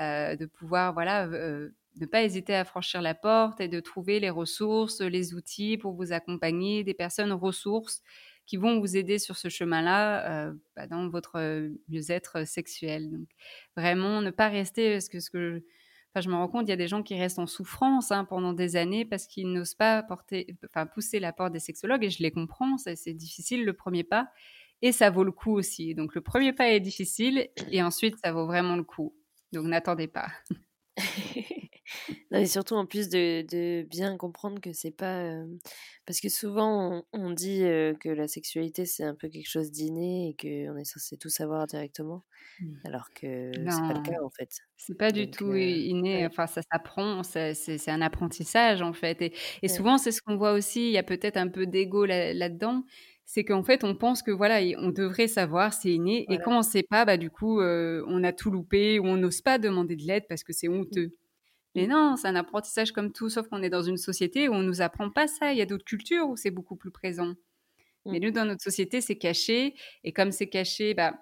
euh, 0.00 0.36
de 0.36 0.46
pouvoir 0.46 0.92
voilà 0.92 1.26
euh, 1.26 1.70
ne 2.00 2.06
pas 2.06 2.22
hésiter 2.22 2.54
à 2.54 2.64
franchir 2.64 3.02
la 3.02 3.14
porte 3.14 3.60
et 3.60 3.68
de 3.68 3.80
trouver 3.80 4.20
les 4.20 4.30
ressources, 4.30 5.00
les 5.00 5.34
outils 5.34 5.76
pour 5.78 5.94
vous 5.94 6.12
accompagner, 6.12 6.84
des 6.84 6.94
personnes 6.94 7.32
ressources 7.32 8.02
qui 8.46 8.56
vont 8.56 8.78
vous 8.80 8.96
aider 8.96 9.18
sur 9.18 9.36
ce 9.36 9.48
chemin-là 9.48 10.52
bah, 10.76 10.86
dans 10.86 11.08
votre 11.08 11.38
mieux-être 11.88 12.46
sexuel. 12.46 13.10
Donc 13.10 13.28
vraiment 13.76 14.20
ne 14.20 14.30
pas 14.30 14.48
rester 14.48 14.92
parce 14.92 15.08
que 15.08 15.20
ce 15.20 15.30
que 15.30 15.62
je 16.20 16.28
me 16.28 16.34
rends 16.34 16.48
compte, 16.48 16.66
il 16.66 16.70
y 16.70 16.72
a 16.72 16.76
des 16.76 16.88
gens 16.88 17.02
qui 17.02 17.18
restent 17.18 17.38
en 17.38 17.46
souffrance 17.46 18.12
hein, 18.12 18.24
pendant 18.24 18.52
des 18.52 18.76
années 18.76 19.04
parce 19.04 19.26
qu'ils 19.26 19.50
n'osent 19.52 19.74
pas 19.74 20.02
porter, 20.02 20.56
enfin, 20.66 20.86
pousser 20.86 21.18
la 21.20 21.32
porte 21.32 21.52
des 21.52 21.60
sexologues 21.60 22.04
et 22.04 22.10
je 22.10 22.22
les 22.22 22.30
comprends, 22.30 22.76
c'est 22.78 23.14
difficile 23.14 23.64
le 23.64 23.72
premier 23.72 24.04
pas 24.04 24.28
et 24.82 24.92
ça 24.92 25.10
vaut 25.10 25.24
le 25.24 25.32
coup 25.32 25.52
aussi. 25.52 25.94
Donc 25.94 26.14
le 26.14 26.20
premier 26.20 26.52
pas 26.52 26.68
est 26.68 26.80
difficile 26.80 27.48
et 27.70 27.82
ensuite 27.82 28.16
ça 28.22 28.32
vaut 28.32 28.46
vraiment 28.46 28.76
le 28.76 28.84
coup. 28.84 29.14
Donc 29.52 29.66
n'attendez 29.66 30.08
pas. 30.08 30.28
non, 32.30 32.38
et 32.38 32.46
surtout 32.46 32.74
en 32.74 32.86
plus 32.86 33.08
de, 33.08 33.42
de 33.42 33.82
bien 33.82 34.16
comprendre 34.16 34.60
que 34.60 34.72
c'est 34.72 34.90
pas 34.90 35.22
euh, 35.22 35.46
parce 36.06 36.20
que 36.20 36.28
souvent 36.28 37.04
on, 37.12 37.30
dit 37.30 37.62
euh, 37.62 37.94
que 37.94 38.08
la 38.08 38.28
sexualité 38.28 38.86
c'est 38.86 39.04
un 39.04 39.14
peu 39.14 39.28
quelque 39.28 39.48
chose 39.48 39.70
d'inné 39.70 40.28
et 40.28 40.36
qu'on 40.40 40.76
est 40.76 40.84
censé 40.84 41.16
tout 41.16 41.28
savoir 41.28 41.66
directement 41.66 42.24
mmh. 42.60 42.74
alors 42.84 43.10
que 43.14 43.52
c'est 43.52 43.64
pas 43.64 43.94
le 43.94 44.02
cas 44.02 44.22
en 44.22 44.30
fait 44.30 44.50
c'est 44.76 44.96
pas 44.96 45.10
du 45.10 45.30
tout 45.30 45.50
euh, 45.50 45.58
inné 45.58 46.26
enfin 46.26 46.46
ça 46.46 46.62
s'apprend 46.62 47.22
c'est 47.22 47.88
un 47.88 48.00
apprentissage 48.00 48.80
en 48.82 48.92
fait 48.92 49.20
et, 49.20 49.34
et 49.62 49.68
souvent 49.68 49.98
c'est 49.98 50.12
ce 50.12 50.22
qu'on 50.22 50.36
voit 50.36 50.52
aussi 50.52 50.88
il 50.88 50.92
y 50.92 50.98
a 50.98 51.02
peut-être 51.02 51.36
un 51.36 51.48
peu 51.48 51.66
d'ego 51.66 52.04
là-dedans 52.04 52.84
c'est 53.26 53.42
qu'en 53.42 53.62
fait, 53.62 53.84
on 53.84 53.94
pense 53.94 54.22
que 54.22 54.30
voilà, 54.30 54.60
on 54.78 54.90
devrait 54.90 55.28
savoir, 55.28 55.72
c'est 55.72 55.90
inné, 55.90 56.26
et 56.28 56.36
quand 56.36 56.56
on 56.56 56.58
ne 56.58 56.62
sait 56.62 56.82
pas, 56.82 57.06
bah 57.06 57.16
du 57.16 57.30
coup, 57.30 57.58
on 57.58 58.22
a 58.22 58.32
tout 58.34 58.50
loupé, 58.50 58.98
ou 58.98 59.06
on 59.06 59.16
n'ose 59.16 59.40
pas 59.40 59.58
demander 59.58 59.96
de 59.96 60.02
l'aide 60.02 60.24
parce 60.28 60.44
que 60.44 60.52
c'est 60.52 60.68
honteux. 60.68 61.14
Mais 61.74 61.86
non, 61.86 62.16
c'est 62.16 62.28
un 62.28 62.36
apprentissage 62.36 62.92
comme 62.92 63.12
tout, 63.12 63.28
sauf 63.28 63.48
qu'on 63.48 63.62
est 63.62 63.70
dans 63.70 63.82
une 63.82 63.96
société 63.96 64.48
où 64.48 64.52
on 64.52 64.62
nous 64.62 64.80
apprend 64.80 65.10
pas 65.10 65.26
ça. 65.26 65.52
Il 65.52 65.58
y 65.58 65.62
a 65.62 65.66
d'autres 65.66 65.84
cultures 65.84 66.28
où 66.28 66.36
c'est 66.36 66.50
beaucoup 66.50 66.76
plus 66.76 66.90
présent. 66.92 67.34
Mais 68.10 68.20
nous, 68.20 68.30
dans 68.30 68.44
notre 68.44 68.62
société, 68.62 69.00
c'est 69.00 69.18
caché. 69.18 69.74
Et 70.04 70.12
comme 70.12 70.32
c'est 70.32 70.48
caché, 70.48 70.94
bah, 70.94 71.14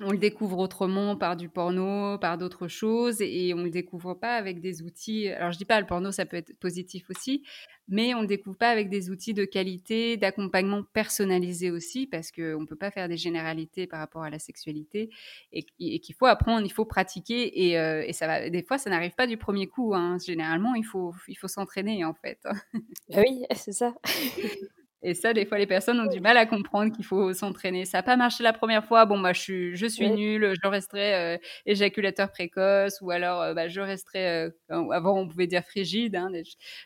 on 0.00 0.10
le 0.10 0.18
découvre 0.18 0.58
autrement 0.58 1.16
par 1.16 1.36
du 1.36 1.48
porno, 1.48 2.16
par 2.18 2.38
d'autres 2.38 2.66
choses, 2.66 3.20
et 3.20 3.52
on 3.54 3.62
le 3.62 3.70
découvre 3.70 4.14
pas 4.14 4.36
avec 4.36 4.60
des 4.60 4.82
outils. 4.82 5.28
Alors 5.28 5.52
je 5.52 5.58
dis 5.58 5.64
pas 5.64 5.80
le 5.80 5.86
porno, 5.86 6.10
ça 6.10 6.24
peut 6.24 6.38
être 6.38 6.56
positif 6.58 7.10
aussi, 7.10 7.42
mais 7.88 8.14
on 8.14 8.22
le 8.22 8.26
découvre 8.26 8.56
pas 8.56 8.70
avec 8.70 8.88
des 8.88 9.10
outils 9.10 9.34
de 9.34 9.44
qualité, 9.44 10.16
d'accompagnement 10.16 10.82
personnalisé 10.94 11.70
aussi, 11.70 12.06
parce 12.06 12.30
que 12.30 12.54
on 12.54 12.64
peut 12.64 12.76
pas 12.76 12.90
faire 12.90 13.08
des 13.08 13.18
généralités 13.18 13.86
par 13.86 14.00
rapport 14.00 14.22
à 14.22 14.30
la 14.30 14.38
sexualité, 14.38 15.10
et, 15.52 15.62
qu'il 16.00 16.14
faut 16.14 16.26
apprendre, 16.26 16.64
il 16.64 16.72
faut 16.72 16.86
pratiquer, 16.86 17.68
et, 17.68 17.78
euh, 17.78 18.02
et, 18.06 18.14
ça 18.14 18.26
va. 18.26 18.48
Des 18.48 18.62
fois, 18.62 18.78
ça 18.78 18.88
n'arrive 18.88 19.14
pas 19.14 19.26
du 19.26 19.36
premier 19.36 19.66
coup. 19.66 19.94
Hein. 19.94 20.16
Généralement, 20.24 20.74
il 20.74 20.84
faut, 20.84 21.14
il 21.28 21.36
faut 21.36 21.48
s'entraîner 21.48 22.04
en 22.04 22.14
fait. 22.14 22.38
Ah 22.44 23.20
oui, 23.20 23.44
c'est 23.54 23.72
ça. 23.72 23.94
Et 25.02 25.14
ça, 25.14 25.32
des 25.32 25.44
fois, 25.46 25.58
les 25.58 25.66
personnes 25.66 25.98
ont 26.00 26.06
du 26.06 26.20
mal 26.20 26.36
à 26.36 26.46
comprendre 26.46 26.92
qu'il 26.94 27.04
faut 27.04 27.32
s'entraîner. 27.32 27.84
Ça 27.84 27.98
n'a 27.98 28.02
pas 28.02 28.16
marché 28.16 28.44
la 28.44 28.52
première 28.52 28.84
fois. 28.84 29.04
Bon, 29.04 29.20
bah, 29.20 29.32
je 29.32 29.40
suis, 29.40 29.76
je 29.76 29.86
suis 29.86 30.08
nulle, 30.10 30.54
je 30.62 30.68
resterai 30.68 31.14
euh, 31.14 31.38
éjaculateur 31.66 32.30
précoce, 32.30 33.00
ou 33.00 33.10
alors, 33.10 33.42
euh, 33.42 33.54
bah, 33.54 33.68
je 33.68 33.80
resterai. 33.80 34.28
Euh, 34.28 34.50
avant, 34.90 35.18
on 35.18 35.28
pouvait 35.28 35.46
dire 35.48 35.64
frigide, 35.64 36.16
hein, 36.16 36.30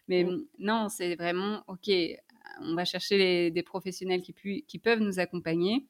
mais 0.08 0.26
non, 0.58 0.88
c'est 0.88 1.14
vraiment 1.16 1.62
ok. 1.66 1.90
On 2.62 2.74
va 2.74 2.84
chercher 2.86 3.50
des 3.50 3.62
professionnels 3.62 4.22
qui, 4.22 4.64
qui 4.66 4.78
peuvent 4.78 5.00
nous 5.00 5.18
accompagner. 5.20 5.86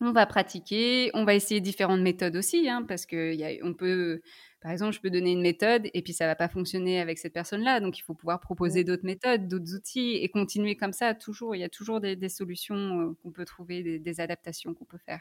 On 0.00 0.12
va 0.12 0.26
pratiquer, 0.26 1.10
on 1.14 1.24
va 1.24 1.34
essayer 1.34 1.60
différentes 1.60 2.02
méthodes 2.02 2.36
aussi, 2.36 2.68
hein, 2.68 2.84
parce 2.86 3.06
que 3.06 3.34
y 3.34 3.44
a, 3.44 3.64
on 3.64 3.72
peut 3.72 4.20
par 4.66 4.72
exemple, 4.72 4.94
je 4.94 5.00
peux 5.00 5.10
donner 5.10 5.30
une 5.30 5.42
méthode 5.42 5.88
et 5.94 6.02
puis 6.02 6.12
ça 6.12 6.26
va 6.26 6.34
pas 6.34 6.48
fonctionner 6.48 7.00
avec 7.00 7.18
cette 7.18 7.32
personne-là. 7.32 7.78
Donc, 7.78 7.98
il 7.98 8.02
faut 8.02 8.14
pouvoir 8.14 8.40
proposer 8.40 8.82
d'autres 8.82 9.04
méthodes, 9.04 9.46
d'autres 9.46 9.76
outils 9.76 10.16
et 10.16 10.28
continuer 10.28 10.74
comme 10.74 10.92
ça. 10.92 11.14
Toujours, 11.14 11.54
il 11.54 11.60
y 11.60 11.62
a 11.62 11.68
toujours 11.68 12.00
des, 12.00 12.28
solutions 12.28 12.74
euh, 12.74 13.16
qu'on 13.22 13.30
peut 13.30 13.44
trouver, 13.44 14.00
des, 14.00 14.20
adaptations 14.20 14.74
qu'on 14.74 14.84
peut 14.84 14.98
faire. 14.98 15.20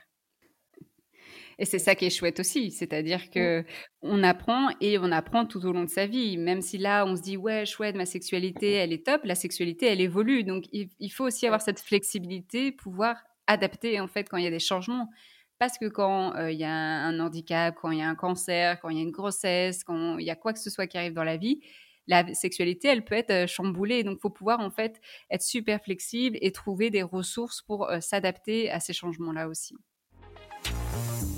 Et 1.59 1.65
c'est 1.65 1.77
ça 1.77 1.93
qui 1.93 2.05
est 2.05 2.09
chouette 2.09 2.39
aussi, 2.39 2.71
c'est-à-dire 2.71 3.29
que 3.29 3.63
on 4.01 4.23
apprend 4.23 4.69
et 4.81 4.97
on 4.97 5.11
apprend 5.11 5.45
tout 5.45 5.63
au 5.63 5.73
long 5.73 5.83
de 5.83 5.91
sa 5.91 6.07
vie. 6.07 6.38
Même 6.38 6.61
si 6.61 6.79
là, 6.79 7.05
on 7.05 7.15
se 7.15 7.21
dit 7.21 7.38
ouais, 7.38 7.67
chouette, 7.67 7.95
ma 7.95 8.07
sexualité, 8.07 8.71
elle 8.71 8.93
est 8.93 9.05
top. 9.05 9.21
La 9.25 9.35
sexualité, 9.35 9.85
elle 9.85 10.01
évolue. 10.01 10.43
Donc, 10.43 10.63
il 10.71 11.11
faut 11.11 11.25
aussi 11.25 11.45
avoir 11.45 11.61
cette 11.61 11.79
flexibilité, 11.79 12.71
pouvoir 12.71 13.17
adapter 13.47 13.99
en 13.99 14.08
fait 14.08 14.29
quand 14.29 14.38
il 14.38 14.43
y 14.43 14.47
a 14.47 14.51
des 14.51 14.60
changements. 14.60 15.10
Parce 15.58 15.77
que 15.77 15.86
quand 15.86 16.36
euh, 16.36 16.51
il 16.51 16.60
y 16.60 16.65
a 16.65 16.73
un 16.73 17.17
handicap, 17.19 17.75
quand 17.81 17.91
il 17.91 17.99
y 17.99 18.01
a 18.01 18.10
un 18.10 18.15
cancer, 18.15 18.79
quand 18.81 18.89
il 18.89 18.97
y 18.97 18.99
a 18.99 19.03
une 19.03 19.12
grossesse, 19.12 19.84
quand 19.84 20.17
il 20.17 20.25
y 20.25 20.29
a 20.29 20.36
quoi 20.36 20.51
que 20.51 20.60
ce 20.60 20.69
soit 20.69 20.86
qui 20.86 20.97
arrive 20.97 21.13
dans 21.13 21.23
la 21.23 21.38
vie, 21.38 21.62
la 22.08 22.34
sexualité, 22.34 22.89
elle 22.89 23.03
peut 23.03 23.15
être 23.15 23.31
euh, 23.31 23.47
chamboulée. 23.47 24.03
Donc, 24.03 24.19
faut 24.19 24.29
pouvoir 24.29 24.60
en 24.60 24.69
fait 24.69 24.99
être 25.29 25.41
super 25.41 25.81
flexible 25.81 26.38
et 26.41 26.51
trouver 26.51 26.89
des 26.89 27.03
ressources 27.03 27.62
pour 27.62 27.89
euh, 27.89 27.99
s'adapter 27.99 28.69
à 28.69 28.79
ces 28.79 28.93
changements-là 28.93 29.47
aussi. 29.47 29.75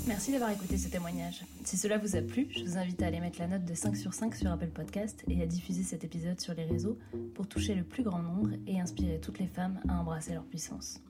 Merci 0.06 0.32
d'avoir 0.32 0.50
écouté 0.50 0.78
ce 0.78 0.88
témoignage. 0.88 1.42
Si 1.64 1.76
cela 1.76 1.98
vous 1.98 2.16
a 2.16 2.22
plu, 2.22 2.48
je 2.50 2.64
vous 2.64 2.78
invite 2.78 3.02
à 3.02 3.06
aller 3.06 3.20
mettre 3.20 3.38
la 3.40 3.46
note 3.46 3.64
de 3.64 3.74
5 3.74 3.94
sur 3.94 4.14
5 4.14 4.34
sur 4.34 4.50
Apple 4.50 4.68
Podcast 4.68 5.22
et 5.28 5.42
à 5.42 5.46
diffuser 5.46 5.82
cet 5.82 6.02
épisode 6.02 6.40
sur 6.40 6.54
les 6.54 6.64
réseaux 6.64 6.98
pour 7.34 7.46
toucher 7.46 7.74
le 7.74 7.84
plus 7.84 8.02
grand 8.02 8.22
nombre 8.22 8.50
et 8.66 8.80
inspirer 8.80 9.20
toutes 9.20 9.38
les 9.38 9.46
femmes 9.46 9.80
à 9.86 10.00
embrasser 10.00 10.32
leur 10.32 10.44
puissance. 10.44 11.02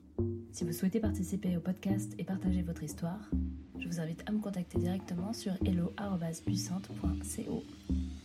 Si 0.51 0.63
vous 0.63 0.73
souhaitez 0.73 0.99
participer 0.99 1.55
au 1.55 1.59
podcast 1.59 2.13
et 2.17 2.23
partager 2.23 2.61
votre 2.61 2.83
histoire, 2.83 3.29
je 3.77 3.87
vous 3.87 3.99
invite 3.99 4.23
à 4.27 4.31
me 4.31 4.39
contacter 4.39 4.77
directement 4.77 5.33
sur 5.33 5.53
hello.puissante.co. 5.65 7.63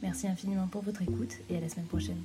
Merci 0.02 0.26
infiniment 0.26 0.68
pour 0.68 0.82
votre 0.82 1.02
écoute 1.02 1.34
et 1.48 1.56
à 1.56 1.60
la 1.60 1.68
semaine 1.68 1.86
prochaine. 1.86 2.22